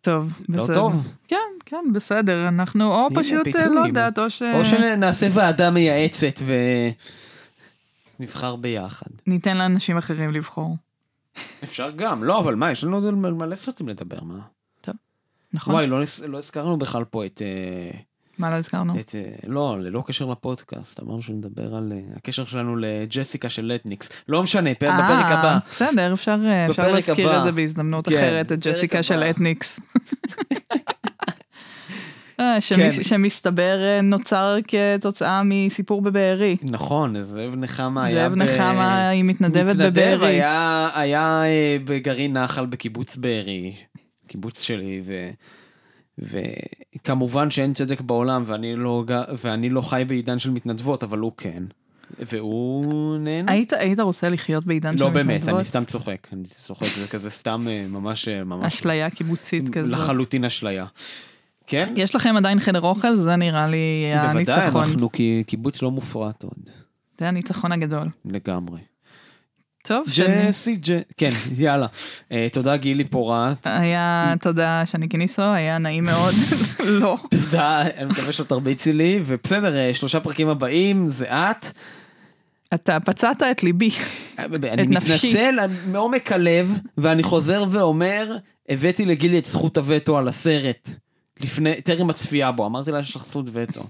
טוב, 0.00 0.32
לא 0.48 0.62
בסדר. 0.62 0.74
טוב? 0.74 1.08
כן, 1.28 1.36
כן, 1.66 1.84
בסדר, 1.94 2.48
אנחנו 2.48 2.94
או 2.94 3.08
פשוט, 3.14 3.38
אה, 3.38 3.52
פיצויים. 3.52 3.74
לא 3.74 3.80
יודעת, 3.86 4.18
או 4.18 4.30
ש... 4.30 4.42
או 4.42 4.64
שנעשה 4.64 5.28
ועדה 5.32 5.70
מייעצת 5.70 6.40
ונבחר 8.18 8.56
ביחד. 8.56 9.10
ניתן 9.26 9.56
לאנשים 9.56 9.96
אחרים 9.96 10.30
לבחור. 10.30 10.76
אפשר 11.64 11.90
גם, 11.90 12.24
לא, 12.24 12.38
אבל 12.38 12.54
מה, 12.54 12.70
יש 12.70 12.84
לנו 12.84 12.96
עוד 12.96 13.14
מלא 13.14 13.56
סרטים 13.56 13.88
לדבר, 13.88 14.20
מה? 14.22 14.38
נכון? 15.52 15.74
וואי, 15.74 15.86
לא 15.86 16.00
לא 16.28 16.38
הזכרנו 16.38 16.78
בכלל 16.78 17.04
פה 17.04 17.26
את... 17.26 17.42
אה, 17.42 17.98
מה 18.40 18.50
לא 18.50 18.56
הזכרנו? 18.56 19.00
את, 19.00 19.14
אה, 19.14 19.22
לא, 19.46 19.76
ללא 19.80 20.02
קשר 20.06 20.26
לפודקאסט, 20.26 21.00
אמרנו 21.00 21.22
שנדבר 21.22 21.74
על 21.74 21.92
אה, 21.92 22.00
הקשר 22.16 22.44
שלנו 22.44 22.76
לג'סיקה 22.76 23.50
של 23.50 23.64
לטניקס. 23.66 24.08
לא 24.28 24.42
משנה, 24.42 24.74
פ- 24.74 24.84
בפרק 24.84 24.90
אה, 25.30 25.38
הבא. 25.38 25.58
בסדר, 25.70 26.12
אפשר 26.14 26.36
אפשר 26.70 26.82
בפרק 26.82 26.94
להזכיר 26.94 27.28
הבא. 27.30 27.38
את 27.38 27.44
זה 27.44 27.52
בהזדמנות 27.52 28.08
כן, 28.08 28.14
אחרת, 28.16 28.52
את 28.52 28.58
בפרק 28.58 28.74
ג'סיקה 28.74 29.02
של 29.02 29.14
הבא. 29.22 29.30
אתניקס. 29.30 29.80
אה, 32.40 32.60
שמס- 32.60 32.96
כן. 32.96 33.02
שמסתבר 33.02 33.76
נוצר 34.02 34.56
כתוצאה 34.68 35.42
מסיפור 35.44 36.02
בבארי. 36.02 36.56
נכון, 36.62 37.22
זאב 37.22 37.54
נחמה 37.56 38.04
היה... 38.04 38.28
זאב 38.28 38.34
נחמה 38.38 39.08
היא 39.08 39.24
מתנדבת 39.24 39.74
מתנדב, 39.74 39.90
בבארי. 40.00 40.26
היה, 40.28 40.90
היה 40.94 41.42
בגרעין 41.84 42.36
נחל 42.36 42.66
בקיבוץ 42.66 43.16
בארי, 43.16 43.74
קיבוץ 44.28 44.60
שלי, 44.62 45.02
ו... 45.04 45.30
וכמובן 46.20 47.50
שאין 47.50 47.74
צדק 47.74 48.00
בעולם 48.00 48.42
ואני 48.46 48.76
לא, 48.76 49.04
ואני 49.42 49.70
לא 49.70 49.80
חי 49.80 50.04
בעידן 50.06 50.38
של 50.38 50.50
מתנדבות, 50.50 51.02
אבל 51.02 51.18
הוא 51.18 51.32
כן. 51.36 51.62
והוא 52.18 53.18
נהנה. 53.18 53.52
היית 53.52 53.72
היית 53.72 54.00
רוצה 54.00 54.28
לחיות 54.28 54.64
בעידן 54.66 54.98
של 54.98 55.04
לא 55.04 55.10
מתנדבות? 55.10 55.26
באמת, 55.26 55.48
אני 55.48 55.64
סתם 55.64 55.84
צוחק, 55.84 56.28
אני 56.32 56.44
צוחק, 56.44 56.86
זה 56.86 57.08
כזה 57.08 57.30
סתם 57.30 57.66
אה, 57.70 57.86
ממש, 57.88 58.28
אה, 58.28 58.44
ממש, 58.44 58.74
אשליה 58.74 59.10
קיבוצית 59.10 59.68
כזאת. 59.68 59.98
לחלוטין 60.00 60.44
אשליה. 60.44 60.86
כן? 61.66 61.92
יש 61.96 62.14
לכם 62.14 62.34
עדיין 62.36 62.60
חדר 62.60 62.80
אוכל? 62.80 63.14
זה 63.14 63.36
נראה 63.36 63.68
לי 63.68 64.12
בוודאי, 64.14 64.54
הניצחון. 64.54 64.82
אנחנו 64.84 65.12
כי- 65.12 65.42
קיבוץ 65.46 65.82
לא 65.82 65.90
מופרט 65.90 66.42
עוד, 66.42 66.70
זה 67.20 67.28
הניצחון 67.28 67.72
הגדול. 67.72 68.06
לגמרי. 68.24 68.78
טוב, 69.82 70.08
שאני... 70.08 70.48
ג'סי, 70.48 70.76
ג'... 70.76 70.98
כן, 71.16 71.28
יאללה. 71.58 71.86
אה, 72.32 72.46
תודה 72.52 72.76
גילי 72.76 73.04
פורט. 73.04 73.66
היה, 73.66 74.34
תודה 74.40 74.82
שני 74.86 75.08
קיניסו, 75.08 75.42
היה 75.42 75.78
נעים 75.78 76.04
מאוד. 76.04 76.34
לא. 77.00 77.16
תודה, 77.30 77.82
אני 77.96 78.04
מקווה 78.04 78.32
שלא 78.32 78.44
תרביצי 78.44 78.92
לי, 78.92 79.20
ובסדר, 79.24 79.76
אה, 79.76 79.94
שלושה 79.94 80.20
פרקים 80.20 80.48
הבאים, 80.48 81.08
זה 81.08 81.26
את. 81.26 81.66
אתה 82.74 83.00
פצעת 83.00 83.42
את 83.42 83.62
ליבי. 83.62 83.90
אני 84.38 84.86
נפשי. 84.86 85.12
מתנצל 85.12 85.58
מעומק 85.86 86.32
הלב, 86.32 86.74
ואני 86.98 87.22
חוזר 87.22 87.64
ואומר, 87.70 88.36
הבאתי 88.68 89.06
לגילי 89.06 89.38
את 89.38 89.46
זכות 89.46 89.76
הווטו 89.76 90.18
על 90.18 90.28
הסרט. 90.28 90.90
לפני, 91.40 91.80
טרם 91.80 92.10
הצפייה 92.10 92.52
בו, 92.52 92.66
אמרתי 92.66 92.92
לה 92.92 93.04
שיש 93.04 93.16
לך 93.16 93.24
זכות 93.26 93.46
וטו. 93.52 93.84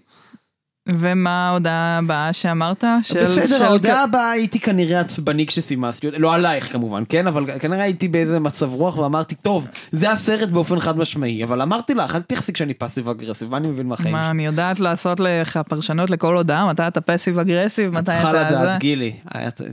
ומה 0.88 1.48
ההודעה 1.48 1.98
הבאה 1.98 2.32
שאמרת? 2.32 2.84
של- 3.02 3.14
של- 3.26 3.42
בסדר, 3.42 3.64
ההודעה 3.64 4.02
הבאה 4.02 4.30
הייתי 4.30 4.60
כנראה 4.60 5.00
עצבני 5.00 5.46
כשסימסתי 5.46 6.10
לא 6.10 6.34
עלייך 6.34 6.72
כמובן, 6.72 7.02
כן? 7.08 7.26
אבל 7.26 7.58
כנראה 7.58 7.82
הייתי 7.82 8.08
באיזה 8.08 8.40
מצב 8.40 8.74
רוח 8.74 8.98
ואמרתי, 8.98 9.34
טוב, 9.34 9.66
זה 9.92 10.10
הסרט 10.10 10.48
באופן 10.48 10.80
חד 10.80 10.98
משמעי, 10.98 11.44
אבל 11.44 11.62
אמרתי 11.62 11.94
לך, 11.94 12.16
אל 12.16 12.22
תחזיק 12.22 12.56
שאני 12.56 12.74
פאסיב 12.74 13.08
אגרסיב, 13.08 13.50
מה 13.50 13.56
אני 13.56 13.68
מבין 13.68 13.86
מהחיים 13.86 14.12
מה, 14.14 14.30
אני 14.30 14.46
יודעת 14.46 14.80
לעשות 14.80 15.20
לך 15.20 15.60
פרשנות 15.68 16.10
לכל 16.10 16.36
הודעה, 16.36 16.66
מתי 16.68 16.86
אתה 16.88 17.00
פסיב 17.00 17.38
אגרסיב, 17.38 17.90
מתי 17.90 18.04
צריכה 18.04 18.30
אתה... 18.30 18.50
זה? 18.50 18.56
לדעת, 18.56 18.80
גילי, 18.80 19.12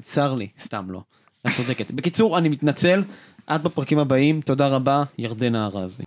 צר 0.04 0.34
לי, 0.34 0.48
סתם 0.62 0.86
לא. 0.90 1.02
את 1.48 1.52
צודקת. 1.58 1.92
בקיצור, 1.92 2.38
אני 2.38 2.50
מתנצל, 2.50 3.04
עד 3.48 3.64
בפרקים 3.64 4.00
הבאים, 4.00 4.42
תודה 4.42 4.68
רבה, 4.68 5.04
ירדנה 5.18 5.66
ארזי. 5.66 6.04